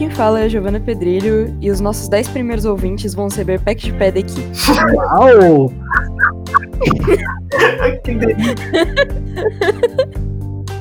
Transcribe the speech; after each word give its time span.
Quem 0.00 0.08
fala 0.08 0.40
é 0.40 0.44
a 0.44 0.48
Giovana 0.48 0.80
Pedrilho 0.80 1.54
e 1.60 1.70
os 1.70 1.78
nossos 1.78 2.08
10 2.08 2.28
primeiros 2.28 2.64
ouvintes 2.64 3.12
vão 3.12 3.28
receber 3.28 3.60
pack 3.60 3.84
de 3.84 3.92
pé 3.92 4.10
daqui. 4.10 4.40
Uau! 4.94 5.70
que 8.02 8.14
delícia. 8.14 8.54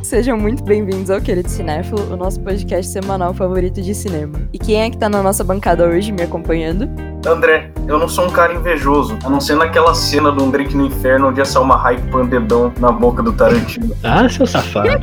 Sejam 0.10 0.36
muito 0.36 0.64
bem-vindos 0.64 1.12
ao 1.12 1.22
Querido 1.22 1.48
Cinéfilo, 1.48 2.12
o 2.12 2.18
nosso 2.18 2.42
podcast 2.42 2.92
semanal 2.92 3.32
favorito 3.32 3.80
de 3.80 3.94
cinema. 3.94 4.42
E 4.52 4.58
quem 4.58 4.82
é 4.82 4.90
que 4.90 4.98
tá 4.98 5.08
na 5.08 5.22
nossa 5.22 5.44
bancada 5.44 5.88
hoje 5.88 6.12
me 6.12 6.24
acompanhando? 6.24 6.90
André, 7.28 7.70
eu 7.88 8.00
não 8.00 8.10
sou 8.10 8.26
um 8.26 8.32
cara 8.32 8.52
invejoso, 8.52 9.20
a 9.24 9.30
não 9.30 9.40
ser 9.40 9.56
naquela 9.56 9.94
cena 9.94 10.32
do 10.32 10.44
Um 10.44 10.50
Drink 10.50 10.76
no 10.76 10.88
Inferno 10.88 11.28
onde 11.28 11.40
a 11.40 11.46
Salma 11.46 11.80
Hayek 11.80 12.08
põe 12.08 12.24
o 12.24 12.28
dedão 12.28 12.74
na 12.80 12.92
boca 12.92 13.22
do 13.22 13.32
Tarantino. 13.34 13.96
Ah, 14.04 14.28
seu 14.28 14.48
safado. 14.48 14.90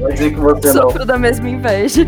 Vai 0.00 0.12
dizer 0.14 0.30
que 0.30 0.40
você 0.40 0.72
não. 0.72 0.84
Sofro 0.84 1.04
da 1.04 1.18
mesma 1.18 1.50
inveja. 1.50 2.06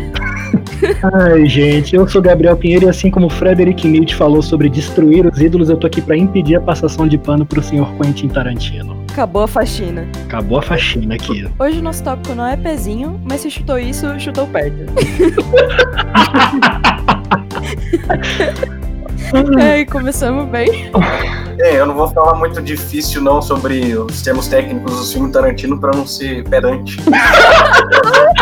Ai, 1.13 1.45
gente, 1.45 1.95
eu 1.95 2.07
sou 2.07 2.21
Gabriel 2.21 2.55
Pinheiro 2.55 2.85
e 2.85 2.89
assim 2.89 3.11
como 3.11 3.27
o 3.27 3.29
Frederick 3.29 3.87
Nietzsche 3.87 4.15
falou 4.15 4.41
sobre 4.41 4.69
destruir 4.69 5.25
os 5.25 5.39
ídolos, 5.39 5.69
eu 5.69 5.77
tô 5.77 5.87
aqui 5.87 6.01
pra 6.01 6.17
impedir 6.17 6.55
a 6.55 6.61
passação 6.61 7.07
de 7.07 7.17
pano 7.17 7.45
pro 7.45 7.61
senhor 7.61 7.93
Quentin 7.95 8.27
Tarantino. 8.27 8.99
Acabou 9.11 9.43
a 9.43 9.47
faxina. 9.47 10.07
Acabou 10.25 10.59
a 10.59 10.61
faxina 10.61 11.15
aqui. 11.15 11.47
Hoje 11.59 11.79
o 11.79 11.81
nosso 11.81 12.03
tópico 12.03 12.35
não 12.35 12.45
é 12.45 12.55
pezinho, 12.55 13.19
mas 13.27 13.41
se 13.41 13.51
chutou 13.51 13.77
isso, 13.77 14.07
chutou 14.19 14.47
perto. 14.47 14.85
É, 19.59 19.81
e 19.81 19.85
começamos 19.85 20.49
bem. 20.49 20.89
É, 21.59 21.79
eu 21.79 21.85
não 21.85 21.93
vou 21.93 22.07
falar 22.09 22.35
muito 22.35 22.61
difícil 22.61 23.21
não 23.21 23.41
sobre 23.41 23.95
os 23.95 24.21
termos 24.21 24.47
técnicos 24.47 24.97
do 24.97 25.13
filme 25.13 25.31
Tarantino 25.31 25.79
pra 25.79 25.91
não 25.91 26.07
ser 26.07 26.43
pedante. 26.45 26.97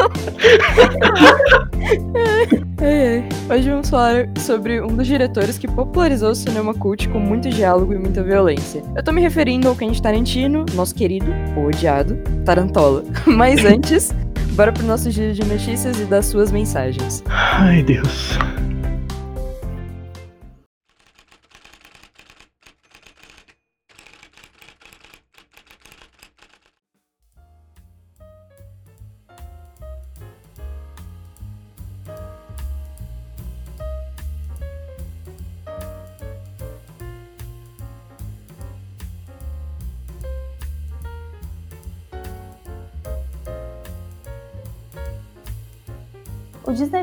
É, 2.80 3.18
é. 3.18 3.28
Hoje 3.52 3.68
vamos 3.68 3.90
falar 3.90 4.26
sobre 4.38 4.80
um 4.80 4.96
dos 4.96 5.06
diretores 5.06 5.58
que 5.58 5.68
popularizou 5.68 6.30
o 6.30 6.34
cinema 6.34 6.72
cult 6.72 7.08
com 7.10 7.18
muito 7.18 7.50
diálogo 7.50 7.92
e 7.92 7.98
muita 7.98 8.22
violência. 8.22 8.82
Eu 8.96 9.02
tô 9.02 9.12
me 9.12 9.20
referindo 9.20 9.68
ao 9.68 9.76
Quentin 9.76 10.00
Tarantino, 10.00 10.64
nosso 10.74 10.94
querido, 10.94 11.26
ou 11.56 11.66
odiado, 11.66 12.16
Tarantola. 12.44 13.04
Mas 13.26 13.64
antes, 13.64 14.14
bora 14.52 14.72
pro 14.72 14.84
nosso 14.84 15.10
giro 15.10 15.34
de 15.34 15.44
notícias 15.44 16.00
e 16.00 16.04
das 16.04 16.26
suas 16.26 16.50
mensagens. 16.50 17.22
Ai, 17.28 17.82
Deus. 17.82 18.38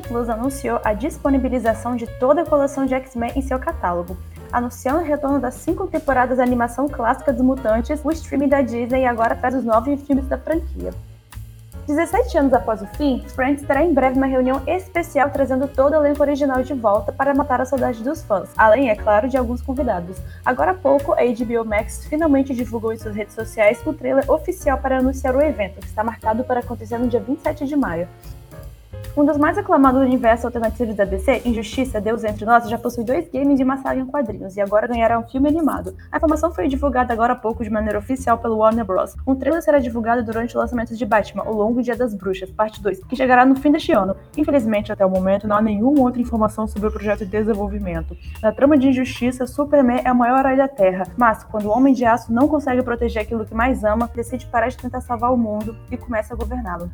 Plus 0.08 0.30
anunciou 0.30 0.80
a 0.84 0.94
disponibilização 0.94 1.96
de 1.96 2.08
toda 2.20 2.42
a 2.42 2.46
coleção 2.46 2.86
de 2.86 2.94
X-Men 2.96 3.34
em 3.36 3.42
seu 3.42 3.60
catálogo, 3.60 4.18
anunciando 4.52 5.00
o 5.00 5.04
retorno 5.04 5.40
das 5.40 5.56
cinco 5.56 5.88
temporadas 5.88 6.38
da 6.38 6.44
animação 6.44 6.88
clássica 6.88 7.34
dos 7.34 7.44
Mutantes, 7.44 8.00
o 8.04 8.12
streaming 8.12 8.48
da 8.48 8.62
Disney 8.62 9.06
agora 9.06 9.36
traz 9.36 9.56
os 9.56 9.64
nove 9.64 9.98
filmes 9.98 10.28
da 10.28 10.38
franquia. 10.38 10.94
17 11.88 12.38
anos 12.38 12.54
após 12.54 12.82
o 12.82 12.86
fim, 12.86 13.24
Friends 13.30 13.66
terá 13.66 13.82
em 13.82 13.94
breve 13.94 14.18
uma 14.18 14.26
reunião 14.26 14.62
especial 14.68 15.30
trazendo 15.30 15.70
todo 15.70 15.94
o 15.94 15.96
elenco 15.96 16.22
original 16.22 16.62
de 16.62 16.74
volta 16.74 17.14
para 17.14 17.34
matar 17.34 17.62
a 17.62 17.66
saudade 17.66 18.04
dos 18.04 18.22
fãs, 18.24 18.50
além, 18.58 18.90
é 18.90 18.96
claro, 18.96 19.30
de 19.30 19.38
alguns 19.38 19.62
convidados. 19.62 20.18
Agora 20.46 20.72
há 20.72 20.74
pouco, 20.74 21.14
a 21.14 21.24
HBO 21.24 21.64
Max 21.64 22.06
finalmente 22.06 22.54
divulgou 22.54 22.92
em 22.92 22.98
suas 22.98 23.16
redes 23.16 23.34
sociais 23.34 23.82
o 23.86 23.94
trailer 23.94 24.30
oficial 24.30 24.78
para 24.80 24.98
anunciar 24.98 25.34
o 25.34 25.42
evento, 25.42 25.80
que 25.80 25.88
está 25.88 26.04
marcado 26.04 26.44
para 26.44 26.60
acontecer 26.60 26.98
no 26.98 27.08
dia 27.08 27.22
27 27.22 27.66
de 27.66 27.76
maio. 27.78 28.06
Um 29.18 29.26
dos 29.26 29.36
mais 29.36 29.58
aclamados 29.58 30.00
do 30.00 30.06
universo 30.06 30.46
alternativo 30.46 30.94
da 30.94 31.04
DC, 31.04 31.42
Injustiça, 31.44 32.00
Deus 32.00 32.24
Entre 32.24 32.46
Nós, 32.46 32.70
já 32.70 32.78
possui 32.78 33.04
dois 33.04 33.28
games 33.28 33.58
de 33.58 33.64
uma 33.64 33.78
saga 33.78 34.00
em 34.00 34.06
quadrinhos 34.06 34.56
e 34.56 34.62
agora 34.62 34.86
ganhará 34.86 35.18
um 35.18 35.24
filme 35.24 35.50
animado. 35.50 35.96
A 36.12 36.18
informação 36.18 36.54
foi 36.54 36.68
divulgada 36.68 37.14
agora 37.14 37.34
há 37.34 37.36
pouco 37.36 37.64
de 37.64 37.70
maneira 37.72 37.98
oficial 37.98 38.38
pelo 38.38 38.58
Warner 38.58 38.86
Bros. 38.86 39.16
Um 39.26 39.34
trailer 39.34 39.64
será 39.64 39.80
divulgado 39.80 40.24
durante 40.24 40.56
o 40.56 40.60
lançamento 40.60 40.96
de 40.96 41.04
Batman, 41.04 41.46
O 41.46 41.52
Longo 41.52 41.82
Dia 41.82 41.96
das 41.96 42.14
Bruxas, 42.14 42.52
parte 42.52 42.80
2, 42.80 43.06
que 43.06 43.16
chegará 43.16 43.44
no 43.44 43.56
fim 43.56 43.72
deste 43.72 43.92
ano. 43.92 44.16
Infelizmente, 44.38 44.92
até 44.92 45.04
o 45.04 45.10
momento, 45.10 45.48
não 45.48 45.58
há 45.58 45.62
nenhuma 45.64 46.02
outra 46.02 46.22
informação 46.22 46.68
sobre 46.68 46.90
o 46.90 46.92
projeto 46.92 47.26
de 47.26 47.32
desenvolvimento. 47.32 48.16
Na 48.40 48.52
trama 48.52 48.78
de 48.78 48.90
Injustiça, 48.90 49.48
Superman 49.48 50.02
é 50.06 50.12
o 50.12 50.16
maior 50.16 50.42
herói 50.42 50.58
da 50.58 50.68
Terra, 50.68 51.08
mas 51.18 51.44
quando 51.44 51.66
o 51.66 51.72
Homem 51.72 51.92
de 51.92 52.06
Aço 52.06 52.32
não 52.32 52.48
consegue 52.48 52.84
proteger 52.84 53.24
aquilo 53.24 53.48
que 53.48 53.56
mais 53.56 53.84
ama, 53.84 54.08
decide 54.14 54.46
parar 54.46 54.68
de 54.68 54.78
tentar 54.78 55.02
salvar 55.02 55.34
o 55.34 55.38
mundo 55.38 55.76
e 55.90 55.98
começa 55.98 56.36
a 56.36 56.38
governá-lo. 56.38 56.88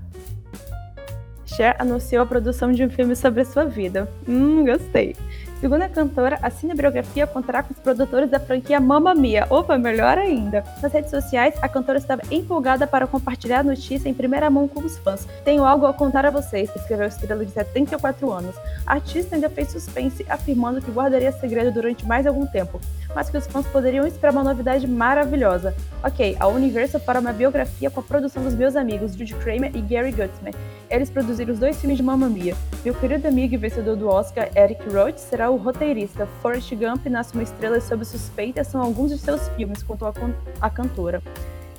Cher 1.55 1.75
anunciou 1.79 2.23
a 2.23 2.25
produção 2.25 2.71
de 2.71 2.83
um 2.83 2.89
filme 2.89 3.15
sobre 3.15 3.45
sua 3.45 3.65
vida. 3.65 4.09
Hum, 4.27 4.65
gostei. 4.65 5.15
Segundo 5.63 5.83
a 5.83 5.87
cantora, 5.87 6.37
a 6.41 6.49
cinebiografia 6.49 7.25
contará 7.25 7.63
com 7.63 7.73
os 7.73 7.79
produtores 7.79 8.29
da 8.29 8.37
franquia 8.37 8.81
Mamma 8.81 9.15
Mia. 9.15 9.47
Opa, 9.49 9.77
melhor 9.77 10.17
ainda! 10.17 10.61
Nas 10.81 10.91
redes 10.91 11.09
sociais, 11.09 11.55
a 11.61 11.69
cantora 11.69 11.97
estava 11.97 12.21
empolgada 12.29 12.85
para 12.85 13.07
compartilhar 13.07 13.59
a 13.59 13.63
notícia 13.63 14.09
em 14.09 14.13
primeira 14.13 14.49
mão 14.49 14.67
com 14.67 14.81
os 14.81 14.97
fãs. 14.97 15.25
Tenho 15.45 15.63
algo 15.63 15.85
a 15.85 15.93
contar 15.93 16.25
a 16.25 16.31
vocês, 16.31 16.69
escreveu 16.75 17.05
a 17.05 17.07
estrela 17.07 17.45
de 17.45 17.51
74 17.51 18.29
anos. 18.29 18.55
A 18.85 18.95
artista 18.95 19.35
ainda 19.35 19.49
fez 19.49 19.71
suspense, 19.71 20.25
afirmando 20.27 20.81
que 20.81 20.91
guardaria 20.91 21.31
segredo 21.31 21.71
durante 21.71 22.05
mais 22.05 22.27
algum 22.27 22.45
tempo, 22.45 22.81
mas 23.15 23.29
que 23.29 23.37
os 23.37 23.47
fãs 23.47 23.65
poderiam 23.67 24.05
esperar 24.05 24.31
uma 24.31 24.43
novidade 24.43 24.87
maravilhosa. 24.87 25.75
Ok, 26.03 26.35
a 26.39 26.47
Universal 26.47 27.01
para 27.01 27.19
uma 27.19 27.31
biografia 27.31 27.89
com 27.89 27.99
a 27.99 28.03
produção 28.03 28.43
dos 28.43 28.55
meus 28.55 28.75
amigos 28.75 29.13
Judy 29.13 29.35
Kramer 29.35 29.71
e 29.75 29.81
Gary 29.81 30.11
Gutzman. 30.11 30.53
Eles 30.89 31.09
produziram 31.09 31.53
os 31.53 31.59
dois 31.59 31.79
filmes 31.79 31.97
de 31.97 32.03
Mamma 32.03 32.29
Mia. 32.29 32.55
Meu 32.83 32.93
querido 32.93 33.27
amigo 33.27 33.53
e 33.53 33.57
vencedor 33.57 33.95
do 33.95 34.07
Oscar, 34.07 34.49
Eric 34.55 34.83
Roth, 34.89 35.17
será 35.17 35.49
o 35.49 35.55
roteirista. 35.55 36.27
Forrest 36.41 36.73
Gump 36.75 37.05
nasce 37.07 37.33
uma 37.33 37.43
estrela 37.43 37.79
sob 37.79 38.03
suspeita 38.03 38.63
são 38.63 38.81
alguns 38.81 39.11
de 39.11 39.17
seus 39.17 39.47
filmes, 39.49 39.83
contou 39.83 40.07
a, 40.07 40.13
a 40.61 40.69
cantora. 40.69 41.21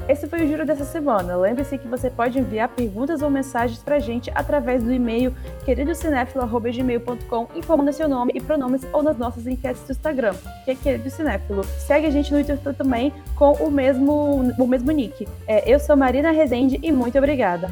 Esse 0.07 0.27
foi 0.27 0.45
o 0.45 0.47
Giro 0.47 0.67
dessa 0.67 0.85
semana. 0.85 1.35
Lembre-se 1.35 1.79
que 1.79 1.89
você 1.89 2.11
pode 2.11 2.39
enviar 2.39 2.69
perguntas 2.69 3.23
ou 3.23 3.31
mensagens 3.31 3.83
pra 3.83 3.99
gente 3.99 4.31
através 4.35 4.83
do 4.83 4.93
e-mail 4.93 5.35
queridocinéfilo.gmail.com 5.65 7.49
informando 7.55 7.91
seu 7.91 8.07
nome 8.07 8.33
e 8.35 8.41
pronomes 8.41 8.87
ou 8.93 9.03
nas 9.03 9.17
nossas 9.17 9.47
enquetes 9.47 9.83
do 9.85 9.93
Instagram, 9.93 10.35
que 10.65 10.73
é 10.73 10.75
Querido 10.75 11.09
Cinéfilo. 11.09 11.65
Segue 11.65 12.07
a 12.07 12.11
gente 12.11 12.35
no 12.35 12.45
Twitter 12.45 12.75
também 12.75 13.15
com 13.35 13.53
o 13.53 13.71
mesmo, 13.71 14.53
o 14.59 14.67
mesmo 14.67 14.91
nick. 14.91 15.27
É, 15.47 15.73
eu 15.73 15.81
sou 15.81 15.97
Marina 15.97 16.31
Rezende 16.33 16.79
e 16.83 16.93
muito 16.93 17.17
obrigada. 17.17 17.71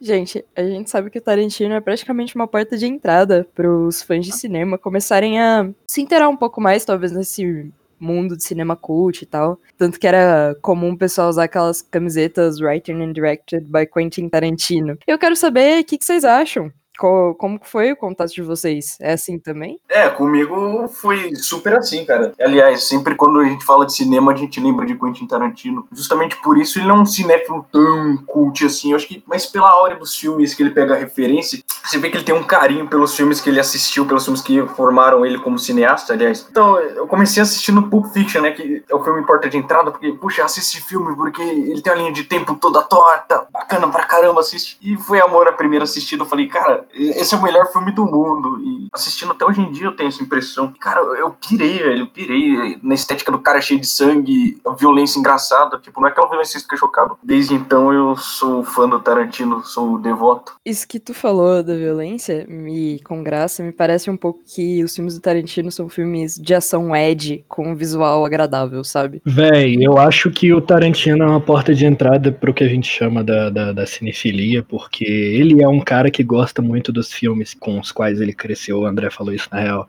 Gente, 0.00 0.42
a 0.56 0.62
gente 0.62 0.88
sabe 0.88 1.10
que 1.10 1.18
o 1.18 1.22
Tarantino 1.22 1.74
é 1.74 1.80
praticamente 1.80 2.34
uma 2.34 2.48
porta 2.48 2.76
de 2.76 2.86
entrada 2.86 3.46
para 3.54 3.70
os 3.70 4.02
fãs 4.02 4.24
de 4.24 4.32
cinema 4.32 4.78
começarem 4.78 5.38
a 5.38 5.70
se 5.86 6.00
inteirar 6.00 6.30
um 6.30 6.36
pouco 6.36 6.58
mais, 6.58 6.86
talvez, 6.86 7.12
nesse 7.12 7.70
mundo 7.98 8.34
de 8.34 8.42
cinema 8.42 8.74
cult 8.74 9.22
e 9.22 9.26
tal. 9.26 9.60
Tanto 9.76 10.00
que 10.00 10.06
era 10.06 10.56
comum 10.62 10.92
o 10.92 10.98
pessoal 10.98 11.28
usar 11.28 11.44
aquelas 11.44 11.82
camisetas 11.82 12.60
Written 12.60 13.02
and 13.02 13.12
Directed 13.12 13.66
by 13.66 13.86
Quentin 13.86 14.30
Tarantino. 14.30 14.96
Eu 15.06 15.18
quero 15.18 15.36
saber 15.36 15.82
o 15.82 15.84
que, 15.84 15.98
que 15.98 16.04
vocês 16.04 16.24
acham. 16.24 16.72
Co 17.00 17.34
como 17.34 17.58
foi 17.62 17.92
o 17.92 17.96
contato 17.96 18.30
de 18.30 18.42
vocês? 18.42 18.98
É 19.00 19.14
assim 19.14 19.38
também? 19.38 19.80
É, 19.88 20.10
comigo 20.10 20.86
foi 20.86 21.34
super 21.34 21.74
assim, 21.78 22.04
cara. 22.04 22.34
Aliás, 22.38 22.84
sempre 22.84 23.14
quando 23.14 23.40
a 23.40 23.44
gente 23.44 23.64
fala 23.64 23.86
de 23.86 23.94
cinema, 23.94 24.32
a 24.32 24.36
gente 24.36 24.60
lembra 24.60 24.84
de 24.84 24.94
Quentin 24.94 25.26
Tarantino. 25.26 25.88
Justamente 25.90 26.36
por 26.42 26.58
isso 26.58 26.78
ele 26.78 26.88
não 26.88 26.96
é 26.96 27.00
um 27.00 27.06
cinéfilo 27.06 27.64
tão 27.72 28.18
cult 28.26 28.66
assim. 28.66 28.90
Eu 28.90 28.96
acho 28.96 29.08
que, 29.08 29.24
mas 29.26 29.46
pela 29.46 29.74
hora 29.80 29.96
dos 29.96 30.14
filmes 30.14 30.52
que 30.52 30.62
ele 30.62 30.72
pega 30.72 30.94
a 30.94 30.98
referência, 30.98 31.62
você 31.82 31.96
vê 31.96 32.10
que 32.10 32.18
ele 32.18 32.24
tem 32.24 32.34
um 32.34 32.44
carinho 32.44 32.86
pelos 32.86 33.16
filmes 33.16 33.40
que 33.40 33.48
ele 33.48 33.58
assistiu, 33.58 34.04
pelos 34.04 34.24
filmes 34.24 34.42
que 34.42 34.60
formaram 34.68 35.24
ele 35.24 35.38
como 35.38 35.58
cineasta, 35.58 36.12
aliás. 36.12 36.46
Então, 36.50 36.78
eu 36.78 37.06
comecei 37.06 37.42
assistindo 37.42 37.88
Pulp 37.88 38.12
Fiction, 38.12 38.42
né, 38.42 38.50
que 38.50 38.84
é 38.88 38.94
o 38.94 39.02
filme 39.02 39.24
porta 39.24 39.48
de 39.48 39.56
entrada, 39.56 39.90
porque, 39.90 40.12
puxa, 40.12 40.44
assisti 40.44 40.76
esse 40.76 40.86
filme 40.86 41.16
porque 41.16 41.40
ele 41.42 41.80
tem 41.80 41.92
uma 41.92 41.98
linha 41.98 42.12
de 42.12 42.24
tempo 42.24 42.54
toda 42.56 42.82
torta, 42.82 43.46
bacana 43.50 43.88
pra 43.88 44.04
caramba, 44.04 44.40
assiste. 44.40 44.78
E 44.82 44.96
foi 44.96 45.20
amor 45.20 45.48
à 45.48 45.52
primeira 45.52 45.84
assistida, 45.84 46.22
eu 46.22 46.28
falei, 46.28 46.46
cara, 46.46 46.86
esse 46.94 47.34
é 47.34 47.38
o 47.38 47.42
melhor 47.42 47.70
filme 47.72 47.92
do 47.92 48.04
mundo. 48.04 48.60
E 48.62 48.88
Assistindo 48.92 49.32
até 49.32 49.44
hoje 49.44 49.60
em 49.60 49.70
dia 49.70 49.86
eu 49.86 49.96
tenho 49.96 50.08
essa 50.08 50.22
impressão. 50.22 50.72
Cara, 50.80 51.00
eu 51.00 51.30
pirei, 51.30 51.78
velho, 51.78 52.00
eu 52.00 52.06
pirei 52.06 52.78
na 52.82 52.94
estética 52.94 53.30
do 53.30 53.38
cara 53.38 53.60
cheio 53.60 53.80
de 53.80 53.86
sangue, 53.86 54.60
a 54.66 54.72
violência 54.72 55.18
engraçada. 55.18 55.78
Tipo, 55.78 56.00
não 56.00 56.08
é 56.08 56.10
aquela 56.10 56.28
violência 56.28 56.58
que 56.58 56.64
fica 56.64 56.76
chocado. 56.76 57.16
Desde 57.22 57.54
então 57.54 57.92
eu 57.92 58.16
sou 58.16 58.64
fã 58.64 58.88
do 58.88 59.00
Tarantino, 59.00 59.62
sou 59.64 59.98
devoto. 59.98 60.54
Isso 60.64 60.86
que 60.86 60.98
tu 60.98 61.14
falou 61.14 61.62
da 61.62 61.74
violência, 61.74 62.46
me 62.48 63.00
com 63.00 63.22
graça, 63.22 63.62
me 63.62 63.72
parece 63.72 64.10
um 64.10 64.16
pouco 64.16 64.40
que 64.44 64.82
os 64.82 64.94
filmes 64.94 65.14
do 65.14 65.20
Tarantino 65.20 65.70
são 65.70 65.88
filmes 65.88 66.36
de 66.36 66.54
ação 66.54 66.94
ed 66.94 67.44
com 67.48 67.70
um 67.70 67.76
visual 67.76 68.24
agradável, 68.24 68.82
sabe? 68.84 69.22
Véi, 69.24 69.76
eu 69.80 69.98
acho 69.98 70.30
que 70.30 70.52
o 70.52 70.60
Tarantino 70.60 71.24
é 71.24 71.26
uma 71.26 71.40
porta 71.40 71.74
de 71.74 71.86
entrada 71.86 72.32
pro 72.32 72.54
que 72.54 72.64
a 72.64 72.68
gente 72.68 72.88
chama 72.88 73.22
da, 73.22 73.50
da, 73.50 73.72
da 73.72 73.86
cinefilia, 73.86 74.62
porque 74.62 75.04
ele 75.04 75.62
é 75.62 75.68
um 75.68 75.80
cara 75.80 76.10
que 76.10 76.22
gosta 76.22 76.60
muito 76.60 76.79
dos 76.80 77.12
filmes 77.12 77.52
com 77.52 77.78
os 77.78 77.92
quais 77.92 78.20
ele 78.20 78.32
cresceu, 78.32 78.80
o 78.80 78.86
André 78.86 79.10
falou 79.10 79.34
isso 79.34 79.48
na 79.52 79.60
real. 79.60 79.88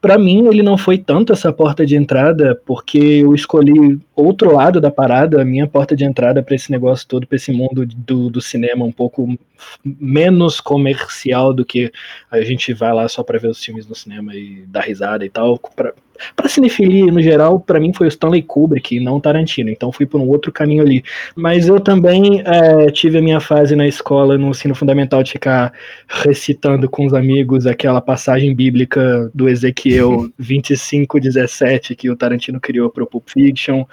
Para 0.00 0.18
mim, 0.18 0.46
ele 0.48 0.62
não 0.62 0.76
foi 0.76 0.98
tanto 0.98 1.32
essa 1.32 1.52
porta 1.52 1.86
de 1.86 1.94
entrada, 1.96 2.60
porque 2.66 2.98
eu 2.98 3.34
escolhi 3.34 4.00
outro 4.14 4.54
lado 4.54 4.80
da 4.80 4.90
parada, 4.90 5.40
a 5.40 5.44
minha 5.44 5.66
porta 5.66 5.94
de 5.94 6.04
entrada 6.04 6.42
para 6.42 6.54
esse 6.54 6.70
negócio 6.70 7.06
todo, 7.06 7.26
para 7.26 7.36
esse 7.36 7.52
mundo 7.52 7.86
do, 7.86 8.28
do 8.28 8.40
cinema 8.40 8.84
um 8.84 8.92
pouco 8.92 9.38
menos 9.84 10.60
comercial 10.60 11.52
do 11.52 11.64
que 11.64 11.92
a 12.30 12.40
gente 12.40 12.72
vai 12.74 12.92
lá 12.92 13.08
só 13.08 13.22
para 13.22 13.38
ver 13.38 13.48
os 13.48 13.62
filmes 13.62 13.86
no 13.86 13.94
cinema 13.94 14.34
e 14.34 14.64
dar 14.66 14.82
risada 14.82 15.24
e 15.24 15.30
tal. 15.30 15.58
Pra, 15.58 15.92
para 16.34 16.48
cinefilia, 16.48 17.10
no 17.12 17.22
geral, 17.22 17.60
para 17.60 17.80
mim 17.80 17.92
foi 17.92 18.06
o 18.06 18.08
Stanley 18.08 18.42
Kubrick 18.42 18.98
não 19.00 19.20
Tarantino, 19.20 19.70
então 19.70 19.92
fui 19.92 20.06
por 20.06 20.20
um 20.20 20.28
outro 20.28 20.52
caminho 20.52 20.82
ali. 20.82 21.02
Mas 21.34 21.68
eu 21.68 21.80
também 21.80 22.42
é, 22.44 22.90
tive 22.90 23.18
a 23.18 23.22
minha 23.22 23.40
fase 23.40 23.74
na 23.76 23.86
escola, 23.86 24.36
no 24.38 24.50
ensino 24.50 24.74
fundamental, 24.74 25.22
de 25.22 25.32
ficar 25.32 25.72
recitando 26.08 26.88
com 26.88 27.06
os 27.06 27.14
amigos 27.14 27.66
aquela 27.66 28.00
passagem 28.00 28.54
bíblica 28.54 29.30
do 29.34 29.48
Ezequiel 29.48 30.28
25, 30.38 31.20
17, 31.20 31.94
que 31.94 32.10
o 32.10 32.16
Tarantino 32.16 32.60
criou 32.60 32.90
para 32.90 33.04
o 33.04 33.06
Pulp 33.06 33.28
Fiction. 33.28 33.84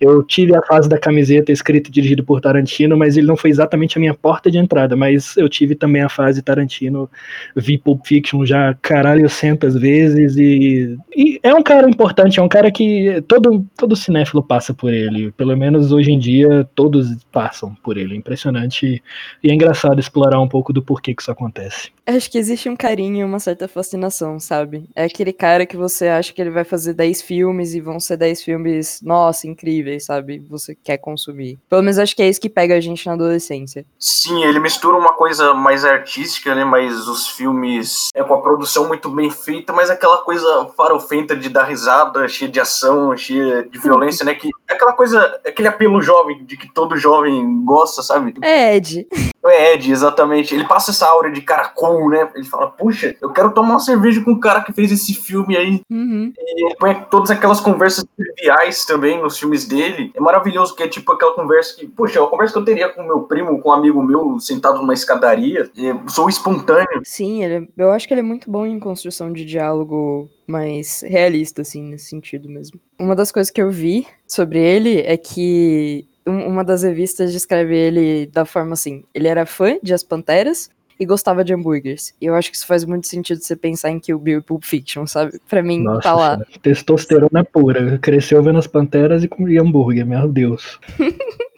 Eu 0.00 0.22
tive 0.22 0.54
a 0.56 0.62
fase 0.62 0.88
da 0.88 0.98
camiseta 0.98 1.52
escrita 1.52 1.88
e 1.88 1.92
dirigido 1.92 2.24
por 2.24 2.40
Tarantino, 2.40 2.96
mas 2.96 3.16
ele 3.16 3.26
não 3.26 3.36
foi 3.36 3.50
exatamente 3.50 3.98
a 3.98 4.00
minha 4.00 4.14
porta 4.14 4.50
de 4.50 4.58
entrada, 4.58 4.96
mas 4.96 5.36
eu 5.36 5.48
tive 5.48 5.74
também 5.74 6.02
a 6.02 6.08
fase 6.08 6.42
Tarantino, 6.42 7.08
vi 7.56 7.78
Pulp 7.78 8.04
Fiction 8.04 8.44
já 8.44 8.74
caralho 8.82 9.28
centas 9.28 9.74
vezes 9.74 10.36
e, 10.36 10.98
e 11.16 11.40
é 11.42 11.54
um 11.54 11.62
cara 11.70 11.88
importante, 11.88 12.40
é 12.40 12.42
um 12.42 12.48
cara 12.48 12.68
que 12.72 13.22
todo, 13.28 13.64
todo 13.76 13.94
cinéfilo 13.94 14.42
passa 14.42 14.74
por 14.74 14.92
ele. 14.92 15.30
Pelo 15.30 15.56
menos 15.56 15.92
hoje 15.92 16.10
em 16.10 16.18
dia, 16.18 16.68
todos 16.74 17.22
passam 17.30 17.76
por 17.76 17.96
ele. 17.96 18.14
É 18.14 18.16
impressionante 18.16 19.00
e 19.40 19.50
é 19.50 19.54
engraçado 19.54 20.00
explorar 20.00 20.40
um 20.40 20.48
pouco 20.48 20.72
do 20.72 20.82
porquê 20.82 21.14
que 21.14 21.22
isso 21.22 21.30
acontece. 21.30 21.92
Acho 22.04 22.28
que 22.28 22.38
existe 22.38 22.68
um 22.68 22.74
carinho, 22.74 23.24
uma 23.24 23.38
certa 23.38 23.68
fascinação, 23.68 24.40
sabe? 24.40 24.88
É 24.96 25.04
aquele 25.04 25.32
cara 25.32 25.64
que 25.64 25.76
você 25.76 26.08
acha 26.08 26.32
que 26.32 26.40
ele 26.40 26.50
vai 26.50 26.64
fazer 26.64 26.92
10 26.92 27.22
filmes 27.22 27.72
e 27.72 27.80
vão 27.80 28.00
ser 28.00 28.16
10 28.16 28.42
filmes, 28.42 29.00
nossa, 29.00 29.46
incríveis, 29.46 30.06
sabe? 30.06 30.40
Você 30.50 30.74
quer 30.74 30.98
consumir. 30.98 31.56
Pelo 31.68 31.82
menos 31.82 32.00
acho 32.00 32.16
que 32.16 32.22
é 32.22 32.28
isso 32.28 32.40
que 32.40 32.48
pega 32.48 32.74
a 32.74 32.80
gente 32.80 33.06
na 33.06 33.12
adolescência. 33.12 33.86
Sim, 33.96 34.42
ele 34.42 34.58
mistura 34.58 34.96
uma 34.96 35.12
coisa 35.12 35.54
mais 35.54 35.84
artística, 35.84 36.52
né? 36.52 36.64
Mas 36.64 37.06
os 37.06 37.28
filmes 37.28 38.08
é 38.12 38.24
com 38.24 38.34
a 38.34 38.40
produção 38.40 38.88
muito 38.88 39.08
bem 39.08 39.30
feita, 39.30 39.72
mas 39.72 39.88
aquela 39.88 40.18
coisa 40.18 40.66
farofenta 40.76 41.36
de 41.36 41.48
dar 41.48 41.59
risada, 41.64 42.28
cheia 42.28 42.50
de 42.50 42.60
ação, 42.60 43.16
cheia 43.16 43.62
de 43.64 43.78
violência, 43.78 44.24
né? 44.24 44.34
Que 44.34 44.48
é 44.68 44.74
aquela 44.74 44.92
coisa, 44.92 45.40
aquele 45.46 45.68
apelo 45.68 46.00
jovem 46.00 46.44
de 46.44 46.56
que 46.56 46.72
todo 46.72 46.96
jovem 46.96 47.64
gosta, 47.64 48.02
sabe? 48.02 48.34
É 48.42 48.76
Ed. 48.76 49.06
É 49.44 49.74
Ed, 49.74 49.90
exatamente. 49.90 50.54
Ele 50.54 50.66
passa 50.66 50.90
essa 50.90 51.06
aura 51.06 51.30
de 51.30 51.40
cara 51.40 51.68
cool, 51.68 52.10
né? 52.10 52.28
Ele 52.34 52.44
fala, 52.44 52.68
puxa, 52.68 53.16
eu 53.20 53.30
quero 53.30 53.52
tomar 53.52 53.70
uma 53.70 53.80
cerveja 53.80 54.22
com 54.22 54.32
o 54.32 54.40
cara 54.40 54.60
que 54.62 54.72
fez 54.72 54.92
esse 54.92 55.14
filme 55.14 55.56
aí. 55.56 55.80
Uhum. 55.90 56.32
E 56.38 56.66
ele 56.66 56.76
põe 56.76 56.94
todas 57.10 57.30
aquelas 57.30 57.60
conversas 57.60 58.04
triviais 58.16 58.84
também 58.84 59.20
nos 59.20 59.38
filmes 59.38 59.66
dele. 59.66 60.12
É 60.14 60.20
maravilhoso, 60.20 60.74
que 60.74 60.82
é 60.82 60.88
tipo 60.88 61.12
aquela 61.12 61.32
conversa 61.32 61.76
que, 61.76 61.86
puxa, 61.86 62.18
é 62.18 62.22
uma 62.22 62.30
conversa 62.30 62.52
que 62.52 62.58
eu 62.58 62.64
teria 62.64 62.88
com 62.88 63.02
meu 63.02 63.22
primo, 63.22 63.60
com 63.60 63.70
um 63.70 63.72
amigo 63.72 64.02
meu, 64.02 64.38
sentado 64.38 64.78
numa 64.78 64.94
escadaria. 64.94 65.70
Eu 65.76 66.02
sou 66.08 66.28
espontâneo. 66.28 67.00
Sim, 67.04 67.42
ele, 67.42 67.54
é, 67.76 67.82
eu 67.82 67.90
acho 67.90 68.06
que 68.06 68.14
ele 68.14 68.20
é 68.20 68.24
muito 68.24 68.50
bom 68.50 68.66
em 68.66 68.78
construção 68.78 69.32
de 69.32 69.44
diálogo 69.44 70.28
mais 70.50 71.02
realista, 71.06 71.62
assim, 71.62 71.82
nesse 71.82 72.06
sentido 72.06 72.48
mesmo. 72.48 72.80
Uma 72.98 73.14
das 73.14 73.30
coisas 73.32 73.50
que 73.50 73.62
eu 73.62 73.70
vi 73.70 74.06
sobre 74.26 74.58
ele 74.58 75.00
é 75.00 75.16
que 75.16 76.06
uma 76.26 76.64
das 76.64 76.82
revistas 76.82 77.32
descreve 77.32 77.76
ele 77.76 78.26
da 78.26 78.44
forma 78.44 78.72
assim: 78.72 79.04
ele 79.14 79.28
era 79.28 79.46
fã 79.46 79.78
de 79.82 79.94
As 79.94 80.02
Panteras 80.02 80.68
e 80.98 81.06
gostava 81.06 81.42
de 81.42 81.54
hambúrgueres. 81.54 82.14
E 82.20 82.26
eu 82.26 82.34
acho 82.34 82.50
que 82.50 82.56
isso 82.56 82.66
faz 82.66 82.84
muito 82.84 83.06
sentido 83.06 83.40
você 83.40 83.56
pensar 83.56 83.90
em 83.90 83.98
Kill 83.98 84.18
Bill 84.18 84.40
e 84.40 84.42
Pulp 84.42 84.62
Fiction, 84.64 85.06
sabe? 85.06 85.40
Pra 85.48 85.62
mim, 85.62 85.82
Nossa, 85.82 86.02
tá 86.02 86.14
lá. 86.14 86.36
Cara, 86.36 86.46
testosterona 86.60 87.42
pura. 87.42 87.98
Cresceu 87.98 88.42
vendo 88.42 88.58
As 88.58 88.66
Panteras 88.66 89.24
e 89.24 89.28
comia 89.28 89.62
hambúrguer, 89.62 90.06
meu 90.06 90.28
Deus. 90.28 90.78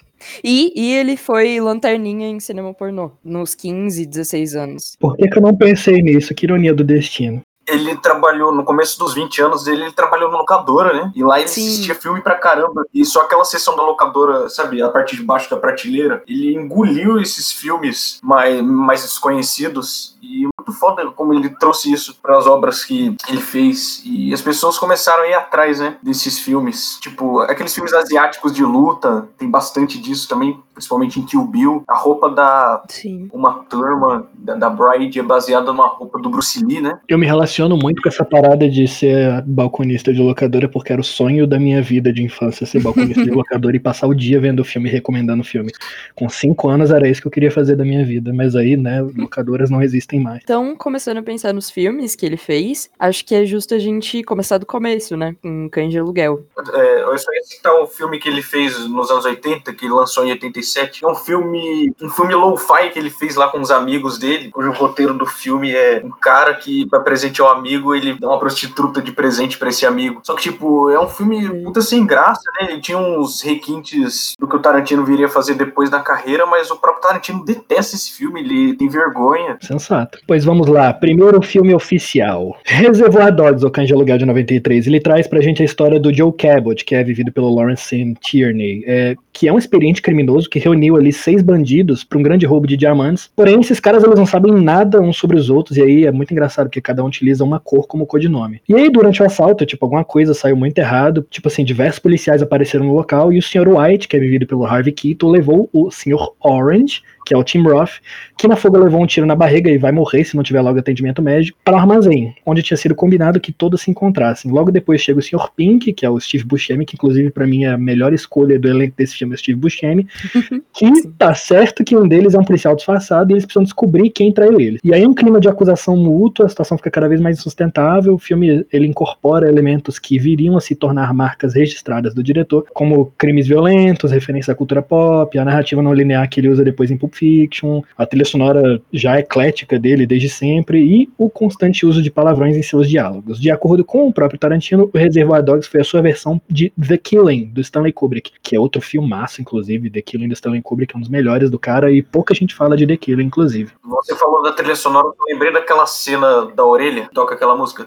E, 0.42 0.72
e, 0.76 0.94
ele 0.94 1.16
foi 1.16 1.60
lanterninha 1.60 2.28
em 2.28 2.38
cinema 2.38 2.72
pornô, 2.72 3.10
nos 3.24 3.56
15, 3.56 4.06
16 4.06 4.54
anos. 4.54 4.96
Por 4.98 5.16
que, 5.16 5.28
que 5.28 5.36
eu 5.36 5.42
não 5.42 5.54
pensei 5.54 6.00
nisso? 6.00 6.32
Que 6.32 6.46
ironia 6.46 6.72
do 6.72 6.84
destino 6.84 7.42
ele 7.72 7.96
trabalhou, 7.96 8.52
no 8.52 8.64
começo 8.64 8.98
dos 8.98 9.14
20 9.14 9.42
anos 9.42 9.64
dele, 9.64 9.84
ele 9.84 9.92
trabalhou 9.92 10.30
na 10.30 10.38
locadora, 10.38 10.92
né? 10.92 11.12
E 11.14 11.22
lá 11.22 11.38
ele 11.38 11.48
Sim. 11.48 11.66
assistia 11.66 11.94
filme 11.94 12.20
pra 12.20 12.34
caramba. 12.34 12.84
E 12.92 13.04
só 13.04 13.22
aquela 13.22 13.44
sessão 13.44 13.76
da 13.76 13.82
locadora, 13.82 14.48
sabe, 14.48 14.82
a 14.82 14.88
parte 14.88 15.16
de 15.16 15.22
baixo 15.22 15.50
da 15.50 15.56
prateleira, 15.56 16.22
ele 16.26 16.54
engoliu 16.54 17.20
esses 17.20 17.52
filmes 17.52 18.20
mais, 18.22 18.60
mais 18.62 19.02
desconhecidos. 19.02 20.16
E 20.22 20.46
muito 20.58 20.72
foda 20.78 21.10
como 21.10 21.34
ele 21.34 21.48
trouxe 21.50 21.92
isso 21.92 22.16
para 22.22 22.38
as 22.38 22.46
obras 22.46 22.84
que 22.84 23.16
ele 23.28 23.40
fez. 23.40 24.02
E 24.04 24.32
as 24.32 24.40
pessoas 24.40 24.78
começaram 24.78 25.24
a 25.24 25.28
ir 25.28 25.34
atrás, 25.34 25.80
né, 25.80 25.96
desses 26.02 26.38
filmes. 26.38 26.98
Tipo, 27.00 27.40
aqueles 27.40 27.74
filmes 27.74 27.92
asiáticos 27.92 28.52
de 28.52 28.62
luta, 28.62 29.28
tem 29.36 29.50
bastante 29.50 29.98
disso 29.98 30.28
também, 30.28 30.58
principalmente 30.72 31.19
em 31.19 31.24
Kill 31.24 31.44
Bill. 31.44 31.84
A 31.88 31.96
roupa 31.96 32.30
da 32.30 32.82
Sim. 32.88 33.28
uma 33.32 33.64
turma 33.64 34.29
da, 34.34 34.55
da 34.55 34.70
Bride 34.70 35.19
é 35.19 35.22
baseada 35.22 35.72
numa 35.72 35.88
roupa 35.88 36.19
do 36.19 36.31
Bruce 36.31 36.64
Lee, 36.64 36.81
né? 36.81 36.98
Eu 37.08 37.19
me 37.19 37.26
relaciono 37.26 37.61
muito 37.70 38.02
com 38.02 38.08
essa 38.08 38.24
parada 38.24 38.69
de 38.69 38.86
ser 38.86 39.42
balconista 39.42 40.12
de 40.12 40.20
locadora, 40.20 40.69
porque 40.69 40.92
era 40.92 41.00
o 41.00 41.04
sonho 41.04 41.46
da 41.46 41.58
minha 41.58 41.82
vida 41.82 42.12
de 42.12 42.22
infância 42.22 42.66
ser 42.66 42.81
balconista 42.82 43.24
de 43.24 43.31
locadora 43.32 43.76
e 43.76 43.81
passar 43.81 44.06
o 44.06 44.14
dia 44.14 44.40
vendo 44.40 44.60
o 44.60 44.64
filme 44.64 44.88
e 44.88 44.92
recomendando 44.92 45.42
o 45.42 45.44
filme. 45.44 45.72
Com 46.14 46.28
cinco 46.28 46.69
anos 46.69 46.90
era 46.90 47.08
isso 47.08 47.20
que 47.20 47.26
eu 47.26 47.32
queria 47.32 47.50
fazer 47.50 47.76
da 47.76 47.84
minha 47.84 48.04
vida, 48.04 48.32
mas 48.32 48.56
aí, 48.56 48.76
né, 48.76 49.00
locadoras 49.16 49.70
não 49.70 49.82
existem 49.82 50.20
mais. 50.20 50.40
Então, 50.42 50.76
começando 50.76 51.19
a 51.19 51.22
pensar 51.22 51.52
nos 51.52 51.70
filmes 51.70 52.14
que 52.14 52.26
ele 52.26 52.36
fez, 52.36 52.90
acho 52.98 53.24
que 53.24 53.34
é 53.34 53.44
justo 53.44 53.74
a 53.74 53.78
gente 53.78 54.22
começar 54.22 54.58
do 54.58 54.66
começo, 54.66 55.16
né? 55.16 55.36
Em 55.42 55.69
Cães 55.69 55.90
de 55.90 55.98
Aluguel. 55.98 56.44
É, 56.72 57.02
eu 57.02 57.19
só 57.19 57.32
ia 57.32 57.42
citar 57.44 57.81
um 57.81 57.86
filme 57.86 58.19
que 58.19 58.28
ele 58.28 58.42
fez 58.42 58.78
nos 58.88 59.10
anos 59.10 59.24
80, 59.24 59.72
que 59.74 59.88
lançou 59.88 60.24
em 60.24 60.31
87. 60.31 61.04
É 61.04 61.08
um 61.08 61.14
filme, 61.14 61.92
um 62.00 62.08
filme 62.08 62.34
low-fi 62.34 62.90
que 62.90 62.98
ele 62.98 63.10
fez 63.10 63.36
lá 63.36 63.48
com 63.48 63.60
os 63.60 63.70
amigos 63.70 64.19
dele, 64.19 64.50
cujo 64.50 64.70
roteiro 64.72 65.14
do 65.14 65.26
filme 65.26 65.72
é 65.72 66.02
um 66.04 66.10
cara 66.10 66.54
que, 66.54 66.86
pra 66.86 67.00
presentear 67.00 67.42
um 67.43 67.49
amigo, 67.49 67.94
ele 67.94 68.19
dá 68.19 68.29
uma 68.29 68.39
prostituta 68.39 69.01
de 69.01 69.13
presente 69.13 69.58
para 69.58 69.69
esse 69.69 69.84
amigo. 69.87 70.20
Só 70.22 70.34
que, 70.34 70.43
tipo, 70.43 70.91
é 70.91 71.01
um 71.01 71.08
filme 71.08 71.49
puta 71.63 71.81
sem 71.81 72.06
graça, 72.06 72.43
né? 72.61 72.69
Ele 72.70 72.81
tinha 72.81 72.99
uns 72.99 73.43
requintes 73.43 74.34
do 74.39 74.46
que 74.46 74.56
o 74.56 74.61
Tarantino 74.61 75.05
viria 75.05 75.29
fazer 75.29 75.55
depois 75.55 75.91
da 75.91 76.01
carreira, 76.01 76.46
mas 76.46 76.70
o 76.70 76.77
próprio 76.77 77.03
Tarantino 77.03 77.44
detesta 77.44 77.96
esse 77.96 78.13
filme, 78.13 78.41
ele 78.41 78.75
tem 78.75 78.89
vergonha. 78.89 79.56
Sensato. 79.61 80.19
Pois 80.27 80.44
vamos 80.44 80.67
lá, 80.67 80.93
primeiro 80.93 81.41
filme 81.43 81.75
oficial. 81.75 82.56
Reservoir 82.65 83.34
Dogs, 83.34 83.65
o 83.65 83.70
Cães 83.70 83.89
de 83.89 83.94
Aluguel 83.94 84.19
de 84.19 84.27
93. 84.27 84.87
Ele 84.87 85.01
traz 85.01 85.27
pra 85.27 85.41
gente 85.41 85.63
a 85.63 85.65
história 85.65 85.99
do 85.99 86.13
Joe 86.13 86.32
Cabot, 86.32 86.84
que 86.84 86.94
é 86.94 87.03
vivido 87.03 87.32
pelo 87.32 87.55
Lawrence 87.55 88.15
Tierney, 88.20 88.84
é, 88.87 89.17
que 89.32 89.49
é 89.49 89.53
um 89.53 89.58
experiente 89.58 90.03
criminoso 90.03 90.49
que 90.49 90.58
reuniu 90.58 90.96
ali 90.96 91.13
seis 91.13 91.43
bandidos 91.43 92.05
para 92.05 92.19
um 92.19 92.22
grande 92.22 92.46
roubo 92.46 92.67
de 92.67 92.77
diamantes. 92.77 93.31
Porém, 93.34 93.61
esses 93.61 93.81
caras 93.81 94.05
eles 94.05 94.19
não 94.19 94.27
sabem 94.27 94.53
nada 94.53 95.01
uns 95.01 95.17
sobre 95.17 95.37
os 95.37 95.51
outros, 95.51 95.77
e 95.77 95.82
aí 95.82 96.06
é 96.06 96.13
muito 96.13 96.32
engraçado 96.32 96.67
porque 96.67 96.81
cada 96.81 97.03
um 97.03 97.06
utiliza 97.06 97.31
uma 97.41 97.60
cor 97.60 97.86
como 97.86 98.06
codinome. 98.06 98.60
E 98.69 98.74
aí, 98.74 98.91
durante 98.91 99.22
o 99.22 99.27
assalto, 99.27 99.65
tipo, 99.65 99.84
alguma 99.84 100.05
coisa 100.05 100.34
saiu 100.34 100.56
muito 100.56 100.79
errado, 100.79 101.27
tipo 101.31 101.48
assim, 101.48 101.65
diversos 101.65 101.98
policiais 101.98 102.43
apareceram 102.43 102.86
no 102.86 102.94
local 102.94 103.32
e 103.32 103.39
o 103.39 103.43
Sr. 103.43 103.69
White, 103.69 104.08
que 104.08 104.17
é 104.17 104.20
vivido 104.20 104.46
pelo 104.46 104.65
Harvey 104.65 104.93
Keitel, 104.93 105.29
levou 105.29 105.69
o 105.72 105.91
Sr. 105.91 106.32
Orange, 106.41 107.03
que 107.24 107.34
é 107.34 107.36
o 107.36 107.44
Tim 107.44 107.62
Roth, 107.62 108.01
que 108.36 108.48
na 108.48 108.56
fuga 108.56 108.79
levou 108.79 109.01
um 109.01 109.06
tiro 109.06 109.27
na 109.27 109.34
barriga 109.34 109.70
e 109.70 109.79
vai 109.79 109.93
morrer 109.93 110.24
se 110.24 110.36
não 110.36 110.43
tiver 110.43 110.60
logo 110.60 110.79
atendimento 110.79 111.22
médico, 111.22 111.58
para 111.65 111.77
o 111.77 111.79
armazém, 111.79 112.34
onde 112.44 112.62
tinha 112.62 112.77
sido 112.77 112.94
combinado 112.94 113.41
que 113.41 113.53
todos 113.53 113.82
se 113.82 113.91
encontrassem. 113.91 114.51
Logo 114.51 114.70
depois 114.70 115.01
chega 115.01 115.19
o 115.19 115.22
Sr. 115.22 115.51
Pink, 115.56 115.93
que 115.93 116.05
é 116.05 116.10
o 116.10 116.19
Steve 116.19 116.44
Buscemi, 116.44 116.84
que 116.84 116.96
inclusive 116.96 117.31
para 117.31 117.46
mim 117.46 117.65
é 117.65 117.70
a 117.70 117.79
melhor 117.79 118.12
escolha 118.12 118.58
do 118.58 118.69
elenco 118.69 118.94
desse 118.96 119.17
filme, 119.17 119.34
é 119.34 119.36
o 119.36 119.39
Steve 119.39 119.58
Buscemi, 119.58 120.06
que 120.72 121.08
tá 121.19 121.34
certo 121.34 121.84
que 121.84 121.96
um 121.96 122.06
deles 122.06 122.34
é 122.34 122.39
um 122.39 122.44
policial 122.44 122.74
disfarçado 122.74 123.31
e 123.31 123.34
eles 123.34 123.44
precisam 123.44 123.62
descobrir 123.62 124.10
quem 124.10 124.32
traiu 124.32 124.60
eles. 124.60 124.81
E 124.82 124.93
aí 124.93 125.06
um 125.06 125.15
clima 125.15 125.41
de 125.41 125.48
acusação 125.48 125.96
mútua, 125.96 126.46
a 126.46 126.48
situação 126.48 126.77
fica 126.77 126.91
cada 126.91 127.08
vez 127.08 127.20
mais 127.22 127.38
insustentável, 127.38 128.14
o 128.14 128.19
filme 128.19 128.64
ele 128.72 128.86
incorpora 128.86 129.48
elementos 129.48 129.98
que 129.98 130.19
viriam 130.19 130.56
a 130.56 130.60
se 130.60 130.74
tornar 130.74 131.12
marcas 131.12 131.55
registradas 131.55 132.14
do 132.14 132.22
diretor, 132.22 132.67
como 132.72 133.12
crimes 133.19 133.46
violentos, 133.46 134.10
referência 134.10 134.52
à 134.52 134.55
cultura 134.55 134.81
pop, 134.81 135.38
a 135.38 135.44
narrativa 135.44 135.82
não 135.82 135.93
linear 135.93 136.29
que 136.29 136.41
ele 136.41 136.48
usa 136.48 136.64
depois 136.64 136.91
em 136.91 136.96
Pulp 136.96 137.14
Fiction, 137.14 137.82
a 137.96 138.06
trilha 138.06 138.24
sonora 138.24 138.81
já 138.93 139.19
eclética 139.19 139.79
dele, 139.79 140.06
desde 140.06 140.22
desde 140.22 140.29
sempre 140.29 140.79
e 140.79 141.10
o 141.19 141.29
constante 141.29 141.84
uso 141.84 142.00
de 142.00 142.10
palavrões 142.10 142.56
em 142.56 142.62
seus 142.62 142.88
diálogos. 142.88 143.41
De 143.41 143.50
acordo 143.50 143.84
com 143.84 144.06
o 144.06 144.12
próprio 144.12 144.38
Tarantino, 144.38 144.88
o 144.93 144.96
Reservoir 144.98 145.43
Dogs 145.43 145.69
foi 145.69 145.81
a 145.81 145.84
sua 145.84 146.00
versão 146.00 146.41
de 146.48 146.70
The 146.70 146.96
Killing, 146.96 147.46
do 147.46 147.60
Stanley 147.60 147.93
Kubrick, 147.93 148.32
que 148.43 148.55
é 148.55 148.60
outro 148.60 148.81
filmaço, 148.81 149.41
inclusive. 149.41 149.91
The 149.91 150.02
Killing 150.02 150.29
do 150.29 150.34
Stanley 150.34 150.62
Kubrick 150.62 150.94
é 150.94 150.98
um 150.98 151.00
dos 151.00 151.10
melhores 151.10 151.50
do 151.50 151.58
cara 151.58 151.91
e 151.91 152.02
pouca 152.02 152.34
gente 152.34 152.55
fala 152.55 152.76
de 152.76 152.86
The 152.86 152.96
Killing, 152.96 153.24
inclusive. 153.24 153.72
Você 153.84 154.14
falou 154.14 154.43
da 154.43 154.52
trilha 154.52 154.76
sonora, 154.76 155.08
eu 155.08 155.14
lembrei 155.32 155.52
daquela 155.52 155.86
cena 155.86 156.46
da 156.55 156.64
orelha, 156.64 157.08
toca 157.12 157.34
aquela 157.34 157.56
música. 157.56 157.86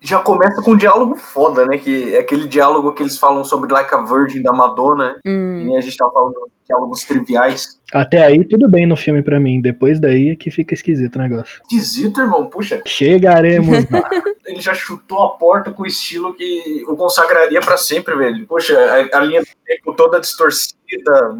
Já 0.00 0.20
começa 0.20 0.62
com 0.62 0.72
um 0.72 0.76
diálogo 0.76 1.16
foda, 1.16 1.66
né? 1.66 1.78
Que 1.78 2.14
é 2.14 2.20
aquele 2.20 2.46
diálogo 2.46 2.92
que 2.92 3.02
eles 3.02 3.18
falam 3.18 3.44
sobre 3.44 3.72
Like 3.72 3.94
a 3.94 4.02
Virgin 4.02 4.42
da 4.42 4.52
Madonna. 4.52 5.16
Hum. 5.24 5.68
E 5.68 5.76
a 5.76 5.80
gente 5.80 5.96
tava 5.96 6.12
falando 6.12 6.53
diálogos 6.66 7.04
triviais. 7.04 7.78
Até 7.92 8.24
aí 8.24 8.44
tudo 8.44 8.68
bem 8.68 8.86
no 8.86 8.96
filme 8.96 9.22
pra 9.22 9.38
mim, 9.38 9.60
depois 9.60 10.00
daí 10.00 10.30
é 10.30 10.36
que 10.36 10.50
fica 10.50 10.74
esquisito 10.74 11.16
o 11.16 11.18
negócio. 11.18 11.60
Esquisito, 11.62 12.20
irmão. 12.20 12.46
Puxa, 12.46 12.82
Chegaremos 12.86 13.88
lá. 13.90 14.08
ele 14.46 14.60
já 14.60 14.74
chutou 14.74 15.22
a 15.22 15.30
porta 15.30 15.70
com 15.70 15.82
o 15.82 15.86
estilo 15.86 16.34
que 16.34 16.84
o 16.86 16.96
consagraria 16.96 17.60
pra 17.60 17.76
sempre, 17.76 18.14
velho. 18.14 18.46
Poxa, 18.46 18.78
a, 18.78 19.18
a 19.18 19.20
linha 19.20 19.40
do 19.40 19.46
tempo 19.64 19.94
toda 19.94 20.20
distorcida, 20.20 20.74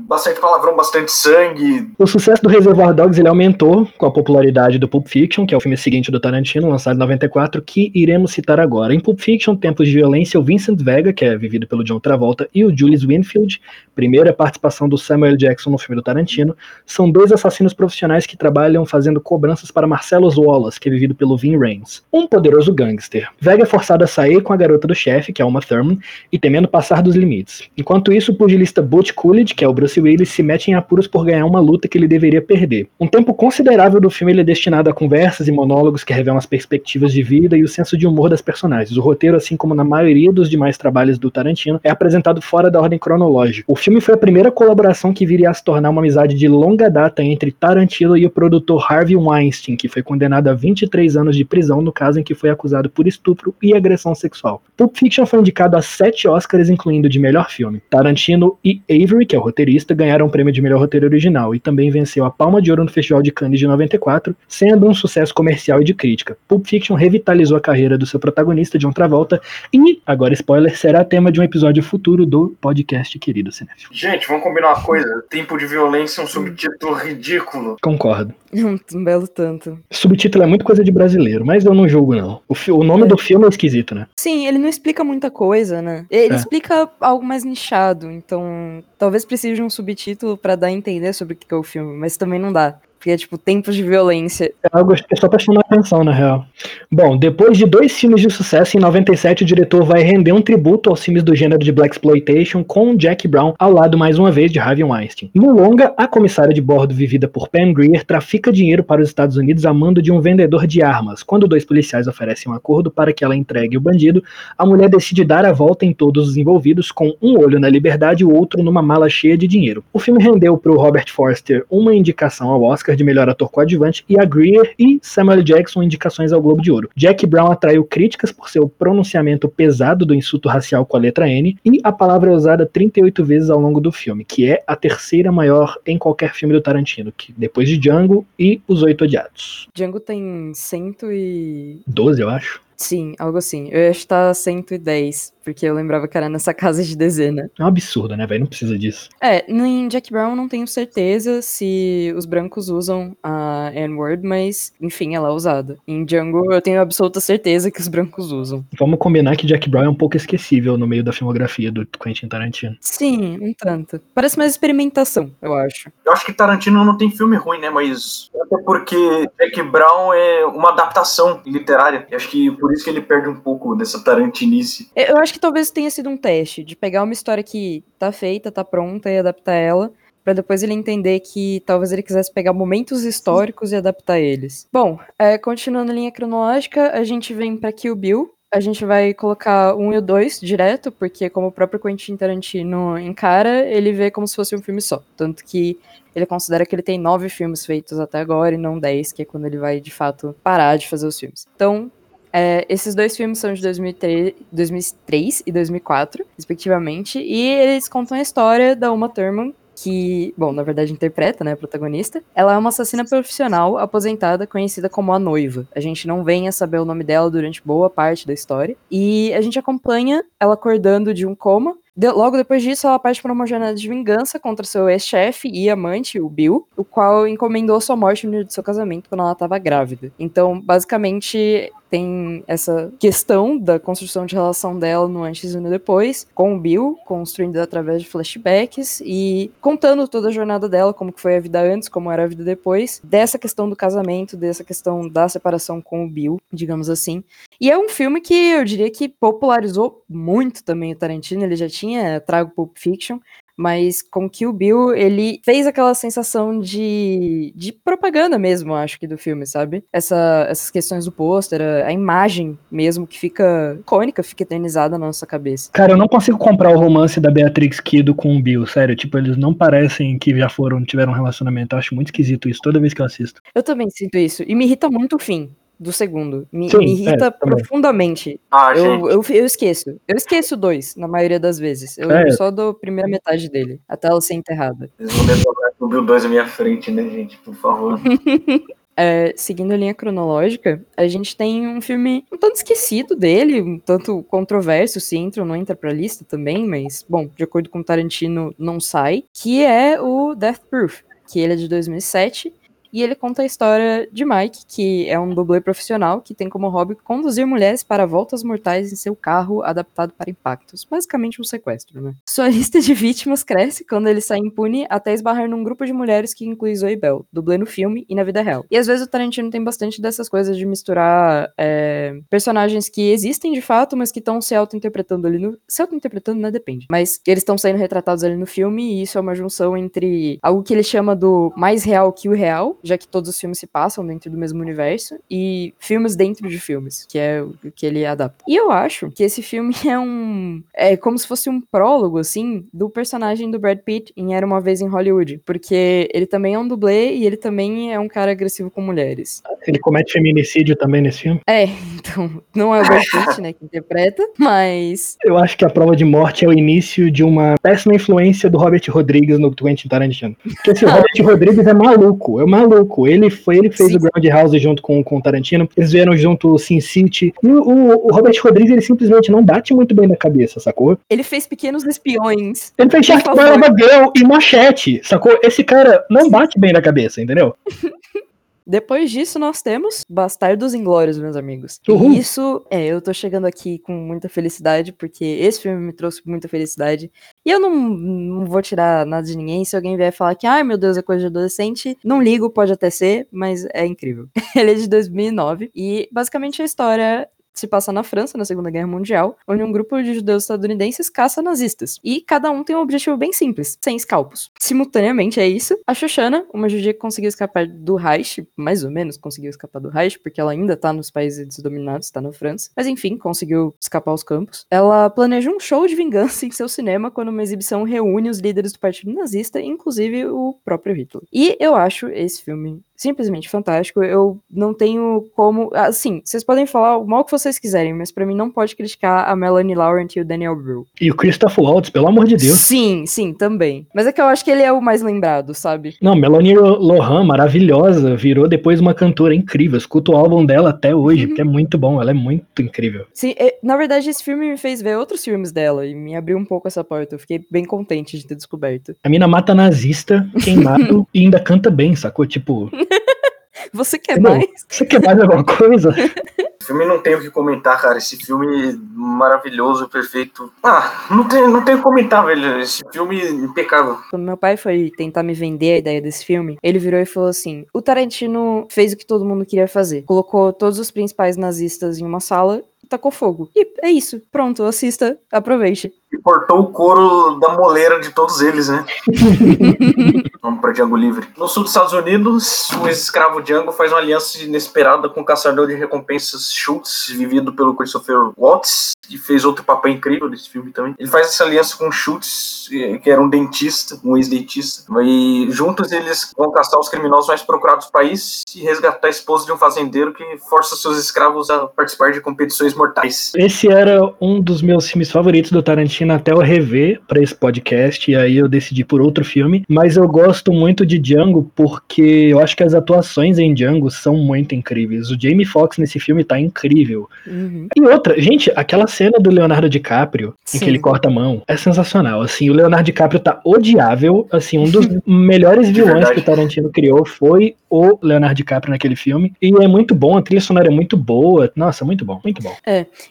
bastante 0.07 0.41
palavrão, 0.41 0.75
bastante 0.75 1.13
sangue. 1.13 1.91
O 1.99 2.07
sucesso 2.07 2.43
do 2.43 2.49
Reservoir 2.49 2.95
Dogs 2.95 3.21
ele 3.21 3.29
aumentou 3.29 3.87
com 3.99 4.07
a 4.07 4.11
popularidade 4.11 4.79
do 4.79 4.89
Pulp 4.89 5.07
Fiction, 5.07 5.47
que 5.47 5.55
é 5.55 5.57
o 5.57 5.61
filme 5.61 5.77
seguinte 5.77 6.11
do 6.11 6.19
Tarantino, 6.19 6.69
lançado 6.69 6.97
em 6.97 7.01
94, 7.01 7.61
que 7.63 7.93
iremos 7.95 8.33
citar 8.33 8.59
agora. 8.59 8.95
Em 8.95 9.01
Pulp 9.01 9.21
Fiction, 9.21 9.55
Tempos 9.55 9.87
de 9.87 9.95
Violência, 9.95 10.41
o 10.41 10.43
Vincent 10.43 10.81
Vega, 10.81 11.13
que 11.13 11.25
é 11.25 11.37
vivido 11.37 11.67
pelo 11.67 11.85
John 11.85 12.01
Travolta, 12.01 12.49
e 12.55 12.65
o 12.65 12.77
Julius 12.77 13.05
Winfield, 13.05 13.61
primeira 13.95 14.33
participação 14.33 14.89
do 14.89 14.97
Samuel 15.15 15.37
Jackson 15.37 15.71
no 15.71 15.79
filme 15.79 15.95
do 15.95 16.03
Tarantino, 16.03 16.57
são 16.85 17.09
dois 17.09 17.31
assassinos 17.31 17.73
profissionais 17.73 18.27
que 18.27 18.37
trabalham 18.37 18.85
fazendo 18.85 19.21
cobranças 19.21 19.71
para 19.71 19.87
Marcellus 19.87 20.37
Wallace, 20.37 20.81
que 20.81 20.89
é 20.89 20.93
vivido 20.93 21.15
pelo 21.15 21.37
Vin 21.37 21.57
Rames, 21.57 22.03
um 22.13 22.27
poderoso 22.27 22.75
gangster. 22.75 23.29
Vega 23.41 23.63
é 23.63 23.67
forçado 23.67 24.03
a 24.03 24.09
sair 24.09 24.43
com 24.43 24.53
a 24.53 24.57
garota 24.57 24.89
do 24.89 24.95
chefe, 24.95 25.33
que 25.33 25.41
é 25.41 25.45
Uma 25.45 25.61
Thurman, 25.61 25.99
e 26.33 26.39
temendo 26.39 26.67
passar 26.67 27.01
dos 27.01 27.15
limites. 27.15 27.63
Enquanto 27.79 28.13
isso, 28.13 28.33
o 28.33 28.35
pugilista 28.35 28.83
Butch 28.83 29.13
Coolidge, 29.13 29.55
que 29.55 29.65
é 29.65 29.69
o 29.69 29.73
Bruce 29.73 30.01
Willis, 30.01 30.31
se 30.31 30.43
mete 30.43 30.69
em 30.69 30.75
apuros 30.75 31.07
por 31.07 31.25
ganhar 31.25 31.47
uma 31.47 31.61
luta 31.61 31.87
que 31.87 31.97
ele 31.97 32.09
deveria 32.09 32.43
perder. 32.43 32.89
Um 32.99 33.07
tempo 33.07 33.33
considerável 33.33 34.01
do 34.01 34.11
filme 34.11 34.33
ele 34.33 34.41
é 34.41 34.45
destinado 34.45 34.91
a 34.91 34.93
conversas 34.93 35.47
e 35.47 35.53
monólogos 35.53 36.03
que 36.03 36.13
revelam 36.13 36.39
as 36.39 36.47
perspectivas 36.47 37.13
de 37.13 37.23
vida 37.23 37.57
e 37.57 37.63
o 37.63 37.69
senso 37.69 37.97
de 37.97 38.07
humor 38.07 38.29
das 38.29 38.43
personagens. 38.43 38.97
O 38.97 39.01
roteiro, 39.01 39.37
assim 39.37 39.57
como 39.57 39.75
na 39.75 39.85
maioria 39.85 40.33
dos 40.33 40.51
demais 40.51 40.77
trabalhos 40.77 41.19
do 41.19 41.31
Tarantino, 41.31 41.81
é 41.85 41.91
apresentado 41.91 42.43
fora 42.43 42.69
da 42.69 42.81
ordem 42.81 42.99
cronológica. 42.99 43.65
O 43.69 43.77
filme 43.77 44.01
foi 44.01 44.15
a 44.15 44.19
primeira 44.19 44.51
colaboração 44.51 45.04
que 45.13 45.27
viria 45.27 45.51
a 45.51 45.55
se 45.55 45.63
tornar 45.63 45.91
uma 45.91 46.01
amizade 46.01 46.35
de 46.35 46.49
longa 46.49 46.89
data 46.89 47.23
entre 47.23 47.53
Tarantino 47.53 48.17
e 48.17 48.27
o 48.27 48.31
produtor 48.31 48.85
Harvey 48.89 49.17
Weinstein, 49.17 49.77
que 49.77 49.89
foi 49.89 50.03
condenado 50.03 50.49
a 50.49 50.55
23 50.55 51.17
anos 51.17 51.37
de 51.37 51.45
prisão 51.45 51.83
no 51.83 51.93
caso 51.93 52.21
em 52.21 52.23
que 52.23 52.35
foi 52.35 52.51
acusado 52.51 52.89
por 52.89 53.07
estupro 53.07 53.55
e 53.63 53.75
agressão 53.75 54.15
sexual. 54.15 54.63
Pulp 54.77 54.97
Fiction 54.97 55.27
foi 55.27 55.41
indicado 55.41 55.77
a 55.77 55.83
sete 55.83 56.29
Oscars, 56.29 56.69
incluindo 56.69 57.09
de 57.09 57.19
melhor 57.19 57.51
filme. 57.51 57.83
Tarantino 57.91 58.59
e 58.65 58.81
Avery, 58.91 59.27
que 59.27 59.37
é 59.37 59.39
o 59.39 59.43
roteirista, 59.43 59.95
ganharam 59.95 60.27
o 60.27 60.31
prêmio 60.31 60.53
de 60.53 60.63
melhor 60.63 60.81
roteiro 60.81 61.07
original 61.07 61.55
e 61.55 61.61
também 61.61 61.91
venceu 61.91 62.25
a 62.25 62.31
Palma 62.31 62.61
de 62.61 62.71
Ouro 62.71 62.85
no 62.85 62.91
Festival 62.91 63.23
de 63.23 63.31
Cannes 63.31 63.59
de 63.59 63.67
94, 63.67 64.35
sendo 64.49 64.89
um 64.89 64.95
sucesso 64.95 65.35
comercial 65.35 65.81
e 65.81 65.85
de 65.85 65.95
crítica. 65.95 66.37
Pulp 66.49 66.67
Fiction 66.67 66.95
revitalizou 66.95 67.57
a 67.57 67.61
carreira 67.61 67.99
do 67.99 68.07
seu 68.07 68.21
protagonista, 68.21 68.79
John 68.79 68.93
Travolta, 68.93 69.41
e, 69.73 70.01
agora 70.07 70.35
spoiler, 70.35 70.77
será 70.77 71.05
tema 71.05 71.31
de 71.31 71.41
um 71.41 71.43
episódio 71.43 71.83
futuro 71.83 72.25
do 72.25 72.57
podcast 72.61 73.19
Querido 73.19 73.53
Cinefilo. 73.53 73.93
Gente, 73.93 74.27
vamos 74.27 74.43
combinar 74.43 74.69
uma 74.69 74.83
coisa. 74.83 74.94
Tempo 75.29 75.57
de 75.59 75.67
violência 75.67 76.21
é 76.21 76.25
um 76.25 76.27
subtítulo 76.27 76.95
ridículo. 76.95 77.77
Concordo. 77.83 78.35
Um, 78.53 78.79
um 78.99 79.05
belo 79.05 79.27
tanto. 79.27 79.79
Subtítulo 79.91 80.45
é 80.45 80.47
muito 80.47 80.65
coisa 80.65 80.85
de 80.85 80.93
brasileiro, 80.93 81.45
mas 81.45 81.65
eu 81.65 81.75
não 81.75 81.89
julgo, 81.89 82.15
não. 82.15 82.41
O, 82.49 82.55
o 82.73 82.85
nome 82.85 83.05
É. 83.05 83.07
do 83.07 83.17
filme 83.19 83.45
é 83.45 83.49
esquisito, 83.49 83.95
né? 83.95 84.07
Sim, 84.17 84.47
ele 84.47 84.59
não 84.59 84.69
explica 84.69 85.03
muita 85.03 85.31
coisa, 85.31 85.81
né? 85.83 86.07
Ele 86.11 86.35
É. 86.35 86.37
explica 86.37 86.89
algo 87.01 87.25
mais 87.25 87.45
nichado, 87.45 88.11
então 88.11 88.83
talvez 88.99 89.25
precise 89.25 89.55
de 89.55 89.63
um 89.63 89.71
subtítulo 89.71 90.37
pra 90.37 90.57
dar 90.57 90.69
a 90.69 90.73
entender 90.73 91.13
sobre 91.13 91.35
o 91.35 91.37
que 91.37 91.53
é 91.53 91.57
o 91.57 91.63
filme, 91.63 91.97
mas 91.97 92.17
também 92.17 92.39
não 92.39 92.53
dá. 92.53 92.77
É 93.07 93.17
tipo 93.17 93.37
tempos 93.37 93.75
de 93.75 93.83
violência. 93.83 94.53
É 94.63 94.69
algo 94.73 94.95
que 94.95 95.17
só 95.17 95.29
pra 95.29 95.39
chamar 95.39 95.61
atenção, 95.61 96.03
na 96.03 96.13
real. 96.13 96.47
Bom, 96.91 97.17
depois 97.17 97.59
de 97.59 97.67
dois 97.67 97.93
filmes 97.93 98.21
de 98.21 98.31
sucesso, 98.31 98.77
em 98.77 98.81
97 98.81 99.43
o 99.43 99.47
diretor 99.47 99.85
vai 99.85 100.03
render 100.03 100.33
um 100.33 100.41
tributo 100.41 100.91
aos 100.91 101.03
filmes 101.03 101.23
do 101.23 101.35
gênero 101.35 101.63
de 101.63 101.73
Black 101.73 101.95
Exploitation 101.95 102.65
com 102.65 102.95
Jack 102.97 103.29
Brown 103.29 103.55
ao 103.59 103.73
lado 103.73 103.99
mais 103.99 104.19
uma 104.19 104.31
vez 104.31 104.51
de 104.51 104.59
Harvey 104.59 104.85
Weinstein. 104.85 105.31
No 105.35 105.53
longa, 105.53 105.93
a 105.97 106.07
comissária 106.07 106.55
de 106.55 106.61
bordo 106.61 106.95
vivida 106.95 107.29
por 107.29 107.49
Pam 107.49 107.73
Grier 107.73 108.05
trafica 108.05 108.53
dinheiro 108.53 108.83
para 108.83 109.03
os 109.03 109.09
Estados 109.09 109.37
Unidos 109.37 109.67
a 109.67 109.73
mando 109.73 110.01
de 110.01 110.11
um 110.11 110.21
vendedor 110.21 110.67
de 110.67 110.83
armas. 110.83 111.23
Quando 111.23 111.49
dois 111.49 111.65
policiais 111.65 112.07
oferecem 112.07 112.51
um 112.51 112.55
acordo 112.55 112.91
para 112.91 113.13
que 113.13 113.25
ela 113.25 113.37
entregue 113.37 113.77
o 113.77 113.81
bandido, 113.81 114.23
a 114.57 114.65
mulher 114.65 114.89
decide 114.89 115.25
dar 115.25 115.45
a 115.45 115.53
volta 115.53 115.85
em 115.85 115.93
todos 115.93 116.29
os 116.29 116.37
envolvidos 116.37 116.91
com 116.91 117.15
um 117.21 117.39
olho 117.39 117.59
na 117.61 117.69
liberdade 117.69 118.23
e 118.23 118.27
o 118.27 118.33
outro 118.33 118.63
numa 118.63 118.83
mala 118.83 119.09
cheia 119.09 119.37
de 119.37 119.47
dinheiro. 119.47 119.85
O 119.93 119.99
filme 119.99 120.23
rendeu 120.23 120.57
para 120.57 120.73
o 120.73 120.77
Robert 120.77 121.11
Forster 121.11 121.65
uma 121.71 121.95
indicação 121.95 122.51
ao 122.51 122.63
Oscar 122.63 122.94
de 122.97 123.05
melhor 123.05 123.29
ator 123.29 123.51
coadjuvante 123.51 124.05
e 124.09 124.19
a 124.19 124.25
Greer 124.25 124.75
e 124.79 124.99
Samuel 125.03 125.43
Jackson 125.43 125.83
indicações 125.83 126.33
ao 126.33 126.41
Globo 126.41 126.63
de 126.63 126.71
Ouro. 126.71 126.91
Jack 126.97 127.27
Brown 127.27 127.51
atraiu 127.51 127.85
críticas 127.85 128.33
por 128.33 128.49
seu 128.49 128.69
pronunciamento 128.69 129.49
pesado 129.49 130.07
do 130.07 130.15
insulto 130.15 130.49
racial 130.49 130.85
com 130.87 130.97
a 130.97 131.01
letra 131.01 131.29
N 131.29 131.57
e 131.65 131.81
a 131.83 131.93
palavra 131.93 132.31
é 132.31 132.35
usada 132.35 132.67
38 132.67 133.25
vezes 133.25 133.51
ao 133.51 133.61
longo 133.61 133.81
do 133.81 133.93
filme, 133.93 134.25
que 134.25 134.51
é 134.51 134.63
a 134.67 134.77
terceira 134.77 135.31
maior 135.31 135.79
em 135.87 135.99
qualquer 135.99 136.33
filme 136.35 136.55
do 136.55 136.61
Tarantino, 136.61 137.13
que 137.13 137.33
depois 137.37 137.69
de 137.69 137.77
Django 137.77 138.27
e 138.39 138.61
Os 138.67 138.83
Oito 138.83 139.05
Odiados. 139.05 139.69
Django 139.75 140.01
tem 140.01 140.53
cento 140.55 141.11
e... 141.11 141.81
12, 141.87 142.23
eu 142.23 142.29
acho. 142.29 142.63
Sim, 142.77 143.15
algo 143.19 143.39
assim. 143.39 143.69
Eu 143.71 143.91
acho 143.91 144.01
que 144.01 144.07
tá 144.09 144.35
110, 144.35 145.33
porque 145.45 145.67
eu 145.67 145.75
lembrava 145.75 146.07
que 146.07 146.17
era 146.17 146.29
nessa 146.29 146.53
casa 146.55 146.83
de 146.83 146.97
dezena. 146.97 147.51
É 147.59 147.63
um 147.65 147.67
absurdo, 147.67 148.17
né, 148.17 148.27
velho? 148.27 148.41
Não 148.41 148.47
precisa 148.47 148.79
disso. 148.79 149.09
É, 149.21 149.45
em 149.51 149.89
Jack 149.89 150.11
Brown 150.11 150.31
eu 150.31 150.37
não 150.37 150.49
tenho 150.49 150.67
certeza 150.67 151.43
se 151.43 152.13
os 152.17 152.27
brancos 152.27 152.69
usam 152.69 153.17
a 153.23 153.71
N-word, 153.75 154.27
mas 154.27 154.73
enfim, 154.81 155.15
ela 155.15 155.29
é 155.29 155.33
usada. 155.33 155.79
Em 155.87 156.05
Django 156.05 156.53
eu 156.53 156.61
tenho 156.61 156.81
absoluta 156.81 157.21
certeza 157.21 157.71
que 157.71 157.81
os 157.81 157.89
brancos 157.89 158.31
usam. 158.33 158.65
Vamos 158.79 158.99
combinar 158.99 159.37
que 159.37 159.47
Jack 159.47 159.69
Brown 159.69 159.85
é 159.85 159.89
um 159.89 159.95
pouco 159.95 160.17
esquecível 160.17 160.77
no 160.77 160.87
meio 160.87 161.03
da 161.03 161.13
filmografia 161.13 161.71
do 161.71 161.87
Quentin 161.87 162.29
Tarantino. 162.29 162.77
Sim, 162.81 163.39
um 163.41 163.53
tanto. 163.55 164.01
Parece 164.15 164.39
mais 164.39 164.53
experimentação, 164.53 165.31
eu 165.41 165.55
acho. 165.55 165.91
Eu 166.05 166.13
acho 166.13 166.27
que 166.27 166.33
Tarantino 166.33 166.85
não 166.85 166.97
tem 166.97 167.11
filme 167.11 167.37
ruim, 167.37 167.61
né? 167.61 167.71
Mas 167.71 168.31
até 168.43 168.63
porque 168.63 168.97
Jack 169.39 169.63
Brown 169.63 170.13
é 170.13 170.45
uma 170.47 170.71
adaptação 170.71 171.41
literária. 171.47 172.07
E 172.11 172.15
acho 172.15 172.29
que 172.29 172.51
por 172.51 172.73
isso 172.73 172.85
que 172.85 172.91
ele 172.91 173.01
perde 173.01 173.29
um 173.29 173.37
pouco 173.37 173.75
dessa 173.75 174.03
tarantinice. 174.03 174.91
Eu 174.95 175.15
eu 175.15 175.23
acho 175.23 175.34
que 175.35 175.41
talvez 175.41 175.69
tenha 175.69 175.91
sido 175.91 176.09
um 176.09 176.17
teste 176.17 176.63
de 176.63 176.77
pegar 176.77 177.03
uma 177.03 177.13
história 177.13 177.43
que 177.43 177.83
tá 177.99 178.13
feita, 178.13 178.53
tá 178.53 178.65
pronta 178.65 179.11
e 179.11 179.19
adaptar 179.19 179.55
ela, 179.55 179.93
pra 180.23 180.33
depois 180.33 180.63
ele 180.63 180.73
entender 180.73 181.19
que 181.19 181.61
talvez 181.67 181.91
ele 181.91 182.05
quisesse 182.05 182.33
pegar 182.33 182.53
momentos 182.53 183.03
históricos 183.03 183.73
e 183.73 183.77
adaptar 183.77 184.21
eles. 184.21 184.69
Bom, 184.73 184.97
é, 185.19 185.37
continuando 185.37 185.91
a 185.91 185.95
linha 185.95 186.13
cronológica, 186.13 186.93
a 186.93 187.03
gente 187.03 187.35
vem 187.35 187.57
pra 187.57 187.73
Kill 187.73 187.97
Bill. 187.97 188.33
A 188.53 188.61
gente 188.61 188.85
vai 188.85 189.13
colocar 189.13 189.75
um 189.75 189.93
e 189.93 189.99
o 189.99 190.01
dois 190.01 190.39
direto, 190.41 190.93
porque 190.93 191.29
como 191.29 191.49
o 191.49 191.53
próprio 191.53 191.81
Quentin 191.81 192.17
Tarantino 192.17 192.97
encara, 192.97 193.67
ele 193.67 193.91
vê 193.91 194.13
como 194.13 194.29
se 194.29 194.37
fosse 194.37 194.55
um 194.55 194.63
filme 194.63 194.81
só. 194.81 195.03
Tanto 195.17 195.45
que 195.45 195.77
ele 196.15 196.27
considera 196.27 196.65
que 196.65 196.77
ele 196.77 196.83
tem 196.83 196.97
nove 196.97 197.29
filmes 197.29 197.67
feitos 197.67 197.99
até 197.99 198.21
agora 198.21 198.55
e 198.55 198.59
não 198.59 198.79
dez, 198.79 199.11
que 199.11 199.23
é 199.23 199.25
quando 199.25 199.47
ele 199.47 199.59
vai 199.59 199.81
de 199.81 199.91
fato 199.91 200.33
parar 200.45 200.77
de 200.77 200.89
fazer 200.89 201.09
os 201.09 201.19
filmes. 201.19 201.45
Então, 201.57 201.91
é, 202.37 202.67
esses 202.69 202.97
dois 202.97 203.17
filmes 203.17 203.39
são 203.39 203.55
de 203.55 203.63
2003, 203.63 204.35
2003 204.51 205.43
e 205.47 205.53
2004, 205.53 206.27
respectivamente, 206.37 207.21
e 207.21 207.41
eles 207.49 207.89
contam 207.89 208.19
a 208.19 208.21
história 208.21 208.75
da 208.75 208.91
Uma 208.93 209.09
Thurman, 209.09 209.55
que, 209.77 210.35
bom, 210.37 210.53
na 210.53 210.63
verdade 210.63 210.93
interpreta, 210.93 211.45
né, 211.45 211.53
a 211.53 211.57
protagonista. 211.57 212.23
Ela 212.35 212.55
é 212.55 212.59
uma 212.59 212.69
assassina 212.71 213.05
profissional 213.05 213.79
aposentada, 213.79 214.47
conhecida 214.47 214.89
como 214.89 215.13
a 215.13 215.19
Noiva. 215.19 215.67
A 215.75 215.81
gente 215.81 216.07
não 216.07 216.25
vem 216.25 216.49
a 216.49 216.53
saber 216.53 216.79
o 216.79 216.85
nome 216.85 217.05
dela 217.05 217.31
durante 217.31 217.63
boa 217.65 217.89
parte 217.89 218.27
da 218.27 218.33
história, 218.33 218.77
e 218.91 219.33
a 219.35 219.41
gente 219.41 219.59
acompanha 219.59 220.25
ela 220.39 220.55
acordando 220.55 221.15
de 221.15 221.27
um 221.27 221.35
coma. 221.35 221.77
De- 221.97 222.11
logo 222.11 222.37
depois 222.37 222.63
disso, 222.63 222.87
ela 222.89 222.99
parte 222.99 223.23
para 223.23 223.33
uma 223.33 223.47
jornada 223.47 223.75
de 223.75 223.89
vingança 223.89 224.39
contra 224.41 224.67
seu 224.67 224.89
ex-chefe 224.89 225.49
e 225.49 225.71
amante, 225.71 226.21
o 226.21 226.29
Bill, 226.29 226.67
o 226.77 226.85
qual 226.85 227.27
encomendou 227.29 227.81
sua 227.81 227.95
morte 227.95 228.27
no 228.27 228.33
dia 228.33 228.45
do 228.45 228.53
seu 228.53 228.63
casamento 228.65 229.09
quando 229.09 229.21
ela 229.21 229.33
estava 229.33 229.59
grávida. 229.59 230.13
Então, 230.19 230.61
basicamente, 230.61 231.73
tem 231.95 232.43
essa 232.49 232.93
questão 232.99 233.57
da 233.57 233.79
construção 233.79 234.27
de 234.27 234.35
relação 234.35 234.77
dela 234.77 235.07
no 235.07 235.23
antes 235.23 235.55
e 235.55 235.61
no 235.61 235.71
depois, 235.71 236.27
com 236.35 236.57
o 236.57 236.59
Bill, 236.59 236.99
construindo 237.07 237.57
através 237.59 238.03
de 238.03 238.09
flashbacks 238.09 239.01
e 239.05 239.53
contando 239.61 240.09
toda 240.09 240.27
a 240.27 240.33
jornada 240.33 240.69
dela, 240.69 240.93
como 240.93 241.13
que 241.13 241.21
foi 241.21 241.37
a 241.37 241.41
vida 241.41 241.63
antes, 241.63 241.89
como 241.89 242.11
era 242.11 242.25
a 242.25 242.27
vida 242.27 242.43
depois, 242.43 243.01
dessa 243.05 243.39
questão 243.39 243.71
do 243.71 243.77
casamento, 243.77 244.37
dessa 244.37 244.65
questão 244.65 245.09
da 245.09 245.29
separação 245.29 245.81
com 245.81 246.05
o 246.05 246.11
Bill, 246.11 246.41
digamos 246.53 246.91
assim. 246.91 247.23
E 247.61 247.71
é 247.71 247.79
um 247.79 247.89
filme 247.89 248.21
que 248.21 248.35
eu 248.35 248.65
diria 248.65 248.91
que 248.91 249.09
popularizou 249.09 250.03
muito 250.09 250.65
também 250.65 250.93
o 250.93 250.97
Tarantino, 250.97 251.45
ele 251.45 251.55
já 251.55 251.69
tinha 251.69 252.21
trago 252.21 252.51
Pulp 252.57 252.77
Fiction, 252.77 253.21
Mas 253.57 254.03
com 254.03 254.29
Kill 254.29 254.53
Bill, 254.53 254.95
ele 254.95 255.41
fez 255.45 255.67
aquela 255.67 255.95
sensação 255.95 256.59
de, 256.59 257.53
de 257.55 257.73
propaganda 257.73 258.39
mesmo, 258.39 258.75
acho 258.75 258.99
que, 258.99 259.07
do 259.07 259.17
filme, 259.17 259.47
sabe? 259.47 259.85
Essa, 259.93 260.47
essas 260.49 260.71
questões 260.71 261.05
do 261.05 261.13
pôster, 261.13 261.61
a, 261.61 261.87
a 261.87 261.93
imagem 261.93 262.59
mesmo, 262.71 263.07
que 263.07 263.19
fica 263.19 263.77
icônica, 263.81 264.23
fica 264.23 264.43
eternizada 264.43 264.99
na 264.99 265.07
nossa 265.07 265.27
cabeça. 265.27 265.71
Cara, 265.73 265.93
eu 265.93 265.97
não 265.97 266.09
consigo 266.09 266.39
comprar 266.39 266.71
o 266.71 266.79
romance 266.79 267.21
da 267.21 267.31
Beatrix 267.31 267.81
Kido 267.81 268.15
com 268.15 268.37
o 268.37 268.43
Bill, 268.43 268.67
sério. 268.67 268.97
Tipo, 268.97 269.19
eles 269.19 269.37
não 269.37 269.55
parecem 269.55 270.19
que 270.19 270.37
já 270.37 270.49
foram, 270.49 270.85
tiveram 270.85 271.13
um 271.13 271.17
relacionamento. 271.17 271.75
Eu 271.75 271.79
acho 271.79 271.95
muito 271.95 272.09
esquisito 272.09 272.49
isso 272.49 272.61
toda 272.63 272.81
vez 272.81 272.93
que 272.93 273.01
eu 273.01 273.07
assisto. 273.07 273.41
Eu 273.55 273.63
também 273.63 273.89
sinto 273.91 274.19
isso. 274.19 274.43
E 274.47 274.55
me 274.55 274.65
irrita 274.65 274.91
muito 274.91 275.17
o 275.17 275.19
fim 275.19 275.51
do 275.79 275.93
segundo. 275.93 276.47
Me, 276.53 276.71
Sim, 276.71 276.79
me 276.79 276.93
irrita 276.93 277.27
é, 277.27 277.31
profundamente. 277.31 278.41
Ah, 278.51 278.73
Eu, 278.77 279.09
eu, 279.11 279.23
eu 279.29 279.45
esqueço. 279.47 279.99
Eu 280.07 280.17
esqueço 280.17 280.57
dois, 280.57 280.95
na 280.97 281.09
maioria 281.09 281.41
das 281.41 281.59
vezes. 281.59 281.99
Eu 281.99 282.11
É. 282.11 282.19
lembro 282.19 282.33
só 282.33 282.51
da 282.51 282.73
primeira 282.73 283.09
metade 283.09 283.49
dele, 283.51 283.81
até 283.89 284.09
ela 284.09 284.21
ser 284.21 284.35
enterrada. 284.35 284.91
Vocês 284.99 285.13
vão 285.13 285.27
demorar 285.27 285.71
com 285.79 285.85
o 285.87 286.03
2 286.03 286.25
à 286.25 286.29
minha 286.29 286.47
frente, 286.47 286.91
né, 286.91 287.03
gente? 287.11 287.37
Por 287.39 287.55
favor. 287.55 288.01
É, 288.97 289.33
seguindo 289.37 289.73
a 289.73 289.77
linha 289.77 289.93
cronológica, 289.93 290.81
a 290.97 291.09
gente 291.09 291.37
tem 291.37 291.67
um 291.67 291.81
filme 291.81 292.25
um 292.33 292.37
tanto 292.39 292.55
esquecido 292.55 293.17
dele, 293.17 293.61
um 293.61 293.77
tanto 293.77 294.23
controverso, 294.23 295.01
se 295.01 295.17
entra 295.17 295.43
ou 295.43 295.49
não 295.49 295.57
entra 295.57 295.75
pra 295.75 295.93
lista 295.93 296.25
também, 296.25 296.65
mas, 296.65 297.05
bom, 297.09 297.27
de 297.27 297.43
acordo 297.43 297.69
com 297.69 297.83
Tarantino, 297.83 298.55
não 298.57 298.79
sai, 298.79 299.25
que 299.33 299.65
é 299.65 300.01
o 300.01 300.37
Death 300.37 300.61
Proof, 300.71 301.03
que 301.29 301.41
ele 301.41 301.55
é 301.55 301.57
de 301.57 301.67
2007, 301.69 302.53
e 302.95 303.03
ele 303.03 303.17
conta 303.17 303.43
a 303.43 303.45
história 303.45 304.09
de 304.13 304.25
Mike, 304.25 304.61
que 304.69 305.09
é 305.09 305.19
um 305.19 305.35
dublê 305.35 305.61
profissional 305.61 306.21
que 306.21 306.33
tem 306.33 306.49
como 306.49 306.69
hobby 306.69 306.95
conduzir 306.95 307.45
mulheres 307.45 307.83
para 307.83 308.07
voltas 308.07 308.45
mortais 308.45 308.93
em 308.93 308.97
seu 308.97 309.17
carro 309.17 309.65
adaptado 309.65 310.13
para 310.17 310.31
impactos. 310.31 310.87
Basicamente 310.89 311.41
um 311.41 311.45
sequestro, 311.45 312.01
né? 312.01 312.15
Sua 312.25 312.47
lista 312.49 312.81
de 312.81 312.95
vítimas 312.95 313.43
cresce 313.43 313.85
quando 313.85 314.07
ele 314.07 314.21
sai 314.21 314.39
impune 314.39 314.87
até 314.89 315.13
esbarrar 315.13 315.49
num 315.49 315.65
grupo 315.65 315.85
de 315.85 315.93
mulheres 315.93 316.33
que 316.33 316.47
inclui 316.47 316.77
Zoe 316.77 316.95
Bell, 316.95 317.27
dublê 317.33 317.59
no 317.59 317.67
filme 317.67 318.07
e 318.09 318.15
na 318.15 318.23
vida 318.23 318.43
real. 318.43 318.65
E 318.71 318.77
às 318.77 318.87
vezes 318.87 319.05
o 319.05 319.11
Tarantino 319.11 319.51
tem 319.51 319.65
bastante 319.65 320.01
dessas 320.01 320.29
coisas 320.29 320.57
de 320.57 320.65
misturar 320.65 321.53
é, 321.59 322.21
personagens 322.31 322.89
que 322.89 323.11
existem 323.11 323.53
de 323.53 323.61
fato, 323.61 323.97
mas 323.97 324.13
que 324.13 324.21
estão 324.21 324.41
se 324.41 324.55
auto-interpretando 324.55 325.27
ali 325.27 325.39
no. 325.39 325.59
Se 325.67 325.83
auto-interpretando, 325.83 326.41
né? 326.41 326.51
Depende. 326.53 326.87
Mas 326.89 327.21
eles 327.27 327.41
estão 327.41 327.59
sendo 327.59 327.77
retratados 327.77 328.23
ali 328.23 328.37
no 328.37 328.47
filme, 328.47 328.95
e 328.95 329.03
isso 329.03 329.19
é 329.19 329.21
uma 329.21 329.35
junção 329.35 329.77
entre 329.77 330.39
algo 330.41 330.63
que 330.63 330.73
ele 330.73 330.85
chama 330.85 331.17
do 331.17 331.53
mais 331.57 331.83
real 331.83 332.13
que 332.13 332.29
o 332.29 332.33
real, 332.33 332.79
já 332.85 332.99
que 332.99 333.09
todos 333.09 333.31
os 333.31 333.41
filmes 333.41 333.59
se 333.59 333.67
passam 333.67 334.07
dentro 334.07 334.31
do 334.31 334.37
mesmo 334.37 334.61
universo, 334.61 335.17
e 335.31 335.75
filmes 335.79 336.15
dentro 336.15 336.49
de 336.49 336.59
filmes, 336.59 337.07
que 337.09 337.19
é 337.19 337.43
o 337.43 337.73
que 337.75 337.87
ele 337.87 338.05
adapta. 338.05 338.45
E 338.47 338.55
eu 338.55 338.71
acho 338.71 339.11
que 339.11 339.25
esse 339.25 339.43
filme 339.43 339.75
é 339.89 339.99
um. 339.99 340.63
É 340.75 340.97
como 340.97 341.19
se 341.19 341.27
fosse 341.27 341.49
um 341.49 341.61
prólogo, 341.61 342.19
assim, 342.19 342.67
do 342.73 342.91
personagem 342.91 343.51
do 343.51 343.59
Brad 343.59 343.79
Pitt 343.79 344.13
em 344.17 344.35
Era 344.35 344.45
uma 344.45 344.61
Vez 344.61 344.81
em 344.81 344.89
Hollywood. 344.89 345.41
Porque 345.45 346.09
ele 346.13 346.27
também 346.27 346.55
é 346.55 346.59
um 346.59 346.69
dublê 346.69 347.15
e 347.15 347.27
ele 347.27 347.37
também 347.37 347.93
é 347.93 347.99
um 347.99 348.09
cara 348.09 348.31
agressivo 348.31 348.71
com 348.71 348.81
mulheres. 348.81 349.43
Ele 349.67 349.79
comete 349.79 350.13
feminicídio 350.13 350.77
também 350.77 351.01
nesse 351.01 351.23
filme. 351.23 351.41
É, 351.47 351.65
então, 351.99 352.43
não 352.55 352.75
é 352.75 352.83
o 352.83 352.85
Brad 352.85 353.03
Pitt, 353.03 353.41
né, 353.41 353.53
que 353.53 353.65
interpreta, 353.65 354.23
mas. 354.39 355.17
Eu 355.25 355.39
acho 355.39 355.57
que 355.57 355.65
a 355.65 355.71
prova 355.71 355.97
de 355.97 356.05
morte 356.05 356.45
é 356.45 356.49
o 356.49 356.53
início 356.53 357.11
de 357.11 357.25
uma 357.25 357.55
péssima 357.63 357.95
influência 357.95 358.51
do 358.51 358.59
Robert 358.59 358.83
Rodrigues 358.89 359.39
no 359.39 359.55
Quentin 359.55 359.89
Tarantino. 359.89 360.37
Porque 360.43 360.71
esse 360.71 360.85
Robert 360.85 361.13
Rodrigues 361.23 361.67
é 361.67 361.73
maluco, 361.73 362.41
é 362.41 362.47
maluco. 362.47 362.74
Ele 363.07 363.31
foi, 363.31 363.59
ele 363.59 363.71
fez 363.71 363.91
Sim. 363.91 363.97
o 363.97 364.01
Groundhouse 364.01 364.59
junto 364.59 364.83
com, 364.83 365.03
com 365.03 365.19
o 365.19 365.23
Tarantino, 365.23 365.69
eles 365.77 365.93
vieram 365.93 366.17
junto 366.17 366.53
o 366.55 366.59
Sin 366.59 366.81
City. 366.81 367.33
E 367.43 367.47
o, 367.47 367.63
o- 367.63 368.07
o 368.07 368.13
Robert 368.15 368.35
Rodrigues, 368.43 368.73
ele 368.73 368.81
simplesmente 368.81 369.31
não 369.31 369.45
bate 369.45 369.73
muito 369.75 369.95
bem 369.95 370.09
da 370.09 370.17
cabeça, 370.17 370.59
sacou? 370.61 370.99
Ele 371.09 371.23
fez 371.23 371.47
pequenos 371.47 371.85
espiões. 371.85 372.73
Ele 372.79 372.91
fez 372.91 373.07
Por 373.07 373.13
Shark 373.13 373.25
favor. 373.25 373.45
Boy 373.45 373.51
of 373.57 373.65
a 373.65 373.75
Girl 373.77 374.11
e 374.17 374.25
Machete, 374.25 375.01
sacou? 375.05 375.39
Esse 375.43 375.63
cara 375.65 376.05
não 376.11 376.29
bate 376.31 376.59
bem 376.59 376.73
da 376.73 376.83
cabeça, 376.83 377.21
entendeu? 377.23 377.55
Depois 378.67 379.11
disso, 379.11 379.39
nós 379.39 379.61
temos 379.61 380.05
Bastardos 380.09 380.75
Inglórios, 380.75 381.19
meus 381.19 381.37
amigos. 381.37 381.81
Uhul. 381.89 382.13
E 382.13 382.19
isso, 382.19 382.65
é, 382.71 382.87
eu 382.87 383.01
tô 383.01 383.13
chegando 383.13 383.47
aqui 383.47 383.79
com 383.79 383.93
muita 383.93 384.29
felicidade, 384.29 384.93
porque 384.93 385.25
esse 385.25 385.61
filme 385.61 385.79
me 385.87 385.93
trouxe 385.93 386.23
muita 386.25 386.49
felicidade. 386.49 387.11
E 387.45 387.51
eu 387.51 387.61
não, 387.61 387.75
não 387.75 388.47
vou 388.47 388.63
tirar 388.63 389.05
nada 389.05 389.27
de 389.27 389.37
ninguém. 389.37 389.65
Se 389.65 389.77
alguém 389.77 389.97
vier 389.97 390.13
falar 390.13 390.35
que, 390.35 390.47
ai 390.47 390.65
meu 390.65 390.79
Deus, 390.79 390.97
é 390.97 391.03
coisa 391.03 391.21
de 391.21 391.27
adolescente, 391.27 391.99
não 392.05 392.23
ligo, 392.23 392.49
pode 392.49 392.73
até 392.73 392.89
ser, 392.89 393.29
mas 393.31 393.67
é 393.73 393.85
incrível. 393.85 394.29
Ele 394.57 394.73
é 394.73 394.75
de 394.75 394.89
2009 394.89 395.71
e 395.75 396.09
basicamente 396.11 396.63
a 396.63 396.65
história 396.65 397.29
se 397.55 397.67
passa 397.67 397.93
na 397.93 398.03
França, 398.03 398.37
na 398.37 398.45
Segunda 398.45 398.71
Guerra 398.71 398.87
Mundial, 398.87 399.37
onde 399.47 399.63
um 399.63 399.73
grupo 399.73 400.01
de 400.03 400.15
judeus 400.15 400.43
estadunidenses 400.45 401.09
caça 401.09 401.41
nazistas. 401.41 401.99
E 402.03 402.21
cada 402.21 402.51
um 402.51 402.65
tem 402.65 402.77
um 402.77 402.81
objetivo 402.81 403.17
bem 403.17 403.33
simples, 403.33 403.79
sem 403.83 403.97
escalpos. 403.97 404.51
Simultaneamente 404.59 405.41
é 405.41 405.47
isso, 405.47 405.79
a 405.87 405.95
Shoshana, 405.95 406.47
uma 406.53 406.69
judia 406.69 406.93
que 406.93 406.99
conseguiu 406.99 407.29
escapar 407.29 407.67
do 407.67 407.95
Reich, 407.95 408.47
mais 408.57 408.85
ou 408.85 408.91
menos 408.91 409.17
conseguiu 409.17 409.51
escapar 409.51 409.81
do 409.81 409.89
Reich, 409.89 410.19
porque 410.19 410.41
ela 410.41 410.53
ainda 410.53 410.77
tá 410.77 410.93
nos 410.93 411.11
países 411.11 411.59
dominados, 411.59 412.11
tá 412.11 412.21
na 412.21 412.33
França. 412.33 412.71
Mas 412.77 412.87
enfim, 412.87 413.17
conseguiu 413.17 413.75
escapar 413.81 414.11
aos 414.11 414.23
campos. 414.23 414.67
Ela 414.71 415.09
planeja 415.09 415.51
um 415.51 415.61
show 415.61 415.87
de 415.87 415.95
vingança 415.95 416.45
em 416.47 416.51
seu 416.51 416.69
cinema 416.69 417.11
quando 417.11 417.29
uma 417.29 417.43
exibição 417.43 417.85
reúne 417.85 418.31
os 418.31 418.39
líderes 418.39 418.73
do 418.73 418.79
partido 418.79 419.13
nazista, 419.13 419.61
inclusive 419.61 420.27
o 420.27 420.59
próprio 420.65 420.95
Hitler. 420.95 421.25
E 421.33 421.57
eu 421.61 421.75
acho 421.75 422.09
esse 422.09 422.43
filme 422.43 422.83
simplesmente 422.97 423.49
fantástico. 423.49 424.03
Eu 424.03 424.39
não 424.51 424.73
tenho 424.75 425.25
como. 425.35 425.71
Assim, 425.75 426.23
vocês 426.25 426.45
podem 426.45 426.67
falar 426.67 426.97
o 426.99 427.07
mal 427.07 427.25
que 427.25 427.31
vocês 427.31 427.59
quiserem, 427.59 427.93
mas 427.95 428.11
pra 428.13 428.27
mim 428.27 428.35
não 428.35 428.51
pode 428.51 428.77
criticar 428.77 429.29
a 429.29 429.37
Melanie 429.37 429.75
Laurent 429.75 430.15
e 430.17 430.21
o 430.21 430.25
Daniel 430.25 430.57
Bru. 430.57 430.87
E 431.01 431.11
o 431.11 431.15
Christoph 431.17 431.59
Waltz, 431.59 431.91
pelo 431.91 432.09
amor 432.09 432.27
de 432.27 432.37
Deus. 432.37 432.59
Sim, 432.59 433.05
sim, 433.07 433.33
também. 433.33 433.87
Mas 433.95 434.07
é 434.07 434.13
que 434.13 434.21
eu 434.21 434.27
acho 434.27 434.45
que 434.45 434.51
ele 434.51 434.63
é 434.63 434.73
o 434.73 434.81
mais 434.81 435.03
lembrado, 435.03 435.55
sabe? 435.55 435.97
Não, 436.01 436.15
Melanie 436.15 436.55
Lohan, 436.57 437.25
maravilhosa, 437.25 438.17
virou 438.17 438.49
depois 438.49 438.81
uma 438.81 438.95
cantora 438.95 439.35
incrível. 439.35 439.79
Escuto 439.79 440.13
o 440.13 440.17
álbum 440.17 440.45
dela 440.45 440.71
até 440.71 440.95
hoje, 440.95 441.27
porque 441.27 441.41
é 441.41 441.45
muito 441.45 441.77
bom, 441.79 442.01
ela 442.01 442.11
é 442.11 442.15
muito 442.15 442.63
incrível. 442.63 443.07
Sim, 443.13 443.35
é- 443.39 443.59
na 443.63 443.77
verdade, 443.77 444.09
esse 444.09 444.23
filme 444.23 444.49
me 444.49 444.57
fez 444.57 444.81
ver 444.83 444.97
outros 444.97 445.25
filmes 445.25 445.53
dela 445.53 445.87
e 445.87 445.95
me 445.95 446.15
abriu 446.15 446.37
um 446.39 446.45
pouco 446.45 446.69
essa 446.69 446.83
porta. 446.85 447.15
Eu 447.15 447.19
fiquei 447.19 447.45
bem 447.51 447.65
contente 447.65 448.19
de 448.19 448.27
ter 448.27 448.35
descoberto. 448.35 448.95
A 449.03 449.09
mina 449.09 449.27
mata 449.27 449.55
nazista, 449.55 450.29
queimado, 450.43 451.07
e 451.15 451.21
ainda 451.21 451.41
canta 451.41 451.71
bem, 451.71 451.95
sacou? 451.97 452.27
Tipo, 452.27 452.71
Você 453.73 453.99
quer 453.99 454.21
Não. 454.21 454.33
mais? 454.33 454.49
você 454.69 454.85
quer 454.85 455.01
mais 455.01 455.19
alguma 455.19 455.45
coisa? 455.45 455.95
O 456.65 456.67
filme 456.67 456.87
não 456.87 456.99
tem 456.99 457.15
o 457.15 457.21
que 457.21 457.29
comentar, 457.29 457.79
cara. 457.79 457.99
Esse 457.99 458.17
filme 458.17 458.73
maravilhoso, 458.95 459.87
perfeito. 459.87 460.51
Ah, 460.63 461.07
não 461.11 461.29
tem, 461.29 461.47
não 461.47 461.63
tem 461.63 461.75
o 461.75 461.77
que 461.77 461.85
comentar, 461.85 462.25
velho. 462.25 462.59
Esse 462.59 462.83
filme 462.91 463.23
impecável. 463.23 463.99
Quando 464.09 464.23
meu 464.23 464.37
pai 464.39 464.57
foi 464.57 464.91
tentar 464.97 465.23
me 465.23 465.35
vender 465.35 465.75
a 465.75 465.79
ideia 465.79 466.01
desse 466.01 466.25
filme, 466.25 466.57
ele 466.63 466.79
virou 466.79 466.99
e 466.99 467.05
falou 467.05 467.29
assim: 467.29 467.67
o 467.71 467.83
Tarantino 467.83 468.67
fez 468.71 468.95
o 468.95 468.97
que 468.97 469.05
todo 469.05 469.27
mundo 469.27 469.45
queria 469.45 469.69
fazer. 469.69 470.05
Colocou 470.05 470.55
todos 470.55 470.79
os 470.79 470.91
principais 470.91 471.37
nazistas 471.37 471.99
em 471.99 472.07
uma 472.07 472.19
sala 472.21 472.63
e 472.83 472.87
tacou 472.87 473.11
fogo. 473.11 473.51
E 473.55 473.67
é 473.83 473.91
isso. 473.91 474.23
Pronto, 474.33 474.63
assista, 474.63 475.19
aproveite. 475.31 475.93
E 476.15 476.19
cortou 476.19 476.61
o 476.61 476.67
couro 476.69 477.41
da 477.41 477.49
moleira 477.55 477.99
de 478.01 478.11
todos 478.11 478.41
eles, 478.41 478.69
né? 478.69 478.85
Vamos 480.41 480.61
pra 480.61 480.73
Django 480.73 480.97
Livre. 480.97 481.27
No 481.37 481.49
sul 481.49 481.65
dos 481.65 481.73
Estados 481.73 481.93
Unidos, 481.93 482.71
o 482.81 482.87
ex-escravo 482.87 483.43
Django 483.43 483.73
faz 483.73 483.91
uma 483.91 483.99
aliança 483.99 484.41
inesperada 484.41 485.09
com 485.09 485.23
o 485.23 485.25
caçador 485.25 485.67
de 485.67 485.75
recompensas 485.75 486.53
Schultz, 486.53 487.09
vivido 487.09 487.53
pelo 487.53 487.75
Christopher 487.75 488.31
Waltz, 488.37 488.93
que 489.03 489.19
fez 489.19 489.45
outro 489.45 489.65
papel 489.65 489.93
incrível 489.93 490.29
nesse 490.29 490.49
filme 490.49 490.71
também. 490.71 490.95
Ele 490.99 491.09
faz 491.09 491.29
essa 491.29 491.45
aliança 491.45 491.77
com 491.77 491.89
o 491.89 491.93
Schultz, 491.93 492.69
eh, 492.73 492.99
que 492.99 493.11
era 493.11 493.21
um 493.21 493.29
dentista, 493.29 493.99
um 494.05 494.17
ex-dentista. 494.17 494.85
E 495.03 495.49
juntos 495.51 495.91
eles 495.91 496.31
vão 496.37 496.53
caçar 496.53 496.79
os 496.79 496.89
criminosos 496.89 497.27
mais 497.27 497.43
procurados 497.43 497.87
do 497.87 497.93
país 497.93 498.43
e 498.55 498.61
resgatar 498.61 499.09
a 499.09 499.11
esposa 499.11 499.47
de 499.47 499.53
um 499.53 499.57
fazendeiro 499.57 500.15
que 500.15 500.25
força 500.49 500.77
seus 500.77 500.97
escravos 500.97 501.51
a 501.51 501.67
participar 501.67 502.13
de 502.13 502.21
competições 502.21 502.73
mortais. 502.75 503.33
Esse 503.35 503.69
era 503.69 504.01
um 504.21 504.41
dos 504.41 504.63
meus 504.63 504.89
filmes 504.89 505.11
favoritos 505.11 505.51
do 505.51 505.63
Tarantino 505.63 506.04
até 506.13 506.33
eu 506.33 506.39
rever 506.39 507.01
pra 507.07 507.23
esse 507.23 507.35
podcast, 507.35 508.11
e 508.11 508.17
aí 508.17 508.37
eu 508.37 508.49
decidi 508.49 508.85
por 508.85 509.01
outro 509.01 509.25
filme. 509.25 509.65
Mas 509.69 509.97
eu 509.97 510.07
gosto 510.09 510.53
muito 510.53 510.85
de 510.85 510.99
Django 510.99 511.51
porque 511.55 512.03
eu 512.03 512.41
acho 512.41 512.57
que 512.57 512.63
as 512.63 512.75
atuações 512.75 513.39
em 513.39 513.55
Django 513.55 513.91
são 513.91 514.17
muito 514.17 514.55
incríveis. 514.55 515.11
O 515.11 515.21
Jamie 515.21 515.45
Foxx 515.45 515.79
nesse 515.79 515.99
filme 515.99 516.25
tá 516.25 516.39
incrível. 516.39 517.09
Uhum. 517.27 517.69
E 517.77 517.81
outra, 517.83 518.21
gente, 518.21 518.53
aquela 518.57 518.87
cena 518.87 519.19
do 519.19 519.31
Leonardo 519.31 519.69
DiCaprio, 519.69 520.35
em 520.55 520.59
Sim. 520.59 520.65
que 520.65 520.71
ele 520.71 520.79
corta 520.79 521.09
a 521.09 521.11
mão, 521.11 521.43
é 521.47 521.57
sensacional. 521.57 522.21
Assim, 522.21 522.51
o 522.51 522.55
Leonardo 522.55 522.85
DiCaprio 522.85 523.21
tá 523.21 523.41
odiável. 523.45 524.27
Assim, 524.31 524.59
um 524.59 524.69
dos 524.69 524.87
melhores 525.07 525.71
vilões 525.71 526.11
que 526.11 526.21
o 526.21 526.25
Tarantino 526.25 526.71
criou 526.71 527.05
foi 527.05 527.55
o 527.71 527.99
Leonardo 528.03 528.37
DiCaprio 528.37 528.71
naquele 528.71 528.97
filme. 528.97 529.33
E 529.41 529.49
é 529.49 529.69
muito 529.69 529.95
bom, 529.95 530.17
a 530.17 530.23
trilha 530.23 530.41
sonora 530.41 530.69
é 530.69 530.71
muito 530.71 530.97
boa. 530.97 531.51
Nossa, 531.57 531.85
muito 531.85 532.05
bom, 532.05 532.21
muito 532.23 532.43
bom. 532.43 532.55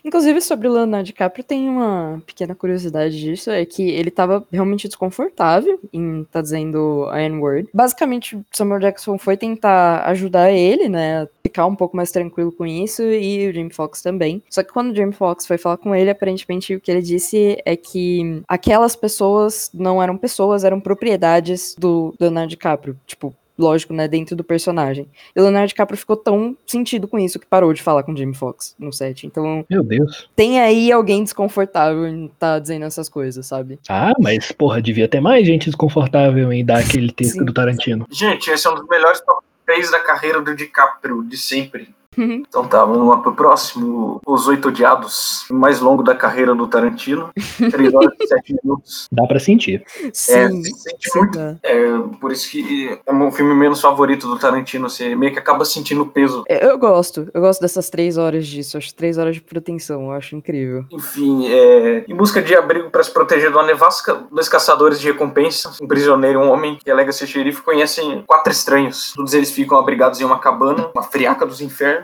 Inclusive, 0.03 0.41
sobre 0.41 0.67
o 0.67 0.73
Leonardo 0.73 1.06
DiCaprio, 1.06 1.43
tem 1.43 1.69
uma 1.69 2.21
pequena 2.25 2.56
curiosidade 2.56 2.72
disso, 2.81 3.49
é 3.49 3.65
que 3.65 3.83
ele 3.83 4.12
tava 4.12 4.45
realmente 4.51 4.88
desconfortável 4.88 5.79
em 5.91 6.25
tá 6.31 6.41
dizendo 6.41 7.07
a 7.09 7.21
N-word. 7.21 7.69
Basicamente, 7.73 8.39
Samuel 8.51 8.79
Jackson 8.79 9.17
foi 9.17 9.38
tentar 9.38 10.03
ajudar 10.07 10.51
ele, 10.51 10.89
né, 10.89 11.27
ficar 11.43 11.65
um 11.65 11.75
pouco 11.75 11.95
mais 11.95 12.12
tranquilo 12.12 12.51
com 12.51 12.65
isso 12.65 13.03
e 13.03 13.47
o 13.47 13.53
Jim 13.53 13.69
Fox 13.69 14.01
também. 14.01 14.41
Só 14.49 14.63
que 14.63 14.71
quando 14.71 14.91
o 14.91 14.95
Jim 14.95 15.12
Fox 15.12 15.45
foi 15.45 15.57
falar 15.57 15.77
com 15.77 15.93
ele, 15.93 16.09
aparentemente 16.09 16.75
o 16.75 16.79
que 16.79 16.91
ele 16.91 17.01
disse 17.01 17.62
é 17.65 17.75
que 17.75 18.41
aquelas 18.47 18.95
pessoas 18.95 19.69
não 19.73 20.01
eram 20.01 20.17
pessoas, 20.17 20.63
eram 20.63 20.79
propriedades 20.79 21.75
do 21.77 22.13
Leonardo 22.19 22.49
DiCaprio. 22.49 22.97
Tipo, 23.05 23.36
lógico, 23.57 23.93
né, 23.93 24.07
dentro 24.07 24.35
do 24.35 24.43
personagem. 24.43 25.07
E 25.35 25.39
o 25.39 25.43
Leonardo 25.43 25.67
DiCaprio 25.67 25.97
ficou 25.97 26.17
tão 26.17 26.57
sentido 26.65 27.07
com 27.07 27.19
isso 27.19 27.39
que 27.39 27.45
parou 27.45 27.73
de 27.73 27.81
falar 27.81 28.03
com 28.03 28.11
o 28.11 28.17
Jamie 28.17 28.35
Foxx 28.35 28.75
no 28.79 28.91
set. 28.91 29.25
Então, 29.25 29.65
Meu 29.69 29.83
Deus. 29.83 30.29
tem 30.35 30.59
aí 30.59 30.91
alguém 30.91 31.23
desconfortável 31.23 32.07
em 32.07 32.27
tá 32.39 32.59
dizendo 32.59 32.85
essas 32.85 33.07
coisas, 33.09 33.45
sabe? 33.45 33.79
Ah, 33.87 34.13
mas, 34.19 34.51
porra, 34.51 34.81
devia 34.81 35.07
ter 35.07 35.19
mais 35.19 35.45
gente 35.45 35.65
desconfortável 35.65 36.51
em 36.51 36.65
dar 36.65 36.79
aquele 36.79 37.11
texto 37.11 37.39
Sim. 37.39 37.45
do 37.45 37.53
Tarantino. 37.53 38.05
Gente, 38.09 38.49
esse 38.49 38.65
é 38.67 38.69
um 38.69 38.75
dos 38.75 38.87
melhores 38.87 39.21
top 39.21 39.43
3 39.65 39.91
da 39.91 39.99
carreira 39.99 40.41
do 40.41 40.55
DiCaprio, 40.55 41.23
de 41.23 41.37
sempre. 41.37 41.89
Então 42.17 42.65
tá, 42.67 42.84
vamos 42.86 43.08
lá 43.08 43.17
pro 43.17 43.34
próximo. 43.34 44.21
Os 44.26 44.47
Oito 44.47 44.69
Odiados, 44.69 45.45
mais 45.49 45.80
longo 45.80 46.04
da 46.04 46.15
carreira 46.15 46.54
do 46.54 46.67
Tarantino. 46.67 47.32
3 47.71 47.93
horas 47.93 48.13
e 48.19 48.28
7 48.28 48.56
minutos. 48.63 49.08
Dá 49.12 49.26
pra 49.26 49.39
sentir. 49.39 49.84
Sim. 50.13 50.63
se 50.63 50.71
sente 50.71 51.12
sim, 51.12 51.19
muito. 51.19 51.38
dá. 51.38 51.56
É, 51.63 51.97
por 52.19 52.32
isso 52.32 52.49
que 52.49 52.99
é 53.06 53.13
o 53.13 53.32
filme 53.32 53.54
menos 53.54 53.82
favorito 53.82 54.28
do 54.28 54.38
Tarantino. 54.38 54.89
Você 54.89 55.15
meio 55.15 55.34
que 55.34 55.39
acaba 55.39 55.65
sentindo 55.65 56.04
o 56.04 56.08
peso. 56.08 56.43
É, 56.47 56.65
Eu 56.65 56.78
gosto, 56.78 57.30
eu 57.34 57.41
gosto 57.41 57.62
dessas 57.62 57.89
três 57.89 58.17
horas 58.17 58.47
disso. 58.47 58.78
Acho 58.78 58.93
três 58.95 59.17
horas 59.17 59.36
de 59.36 59.41
proteção, 59.41 60.04
eu 60.04 60.12
acho 60.12 60.36
incrível. 60.36 60.86
Enfim, 60.91 61.47
é, 61.47 62.06
em 62.08 62.15
busca 62.15 62.41
de 62.41 62.56
abrigo 62.56 62.89
para 62.89 63.04
se 63.04 63.12
proteger 63.12 63.49
de 63.49 63.58
uma 63.58 63.65
nevasca, 63.65 64.23
dois 64.32 64.49
caçadores 64.49 64.99
de 64.99 65.08
recompensas, 65.08 65.80
um 65.82 65.88
prisioneiro 65.88 66.41
e 66.41 66.43
um 66.43 66.52
homem 66.52 66.78
que 66.84 66.89
alega 66.89 67.12
ser 67.12 67.28
xerife, 67.28 67.62
conhecem 67.62 68.23
quatro 68.26 68.52
estranhos. 68.52 69.13
Todos 69.15 69.34
eles 69.34 69.52
ficam 69.52 69.78
abrigados 69.78 70.19
em 70.19 70.23
uma 70.23 70.39
cabana, 70.39 70.89
uma 70.93 71.04
friaca 71.04 71.45
dos 71.45 71.62
infernos. 71.62 72.02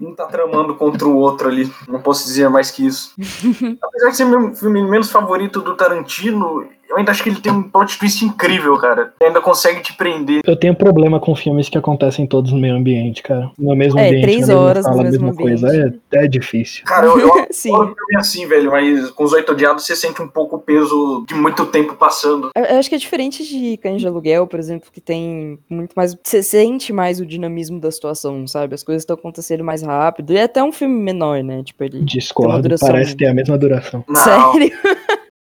Um 0.00 0.14
tá 0.14 0.26
tramando 0.26 0.74
contra 0.74 1.06
o 1.06 1.16
outro 1.16 1.48
ali. 1.48 1.72
Não 1.86 2.00
posso 2.00 2.24
dizer 2.24 2.48
mais 2.48 2.70
que 2.70 2.86
isso. 2.86 3.14
Apesar 3.82 4.10
de 4.10 4.16
ser 4.16 4.24
meu 4.24 4.54
filme 4.54 4.82
menos 4.82 5.10
favorito 5.10 5.60
do 5.60 5.76
Tarantino, 5.76 6.68
eu 6.88 6.96
ainda 6.96 7.10
acho 7.10 7.22
que 7.22 7.28
ele 7.28 7.40
tem 7.40 7.52
um 7.52 7.62
plot 7.62 7.98
twist 7.98 8.24
incrível, 8.24 8.76
cara. 8.78 9.12
Ele 9.20 9.28
ainda 9.28 9.40
consegue 9.40 9.80
te 9.82 9.92
prender. 9.94 10.40
Eu 10.46 10.56
tenho 10.56 10.74
problema 10.74 11.20
com 11.20 11.34
filmes 11.36 11.68
que 11.68 11.76
acontecem 11.78 12.26
todos 12.26 12.52
no 12.52 12.58
meio 12.58 12.74
ambiente, 12.76 13.22
cara. 13.22 13.50
No 13.58 13.74
mesmo 13.76 13.98
É, 13.98 14.06
ambiente, 14.08 14.22
três 14.22 14.40
na 14.40 14.46
mesma 14.48 14.60
horas 14.62 14.86
no 14.86 14.92
sala, 14.92 15.02
mesmo 15.04 15.26
mesma 15.26 15.42
coisa. 15.42 15.68
ambiente. 15.68 16.00
É, 16.12 16.24
é 16.24 16.28
difícil. 16.28 16.84
Cara, 16.84 17.06
eu, 17.06 17.18
eu 17.18 17.46
Sim. 17.50 17.70
filme 17.72 18.16
assim, 18.16 18.46
velho, 18.46 18.70
mas 18.70 19.10
com 19.10 19.24
os 19.24 19.32
Oito 19.32 19.52
Odiados 19.52 19.84
você 19.84 19.94
sente 19.96 20.20
um 20.22 20.28
pouco 20.28 20.56
o 20.56 20.58
peso 20.58 21.24
de 21.28 21.34
muito 21.34 21.66
tempo 21.66 21.94
passando. 21.94 22.50
Eu 22.54 22.64
eu 22.68 22.78
acho 22.78 22.88
que 22.88 22.94
é 22.94 22.98
diferente 22.98 23.44
de 23.44 23.76
Cães 23.78 24.00
de 24.00 24.06
Aluguel, 24.06 24.46
por 24.46 24.58
exemplo, 24.60 24.90
que 24.92 25.00
tem 25.00 25.58
muito 25.68 25.92
mais. 25.94 26.16
Você 26.22 26.42
sente 26.42 26.92
mais 26.92 27.18
o 27.20 27.26
dinamismo 27.26 27.80
da 27.80 27.90
situação, 27.90 28.46
sabe? 28.46 28.74
As 28.74 28.82
coisas 28.84 29.02
estão 29.02 29.14
acontecendo 29.14 29.64
mais 29.64 29.82
rápido. 29.82 30.32
E 30.32 30.36
é 30.36 30.42
até 30.44 30.62
um 30.62 30.70
filme 30.72 30.94
menor, 31.00 31.42
né? 31.42 31.62
Tipo, 31.64 31.84
ele. 31.84 32.00
Discordo, 32.04 32.62
duração- 32.62 32.88
parece 32.88 33.16
ter 33.16 33.26
a 33.26 33.34
mesma 33.34 33.56
duração. 33.58 34.04
Não. 34.08 34.16
Sério? 34.22 34.70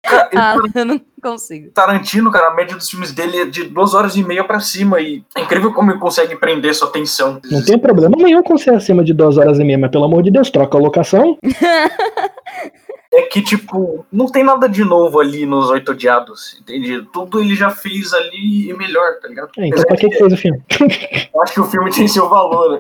Cara, 0.06 0.30
ele- 0.32 0.42
Ah, 0.42 0.56
eu 0.76 0.86
não 0.86 1.02
consigo. 1.22 1.72
Tarantino, 1.72 2.32
cara, 2.32 2.50
a 2.50 2.54
média 2.54 2.76
dos 2.76 2.90
filmes 2.90 3.12
dele 3.12 3.38
é 3.42 3.46
de 3.46 3.64
duas 3.66 3.94
horas 3.94 4.16
e 4.16 4.24
meia 4.24 4.44
pra 4.44 4.60
cima. 4.60 5.00
E 5.02 5.24
é 5.36 5.42
incrível 5.42 5.74
como 5.74 5.92
ele 5.92 6.00
consegue 6.00 6.36
prender 6.36 6.74
sua 6.76 6.88
atenção. 6.88 7.40
Não 7.52 7.64
tem 7.64 7.78
problema 7.80 8.16
nenhum 8.18 8.44
com 8.44 8.58
ser 8.58 8.74
acima 8.76 9.04
de 9.04 9.14
duas 9.14 9.38
horas 9.38 9.60
e 9.60 9.64
meia, 9.64 9.78
mas 9.78 9.92
pelo 9.92 10.06
amor 10.06 10.22
de 10.24 10.32
Deus, 10.32 10.50
troca 10.50 10.78
a 10.78 10.82
locação. 10.82 11.38
É 13.14 13.22
que, 13.24 13.42
tipo, 13.42 14.06
não 14.12 14.26
tem 14.26 14.44
nada 14.44 14.68
de 14.68 14.84
novo 14.84 15.20
ali 15.22 15.46
nos 15.46 15.70
Oito 15.70 15.92
Odiados, 15.94 16.58
entende? 16.60 17.02
Tudo 17.14 17.40
ele 17.40 17.56
já 17.56 17.70
fez 17.70 18.14
ali 18.14 18.70
e 18.70 18.74
melhor, 18.74 19.20
tá 19.22 19.28
ligado? 19.30 19.50
É, 19.58 19.68
então 19.68 19.84
pra 19.84 19.96
que 19.96 20.10
que 20.10 20.18
fez 20.18 20.34
o 20.34 20.38
filme? 20.38 20.62
Eu 21.34 21.42
acho 21.42 21.54
que 21.54 21.62
o 21.62 21.66
filme 21.66 21.92
tem 21.92 22.08
seu 22.10 22.28
valor 22.28 22.80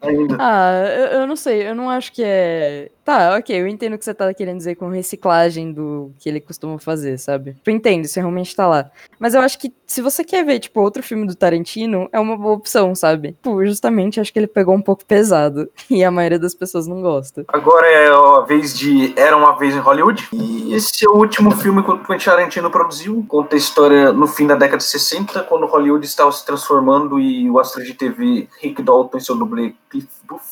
ainda. 0.00 0.36
Ah, 0.40 0.72
eu, 1.12 1.20
eu 1.20 1.26
não 1.26 1.36
sei, 1.36 1.68
eu 1.68 1.74
não 1.74 1.88
acho 1.90 2.12
que 2.12 2.22
é. 2.24 2.90
Tá, 3.08 3.38
ok, 3.38 3.58
eu 3.58 3.66
entendo 3.66 3.94
o 3.94 3.98
que 3.98 4.04
você 4.04 4.12
tá 4.12 4.34
querendo 4.34 4.58
dizer 4.58 4.74
com 4.74 4.90
reciclagem 4.90 5.72
do 5.72 6.12
que 6.18 6.28
ele 6.28 6.42
costuma 6.42 6.78
fazer, 6.78 7.16
sabe? 7.16 7.56
Eu 7.64 7.72
entendo, 7.72 8.04
isso 8.04 8.20
realmente 8.20 8.54
tá 8.54 8.66
lá. 8.66 8.90
Mas 9.18 9.32
eu 9.32 9.40
acho 9.40 9.58
que 9.58 9.72
se 9.86 10.02
você 10.02 10.22
quer 10.22 10.44
ver, 10.44 10.58
tipo, 10.58 10.78
outro 10.82 11.02
filme 11.02 11.26
do 11.26 11.34
Tarantino, 11.34 12.06
é 12.12 12.20
uma 12.20 12.36
boa 12.36 12.52
opção, 12.52 12.94
sabe? 12.94 13.34
Pô, 13.40 13.64
justamente 13.64 14.20
acho 14.20 14.30
que 14.30 14.38
ele 14.38 14.46
pegou 14.46 14.74
um 14.74 14.82
pouco 14.82 15.06
pesado. 15.06 15.70
E 15.90 16.04
a 16.04 16.10
maioria 16.10 16.38
das 16.38 16.54
pessoas 16.54 16.86
não 16.86 17.00
gosta. 17.00 17.46
Agora 17.48 17.86
é 17.86 18.08
a 18.08 18.40
vez 18.42 18.78
de 18.78 19.14
Era 19.16 19.34
Uma 19.34 19.56
Vez 19.58 19.74
em 19.74 19.78
Hollywood. 19.78 20.28
E 20.34 20.74
esse 20.74 21.06
é 21.06 21.08
o 21.08 21.16
último 21.16 21.50
filme 21.50 21.82
que 21.82 21.90
o 21.90 22.04
Quentin 22.04 22.26
Tarantino 22.26 22.70
produziu. 22.70 23.24
Conta 23.26 23.56
a 23.56 23.58
história 23.58 24.12
no 24.12 24.26
fim 24.26 24.46
da 24.46 24.54
década 24.54 24.76
de 24.76 24.84
60, 24.84 25.44
quando 25.44 25.66
Hollywood 25.66 26.04
estava 26.04 26.30
se 26.30 26.44
transformando 26.44 27.18
e 27.18 27.48
o 27.50 27.58
astro 27.58 27.82
de 27.82 27.94
TV 27.94 28.48
Rick 28.60 28.82
Dalton 28.82 29.16
e 29.16 29.20
seu 29.22 29.34
dublê 29.34 29.72
Cliff 29.88 30.06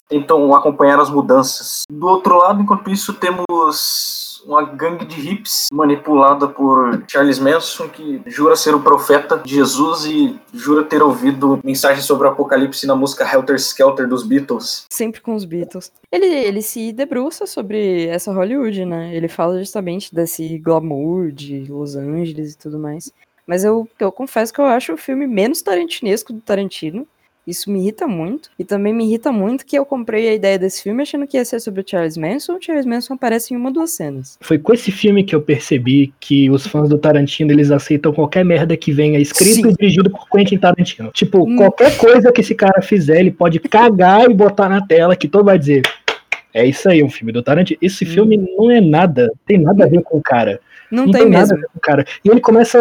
tentam 0.09 0.55
acompanhar 0.55 1.01
as 1.01 1.11
mudanças. 1.11 1.83
Do 1.91 2.07
outro 2.07 2.39
lado, 2.39 2.63
enquanto 2.63 2.91
isso, 2.91 3.15
temos 3.15 4.43
uma 4.47 4.63
gangue 4.63 5.05
de 5.05 5.21
hips 5.21 5.67
manipulada 5.73 6.47
por 6.47 7.03
Charles 7.09 7.39
Manson, 7.39 7.89
que 7.89 8.23
jura 8.27 8.55
ser 8.55 8.75
o 8.75 8.81
profeta 8.81 9.39
de 9.39 9.55
Jesus 9.55 10.05
e 10.07 10.39
jura 10.55 10.85
ter 10.85 11.03
ouvido 11.03 11.61
mensagens 11.65 12.07
sobre 12.07 12.29
o 12.29 12.31
apocalipse 12.31 12.87
na 12.87 12.95
música 12.95 13.29
Helter 13.31 13.57
Skelter 13.57 14.09
dos 14.09 14.23
Beatles. 14.23 14.87
Sempre 14.89 15.21
com 15.21 15.35
os 15.35 15.45
Beatles. 15.45 15.93
Ele, 16.11 16.27
ele 16.27 16.63
se 16.63 16.93
debruça 16.93 17.47
sobre 17.47 18.07
essa 18.07 18.33
Hollywood, 18.33 18.85
né? 18.85 19.15
Ele 19.15 19.29
fala 19.29 19.59
justamente 19.59 20.15
desse 20.15 20.59
glamour 20.59 21.33
de 21.33 21.67
Los 21.69 21.97
Angeles 21.97 22.55
e 22.55 22.59
tudo 22.59 22.79
mais. 22.79 23.13
Mas 23.47 23.65
eu, 23.65 23.89
eu 23.99 24.11
confesso 24.11 24.53
que 24.53 24.61
eu 24.61 24.67
acho 24.67 24.93
o 24.93 24.99
filme 24.99 25.27
menos 25.27 25.63
tarantinesco 25.63 26.33
do 26.33 26.41
Tarantino. 26.41 27.07
Isso 27.47 27.71
me 27.71 27.79
irrita 27.81 28.09
muito. 28.09 28.51
E 28.59 28.65
também 28.65 28.93
me 28.93 29.05
irrita 29.07 29.31
muito 29.31 29.65
que 29.65 29.79
eu 29.79 29.87
comprei 29.87 30.29
a 30.29 30.35
ideia 30.35 30.59
desse 30.59 30.83
filme 30.83 31.03
achando 31.03 31.27
que 31.27 31.37
ia 31.37 31.45
ser 31.45 31.61
sobre 31.61 31.81
o 31.81 31.85
Charles 31.87 32.17
Manson. 32.17 32.55
O 32.57 32.59
Charles 32.61 32.85
Manson 32.85 33.15
aparece 33.15 33.55
em 33.55 33.57
uma 33.57 33.69
ou 33.69 33.73
duas 33.73 33.91
cenas. 33.93 34.37
Foi 34.41 34.59
com 34.59 34.73
esse 34.75 34.91
filme 34.91 35.23
que 35.23 35.35
eu 35.35 35.41
percebi 35.41 36.13
que 36.19 36.51
os 36.51 36.67
fãs 36.67 36.89
do 36.89 36.99
Tarantino, 36.99 37.53
eles 37.53 37.71
aceitam 37.71 38.13
qualquer 38.13 38.45
merda 38.45 38.77
que 38.77 38.91
venha 38.91 39.19
escrito 39.21 39.55
Sim. 39.55 39.69
e 39.69 39.73
dirigido 39.75 40.11
por 40.11 40.29
Quentin 40.29 40.59
Tarantino. 40.59 41.11
Tipo, 41.13 41.49
Hum. 41.49 41.57
qualquer 41.57 41.97
coisa 41.99 42.33
que 42.33 42.41
esse 42.41 42.55
cara 42.55 42.83
fizer, 42.83 43.21
ele 43.21 43.31
pode 43.31 43.61
cagar 43.61 44.29
e 44.29 44.35
botar 44.35 44.69
na 44.69 44.85
tela 44.85 45.15
que 45.15 45.29
todo 45.29 45.45
vai 45.45 45.59
dizer. 45.59 45.83
É 46.53 46.65
isso 46.67 46.89
aí, 46.89 47.03
um 47.03 47.11
filme 47.11 47.33
do 47.33 47.43
Tarantino. 47.43 47.79
Esse 47.81 48.05
Hum. 48.05 48.09
filme 48.09 48.37
não 48.57 48.71
é 48.71 48.81
nada, 48.81 49.31
tem 49.47 49.59
nada 49.59 49.85
a 49.85 49.87
ver 49.89 50.03
com 50.03 50.17
o 50.19 50.23
cara. 50.23 50.59
Não, 50.91 51.05
Não 51.07 51.13
tem, 51.13 51.23
tem 51.23 51.31
nada 51.31 51.43
mesmo. 51.43 51.57
a 51.57 51.61
ver 51.61 51.67
com 51.73 51.79
o 51.79 51.81
cara. 51.81 52.05
E 52.25 52.29
ele 52.29 52.41
começa 52.41 52.79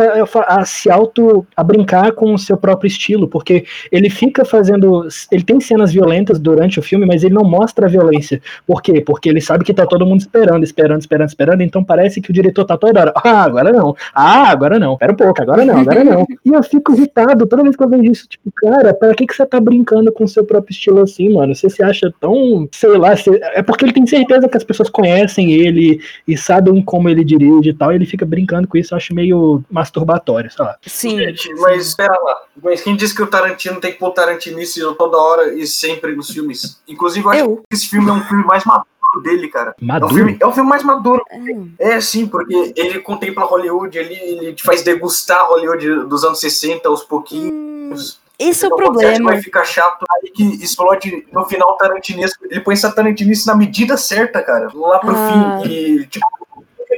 a, 0.48 0.62
a 0.62 0.65
se 0.65 0.89
auto. 0.89 1.46
a 1.56 1.63
brincar 1.63 2.12
com 2.13 2.34
o 2.34 2.38
seu 2.38 2.58
próprio 2.58 2.88
estilo, 2.88 3.28
porque 3.28 3.65
ele 3.91 4.10
fica 4.10 4.44
fazendo. 4.46 5.08
Ele 5.32 5.44
tem 5.44 5.60
cenas 5.60 5.91
violentas 5.94 6.39
durante 6.39 6.80
o 6.80 6.84
filme, 6.84 7.06
mas 7.06 7.24
ele 7.24 7.34
não 7.34 7.44
mostra 7.44 7.86
a 7.86 7.89
violência. 7.89 8.41
Por 8.65 8.82
quê? 8.82 9.02
Porque 9.02 9.30
ele 9.30 9.41
sabe 9.41 9.63
que 9.63 9.74
tá 9.74 9.86
todo 9.86 10.06
mundo 10.06 10.20
esperando, 10.22 10.63
esperando, 10.63 11.00
esperando, 11.02 11.30
esperando. 11.30 11.62
Então 11.62 11.84
parece 11.84 12.22
que 12.22 12.30
o 12.30 12.34
diretor 12.34 12.65
tá 12.65 12.78
toda 12.78 13.00
hora. 13.02 13.13
Ah, 13.15 13.44
agora 13.44 13.72
não. 13.72 13.96
Ah, 14.13 14.50
agora 14.50 14.78
não. 14.80 14.98
Pera 14.98 15.12
um 15.13 15.15
pouco, 15.15 15.41
agora 15.41 15.65
não, 15.65 15.80
agora 15.80 16.04
não. 16.04 16.26
e 16.46 16.50
eu 16.54 16.63
fico 16.63 16.94
irritado 16.94 17.46
toda 17.46 17.63
vez 17.63 17.76
que 17.76 17.84
eu 17.84 17.89
vejo 17.89 18.04
isso. 18.12 18.28
Tipo, 18.28 18.52
cara, 18.56 18.94
para 18.94 19.13
que, 19.13 19.26
que 19.26 19.34
você 19.36 19.46
tá 19.46 19.60
brincando 19.60 20.12
com 20.12 20.24
o 20.24 20.28
seu 20.28 20.44
próprio 20.44 20.72
estilo 20.74 21.02
assim, 21.02 21.34
mano? 21.34 21.56
Você 21.56 21.70
se 21.70 21.82
acha 21.84 22.13
tão. 22.20 22.68
sei 22.72 22.98
lá. 22.98 23.15
você- 23.15 23.39
É 23.54 23.62
porque 23.62 23.86
ele 23.86 23.94
tem 23.94 24.06
certeza 24.06 24.48
que 24.48 24.58
as 24.58 24.63
pessoas 24.63 24.89
conhecem 24.89 25.52
ele 25.52 26.00
e 26.28 26.38
sabem 26.38 26.82
como 26.82 27.10
ele 27.10 27.24
dirige 27.24 27.70
e 27.70 27.74
tal. 27.74 27.91
Ele 27.96 28.06
fica 28.06 28.26
brincando 28.26 28.68
com 28.68 28.78
isso. 28.78 28.94
Eu 28.94 28.98
acho 28.98 29.14
meio 29.14 29.64
masturbatório, 29.70 30.52
sei 30.52 30.66
lá. 30.66 30.78
Sim. 30.86 31.18
Gente, 31.18 31.54
mas 31.56 31.88
espera 31.88 32.14
lá. 32.22 32.42
Mas 32.64 32.82
quem 32.82 32.96
disse 32.96 33.16
que 33.16 33.22
o 33.24 33.28
Tarantino 33.28 33.80
tem 33.80 33.92
que 33.94 34.00
pôr 34.00 34.12
Tarantinice 34.12 34.82
toda 34.98 35.18
hora 35.18 35.54
e 35.54 35.66
sempre 35.68 36.16
nos 36.16 36.30
filmes? 36.30 36.80
Inclusive, 36.88 37.26
eu 37.26 37.30
acho 37.32 37.40
Eu. 37.42 37.58
que 37.70 37.76
esse 37.76 37.88
filme 37.90 38.10
é 38.10 38.14
um 38.14 38.22
filme 38.22 38.44
mais 38.46 38.64
maduro 38.66 38.88
dele, 39.24 39.48
cara. 39.48 39.74
É 39.82 39.86
Maduro. 39.86 40.14
filme, 40.14 40.38
é 40.40 40.46
um 40.48 40.52
filme 40.52 40.70
mais 40.70 40.84
maduro. 40.84 41.24
É. 41.80 41.94
É, 41.96 42.02
sim, 42.02 42.28
porque 42.28 42.74
ele 42.76 43.00
contempla 43.00 43.46
Hollywood, 43.46 43.98
ele, 43.98 44.14
ele 44.14 44.54
te 44.54 44.62
faz 44.64 44.84
degustar 44.84 45.48
Hollywood 45.48 46.08
dos 46.08 46.24
anos 46.26 46.40
60 46.40 46.88
aos 46.90 47.02
Hum, 47.02 47.06
pouquinhos. 47.08 48.20
esse 48.38 48.66
é 48.66 48.68
o 48.68 48.74
Então, 48.74 48.78
problema. 48.78 49.32
Vai 49.32 49.42
ficar 49.42 49.64
chato, 49.64 50.04
aí 50.12 50.32
que 50.32 50.44
explode 50.64 51.26
no 51.32 51.46
final 51.46 51.78
tarantinesco. 51.78 52.44
Ele 52.50 52.60
põe 52.60 52.74
essa 52.74 52.92
tarantinice 52.92 53.48
na 53.48 53.56
medida 53.56 53.96
certa, 53.96 54.42
cara. 54.42 54.70
Lá 54.74 55.00
pro 55.00 55.16
Ah. 55.16 55.62
fim. 55.64 55.70
E, 55.72 56.06
tipo, 56.08 56.26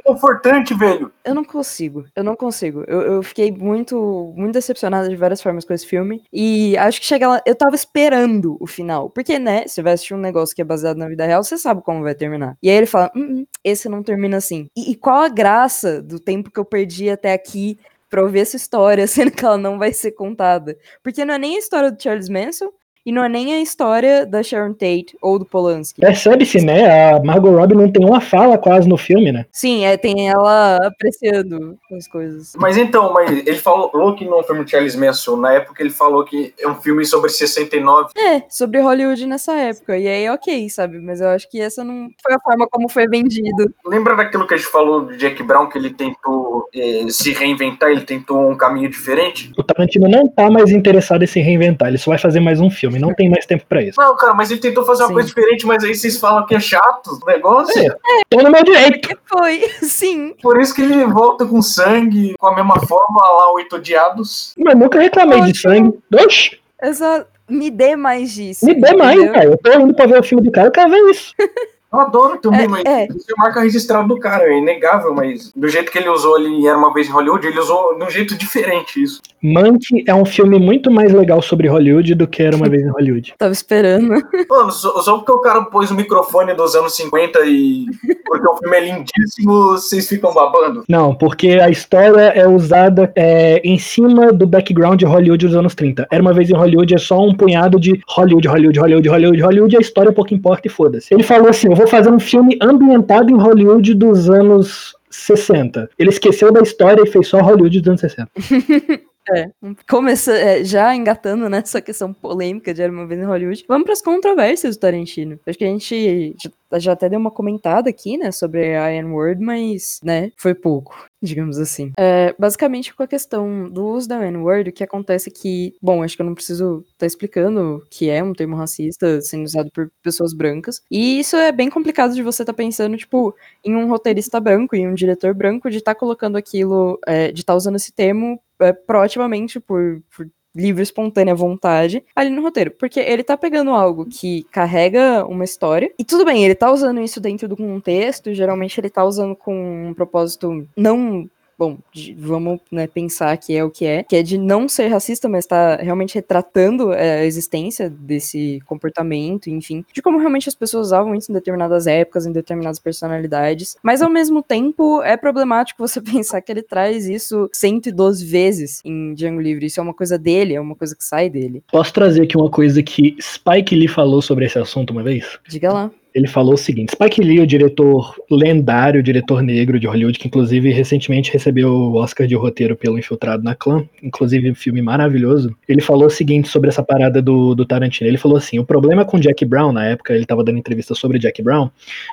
é 0.08 0.14
confortante, 0.14 0.74
velho. 0.74 1.12
Eu 1.24 1.36
não 1.36 1.44
consigo, 1.44 2.06
eu 2.16 2.24
não 2.24 2.36
consigo. 2.36 2.84
Eu, 2.88 3.02
eu 3.02 3.24
fiquei 3.24 3.52
muito, 3.52 4.34
muito 4.36 4.54
decepcionada 4.54 5.10
de 5.10 5.16
várias 5.16 5.42
formas 5.42 5.66
com 5.66 5.74
esse 5.74 5.86
filme. 5.86 6.24
E 6.32 6.78
acho 6.78 7.00
que 7.00 7.06
chega 7.06 7.28
lá. 7.28 7.42
Eu 7.46 7.56
tava 7.56 7.76
esperando 7.76 8.58
o 8.60 8.68
final. 8.68 9.10
Porque, 9.10 9.38
né, 9.38 9.68
se 9.68 9.82
vai 9.82 9.94
assistir 9.94 10.14
um 10.14 10.20
negócio 10.20 10.56
que 10.56 10.62
é 10.62 10.66
baseado 10.66 10.98
na 10.98 11.08
vida 11.08 11.26
real, 11.26 11.44
você 11.44 11.58
sabe 11.58 11.82
como 11.82 12.04
vai 12.04 12.16
terminar. 12.16 12.58
E 12.62 12.70
aí 12.70 12.78
ele 12.78 12.86
fala: 12.86 13.12
"Hum, 13.16 13.40
hum, 13.42 13.46
esse 13.64 13.90
não 13.90 14.02
termina 14.04 14.38
assim. 14.38 14.68
E, 14.76 14.92
e 14.92 14.96
qual 14.96 15.22
a 15.22 15.30
graça 15.30 16.02
do 16.02 16.20
tempo 16.20 16.52
que 16.52 16.60
eu 16.60 16.66
perdi 16.66 17.10
até 17.10 17.34
aqui 17.34 17.78
pra 18.10 18.22
ouvir 18.24 18.40
essa 18.40 18.56
história, 18.56 19.06
sendo 19.08 19.32
que 19.32 19.44
ela 19.46 19.58
não 19.58 19.78
vai 19.78 19.94
ser 19.94 20.12
contada? 20.12 20.78
Porque 21.04 21.26
não 21.26 21.34
é 21.34 21.38
nem 21.40 21.56
a 21.56 21.60
história 21.60 21.92
do 21.92 22.02
Charles 22.02 22.30
Manson. 22.30 22.70
E 23.08 23.12
não 23.14 23.24
é 23.24 23.30
nem 23.30 23.54
a 23.54 23.62
história 23.62 24.26
da 24.26 24.44
Sharon 24.44 24.74
Tate 24.74 25.18
ou 25.22 25.40
do 25.40 25.46
Polanski. 25.46 26.02
Percebe-se, 26.02 26.60
né? 26.60 27.14
A 27.14 27.24
Margot 27.24 27.52
Robbie 27.52 27.74
não 27.74 27.90
tem 27.90 28.06
uma 28.06 28.20
fala 28.20 28.58
quase 28.58 28.86
no 28.86 28.98
filme, 28.98 29.32
né? 29.32 29.46
Sim, 29.50 29.86
é, 29.86 29.96
tem 29.96 30.30
ela 30.30 30.76
apreciando 30.86 31.78
as 31.96 32.06
coisas. 32.06 32.52
Mas 32.58 32.76
então, 32.76 33.14
mas 33.14 33.32
ele 33.32 33.56
falou 33.56 34.14
que 34.14 34.26
não 34.26 34.40
é 34.40 34.42
um 34.42 34.44
filme 34.44 34.68
Charles 34.68 34.98
Manson. 34.98 35.38
Na 35.38 35.54
época 35.54 35.82
ele 35.82 35.90
falou 35.90 36.26
que 36.26 36.54
é 36.60 36.68
um 36.68 36.76
filme 36.76 37.06
sobre 37.06 37.30
69. 37.30 38.10
É, 38.18 38.44
sobre 38.50 38.82
Hollywood 38.82 39.26
nessa 39.26 39.54
época. 39.54 39.98
E 39.98 40.06
aí, 40.06 40.30
ok, 40.30 40.70
sabe? 40.70 41.00
Mas 41.00 41.22
eu 41.22 41.30
acho 41.30 41.50
que 41.50 41.62
essa 41.62 41.86
não 41.86 42.10
foi 42.22 42.36
a 42.36 42.40
forma 42.42 42.68
como 42.70 42.90
foi 42.90 43.08
vendido. 43.08 43.74
Lembra 43.86 44.18
daquilo 44.18 44.46
que 44.46 44.54
a 44.54 44.58
gente 44.58 44.70
falou 44.70 45.06
de 45.06 45.16
Jack 45.16 45.42
Brown, 45.44 45.70
que 45.70 45.78
ele 45.78 45.92
tentou 45.92 46.68
eh, 46.76 47.06
se 47.10 47.32
reinventar, 47.32 47.90
ele 47.90 48.02
tentou 48.02 48.52
um 48.52 48.56
caminho 48.58 48.90
diferente? 48.90 49.54
O 49.58 49.64
Tarantino 49.64 50.10
não 50.10 50.28
tá 50.28 50.52
mais 50.52 50.72
interessado 50.72 51.24
em 51.24 51.28
se 51.28 51.40
reinventar, 51.40 51.88
ele 51.88 51.98
só 51.98 52.12
vai 52.12 52.18
fazer 52.18 52.42
mais 52.42 52.60
um 52.60 52.70
filme, 52.70 52.97
não 53.00 53.14
tem 53.14 53.30
mais 53.30 53.46
tempo 53.46 53.66
pra 53.68 53.82
isso. 53.82 54.00
Não, 54.00 54.16
cara, 54.16 54.34
mas 54.34 54.52
ele 54.52 54.60
tentou 54.60 54.86
fazer 54.86 55.04
uma 55.04 55.08
Sim. 55.10 55.14
coisa 55.14 55.28
diferente, 55.30 55.66
mas 55.66 55.84
aí 55.84 55.96
vocês 55.96 56.18
falam 56.18 56.46
que 56.46 56.56
é 56.56 56.60
chato 56.60 57.20
o 57.22 57.26
negócio. 57.26 57.82
É. 57.82 57.96
Tô 58.30 58.42
no 58.42 58.52
meu 58.52 58.64
direito. 58.64 59.18
Foi, 59.26 59.60
sim. 59.82 60.34
Por 60.42 60.60
isso 60.62 60.74
que 60.74 60.82
ele 60.82 61.06
volta 61.06 61.46
com 61.46 61.62
sangue, 61.62 62.36
com 62.38 62.48
a 62.48 62.56
mesma 62.56 62.80
forma 62.88 63.22
lá, 63.22 63.54
oito 63.54 63.76
odiados. 63.76 64.54
Mas 64.58 64.78
nunca 64.78 65.00
reclamei 65.00 65.42
de 65.42 65.58
sangue. 65.58 65.98
Oxi, 66.14 66.60
Essa. 66.80 67.28
Me 67.50 67.72
dê 67.72 67.96
mais 67.96 68.34
disso. 68.34 68.66
me 68.66 68.74
dê 68.74 68.94
mais, 68.94 69.16
entendeu? 69.16 69.34
cara. 69.34 69.46
Eu 69.46 69.58
tô 69.58 69.80
indo 69.80 69.94
pra 69.94 70.06
ver 70.06 70.20
o 70.20 70.24
filme 70.24 70.44
do 70.44 70.52
cara, 70.52 70.68
eu 70.68 70.72
quero 70.72 70.90
ver 70.90 71.00
isso. 71.12 71.34
Eu 71.92 72.00
adoro 72.00 72.38
também, 72.38 72.66
É, 72.66 72.68
mas 72.68 72.86
é. 72.86 73.08
isso 73.08 73.26
é 73.30 73.34
marca 73.38 73.62
registrada 73.62 74.08
do 74.08 74.20
cara, 74.20 74.44
é 74.44 74.58
inegável, 74.58 75.14
mas 75.14 75.52
do 75.56 75.70
jeito 75.70 75.92
que 75.92 75.98
ele 75.98 76.10
usou 76.10 76.36
ali 76.36 76.48
em 76.48 76.68
Era 76.68 76.78
Uma 76.78 76.94
Vez 76.94 77.08
em 77.08 77.12
Hollywood, 77.12 77.48
ele 77.48 77.60
usou 77.60 77.98
de 77.98 78.04
um 78.04 78.10
jeito 78.10 78.36
diferente 78.36 79.02
isso. 79.02 79.22
Mank 79.42 80.04
é 80.06 80.14
um 80.14 80.26
filme 80.26 80.60
muito 80.60 80.92
mais 80.92 81.14
legal 81.14 81.42
sobre 81.42 81.68
Hollywood 81.68 82.16
do 82.16 82.28
que 82.28 82.44
era 82.44 82.56
uma 82.56 82.68
vez 82.68 82.84
em 82.84 82.90
Hollywood. 82.90 83.36
Tava 83.38 83.54
esperando. 83.54 84.10
Mano, 84.50 84.72
só, 84.72 85.02
só 85.02 85.18
porque 85.18 85.32
o 85.32 85.40
cara 85.40 85.62
pôs 85.66 85.92
o 85.92 85.96
microfone 85.96 86.54
dos 86.54 86.76
anos 86.76 86.96
50 86.96 87.40
e 87.46 87.86
porque 88.26 88.48
o 88.48 88.58
filme 88.58 88.78
é 88.78 88.80
lindíssimo, 88.82 89.54
vocês 89.72 90.08
ficam 90.10 90.34
babando. 90.34 90.84
Não, 90.90 91.16
porque 91.16 91.52
a 91.52 91.70
história 91.70 92.32
é 92.36 92.48
usada 92.48 93.12
é, 93.16 93.62
em 93.64 93.78
cima 93.78 94.34
do 94.34 94.46
background 94.46 95.00
de 95.00 95.06
Hollywood 95.06 95.46
dos 95.46 95.56
anos 95.56 95.76
30. 95.76 96.08
Era 96.12 96.22
uma 96.22 96.34
vez 96.34 96.50
em 96.50 96.56
Hollywood, 96.56 96.94
é 96.94 96.98
só 96.98 97.24
um 97.24 97.34
punhado 97.34 97.80
de 97.80 98.02
Hollywood, 98.08 98.48
Hollywood, 98.48 98.80
Hollywood, 98.80 99.08
Hollywood, 99.08 99.42
Hollywood, 99.42 99.76
e 99.76 99.78
a 99.78 99.82
história 99.82 100.12
pouco 100.12 100.34
importa 100.34 100.68
e 100.68 100.70
foda-se. 100.70 101.14
Ele 101.14 101.24
falou 101.24 101.50
assim: 101.50 101.70
eu 101.70 101.76
vou 101.78 101.88
fazer 101.88 102.10
um 102.10 102.20
filme 102.20 102.58
ambientado 102.62 103.32
em 103.32 103.38
Hollywood 103.38 103.94
dos 103.94 104.30
anos 104.30 104.96
60. 105.10 105.90
Ele 105.98 106.10
esqueceu 106.10 106.52
da 106.52 106.62
história 106.62 107.04
e 107.04 107.08
fez 107.08 107.28
só 107.28 107.40
Hollywood 107.40 107.80
dos 107.80 107.88
anos 107.88 108.02
60. 108.02 108.30
É, 109.30 109.52
começa, 109.90 110.32
é, 110.32 110.64
já 110.64 110.96
engatando 110.96 111.50
nessa 111.50 111.82
questão 111.82 112.14
polêmica 112.14 112.74
de 112.74 112.82
Era 112.82 112.90
uma 112.90 113.06
vez 113.06 113.20
em 113.20 113.26
Hollywood, 113.26 113.66
vamos 113.68 113.84
para 113.84 113.92
as 113.92 114.02
controvérsias 114.02 114.78
do 114.78 114.80
Tarantino. 114.80 115.38
Acho 115.46 115.58
que 115.58 115.66
a 115.66 115.68
gente 115.68 116.34
já, 116.76 116.94
até 116.94 117.10
deu 117.10 117.20
uma 117.20 117.32
comentada 117.32 117.90
aqui, 117.90 118.18
né, 118.18 118.32
sobre 118.32 118.76
a 118.76 118.94
Iron 118.94 119.14
Word, 119.14 119.42
mas, 119.42 120.00
né, 120.04 120.32
foi 120.38 120.54
pouco, 120.54 120.96
digamos 121.22 121.58
assim. 121.58 121.92
É, 121.98 122.36
basicamente, 122.38 122.94
com 122.94 123.04
a 123.04 123.08
questão 123.08 123.70
do 123.70 123.86
uso 123.88 124.08
da 124.08 124.26
N-word, 124.26 124.70
o 124.70 124.74
que 124.74 124.84
acontece 124.84 125.30
é 125.30 125.34
que, 125.34 125.76
bom, 125.82 126.04
acho 126.04 126.16
que 126.16 126.22
eu 126.22 126.26
não 126.26 126.36
preciso 126.36 126.86
estar 126.92 127.06
explicando 127.06 127.86
que 127.90 128.10
é 128.10 128.24
um 128.24 128.34
termo 128.34 128.56
racista 128.56 129.22
sendo 129.22 129.46
usado 129.46 129.72
por 129.72 129.92
pessoas 130.02 130.34
brancas, 130.34 130.82
e 130.92 131.20
isso 131.20 131.36
é 131.36 131.52
bem 131.52 131.70
complicado 131.70 132.14
de 132.14 132.24
você 132.24 132.44
estar 132.44 132.54
pensando, 132.54 132.98
tipo, 132.98 133.36
em 133.64 133.76
um 133.76 133.88
roteirista 133.88 134.40
branco 134.40 134.76
e 134.76 134.88
um 134.88 134.94
diretor 134.94 135.34
branco 135.34 135.70
de 135.70 135.78
estar 135.78 135.96
colocando 135.96 136.38
aquilo, 136.38 137.00
é, 137.06 137.32
de 137.32 137.42
estar 137.42 137.56
usando 137.56 137.76
esse 137.76 137.92
termo 137.92 138.40
é, 138.60 138.74
proativamente 138.74 139.60
por, 139.60 140.02
por 140.16 140.28
livre, 140.58 140.84
espontânea 140.84 141.36
vontade 141.36 142.04
ali 142.16 142.30
no 142.30 142.42
roteiro. 142.42 142.72
Porque 142.72 143.00
ele 143.00 143.24
tá 143.24 143.38
pegando 143.38 143.72
algo 143.72 144.06
que 144.06 144.44
carrega 144.52 145.26
uma 145.26 145.44
história. 145.44 145.92
E 145.98 146.04
tudo 146.04 146.26
bem, 146.26 146.44
ele 146.44 146.56
tá 146.56 146.72
usando 146.72 147.00
isso 147.02 147.20
dentro 147.20 147.48
do 147.48 147.56
contexto. 147.56 148.34
Geralmente 148.34 148.80
ele 148.80 148.90
tá 148.90 149.04
usando 149.06 149.36
com 149.36 149.90
um 149.90 149.94
propósito 149.94 150.68
não. 150.76 151.30
Bom, 151.58 151.78
de- 151.92 152.14
vamos 152.14 152.60
né, 152.72 152.86
pensar 152.88 153.36
que 153.38 153.56
é 153.56 153.64
o 153.64 153.70
que 153.70 153.86
é, 153.86 154.04
que 154.04 154.16
é 154.16 154.22
de 154.24 154.38
não 154.38 154.70
ser 154.70 154.88
racista, 154.88 155.28
mas 155.28 155.46
tá 155.46 155.78
realmente 155.78 156.16
retratando 156.16 156.94
é, 156.94 157.22
a 157.22 157.26
existência 157.26 157.90
desse 157.90 158.60
comportamento, 158.66 159.50
enfim, 159.50 159.84
de 159.92 160.02
como 160.02 160.20
realmente 160.20 160.48
as 160.48 160.56
pessoas 160.56 160.88
usavam 160.88 161.16
isso 161.16 161.32
em 161.32 161.34
determinadas 161.34 161.88
épocas, 161.88 162.26
em 162.26 162.32
determinadas 162.32 162.80
personalidades. 162.80 163.76
Mas 163.82 164.02
ao 164.02 164.10
mesmo 164.10 164.44
tempo, 164.44 165.02
é 165.02 165.18
problemático 165.18 165.82
você 165.88 166.02
pensar 166.02 166.42
que 166.42 166.52
ele 166.52 166.62
traz 166.62 167.08
isso 167.08 167.50
112 167.52 168.26
vezes 168.26 168.82
em 168.86 169.14
Django 169.14 169.42
Livre. 169.42 169.66
Isso 169.66 169.80
é 169.80 169.84
uma 169.84 169.94
coisa 169.94 170.18
dele, 170.18 170.54
é 170.54 170.62
uma 170.62 170.76
coisa 170.76 170.96
que 170.96 171.04
sai 171.04 171.30
dele. 171.30 171.64
Posso 171.72 171.94
trazer 171.94 172.24
aqui 172.24 172.38
uma 172.38 172.50
coisa 172.50 172.84
que 172.84 173.16
Spike 173.20 173.76
Lee 173.76 173.88
falou 173.88 174.22
sobre 174.22 174.46
esse 174.46 174.60
assunto 174.60 174.92
uma 174.92 175.04
vez? 175.04 175.40
Diga 175.48 175.74
lá. 175.74 175.92
Ele 176.18 176.26
falou 176.26 176.56
o 176.56 176.58
seguinte: 176.58 176.94
Spike 176.94 177.22
Lee, 177.22 177.40
o 177.40 177.46
diretor 177.46 178.16
lendário, 178.32 179.04
diretor 179.04 179.44
negro 179.44 179.80
de 179.80 179.86
Hollywood, 179.86 180.18
que 180.18 180.28
inclusive 180.28 180.72
recentemente 180.72 181.32
recebeu 181.32 181.70
o 181.70 181.94
Oscar 181.94 182.26
de 182.26 182.34
roteiro 182.34 182.76
pelo 182.76 182.98
Infiltrado 182.98 183.44
na 183.44 183.54
Clã, 183.54 183.86
inclusive 184.02 184.50
um 184.50 184.56
filme 184.56 184.82
maravilhoso. 184.82 185.56
Ele 185.70 185.80
falou 185.80 186.08
o 186.08 186.10
seguinte 186.10 186.48
sobre 186.50 186.70
essa 186.70 186.82
parada 186.82 187.22
do, 187.22 187.54
do 187.54 187.64
Tarantino. 187.68 188.10
Ele 188.10 188.18
falou 188.18 188.36
assim: 188.36 188.58
o 188.58 188.66
problema 188.66 189.06
com 189.06 189.20
Jack 189.20 189.46
Brown, 189.46 189.72
na 189.72 189.86
época 189.86 190.12
ele 190.12 190.24
estava 190.24 190.44
dando 190.44 190.58
entrevista 190.58 190.96
sobre 190.96 191.20
Jack 191.20 191.44
Brown, 191.44 191.70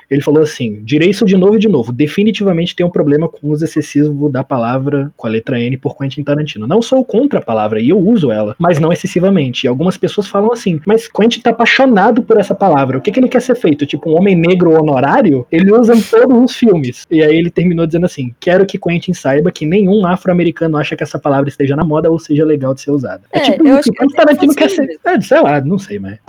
ele 0.07 0.21
falou 0.21 0.43
assim: 0.43 0.83
direi 0.83 1.09
isso 1.09 1.25
de 1.25 1.35
novo 1.35 1.55
e 1.55 1.59
de 1.59 1.67
novo. 1.67 1.91
Definitivamente 1.91 2.75
tem 2.75 2.85
um 2.85 2.91
problema 2.91 3.27
com 3.27 3.47
o 3.47 3.51
uso 3.53 3.65
excessivo 3.65 4.29
da 4.29 4.43
palavra 4.43 5.11
com 5.17 5.25
a 5.25 5.31
letra 5.31 5.59
N 5.59 5.77
por 5.77 5.97
Quentin 5.97 6.23
Tarantino. 6.23 6.67
Não 6.67 6.79
sou 6.79 7.03
contra 7.03 7.39
a 7.39 7.41
palavra 7.41 7.79
e 7.81 7.89
eu 7.89 7.97
uso 7.97 8.31
ela, 8.31 8.55
mas 8.59 8.79
não 8.79 8.93
excessivamente. 8.93 9.65
E 9.65 9.67
algumas 9.67 9.97
pessoas 9.97 10.27
falam 10.27 10.53
assim: 10.53 10.79
mas 10.85 11.07
Quentin 11.07 11.41
tá 11.41 11.49
apaixonado 11.49 12.21
por 12.21 12.37
essa 12.37 12.53
palavra. 12.53 12.99
O 12.99 13.01
que, 13.01 13.11
que 13.11 13.19
ele 13.19 13.27
quer 13.27 13.41
ser 13.41 13.55
feito? 13.55 13.94
Tipo 13.95 14.09
um 14.11 14.17
homem 14.17 14.35
negro 14.35 14.71
honorário? 14.71 15.47
Ele 15.51 15.71
usa 15.71 15.95
em 15.95 16.01
todos 16.01 16.37
os 16.51 16.55
filmes. 16.55 17.05
E 17.09 17.23
aí 17.23 17.35
ele 17.35 17.49
terminou 17.49 17.85
dizendo 17.85 18.05
assim: 18.05 18.35
quero 18.39 18.65
que 18.65 18.77
Quentin 18.77 19.13
saiba 19.13 19.51
que 19.51 19.65
nenhum 19.65 20.05
afro-americano 20.05 20.77
acha 20.77 20.95
que 20.95 21.03
essa 21.03 21.17
palavra 21.17 21.47
esteja 21.49 21.75
na 21.75 21.83
moda 21.83 22.11
ou 22.11 22.19
seja 22.19 22.43
legal 22.43 22.73
de 22.73 22.81
ser 22.81 22.91
usada. 22.91 23.23
É, 23.31 23.39
É, 23.39 23.41
tipo 23.51 23.67
eu 23.67 23.79
isso. 23.79 23.89
acho 23.91 24.07
que 24.09 24.15
Tarantino 24.15 24.53
faz 24.53 24.75
quer 24.75 24.87
ser. 24.87 24.99
É, 25.05 25.21
sei 25.21 25.41
lá, 25.41 25.61
não 25.61 25.79
sei, 25.79 25.99
mas. 25.99 26.19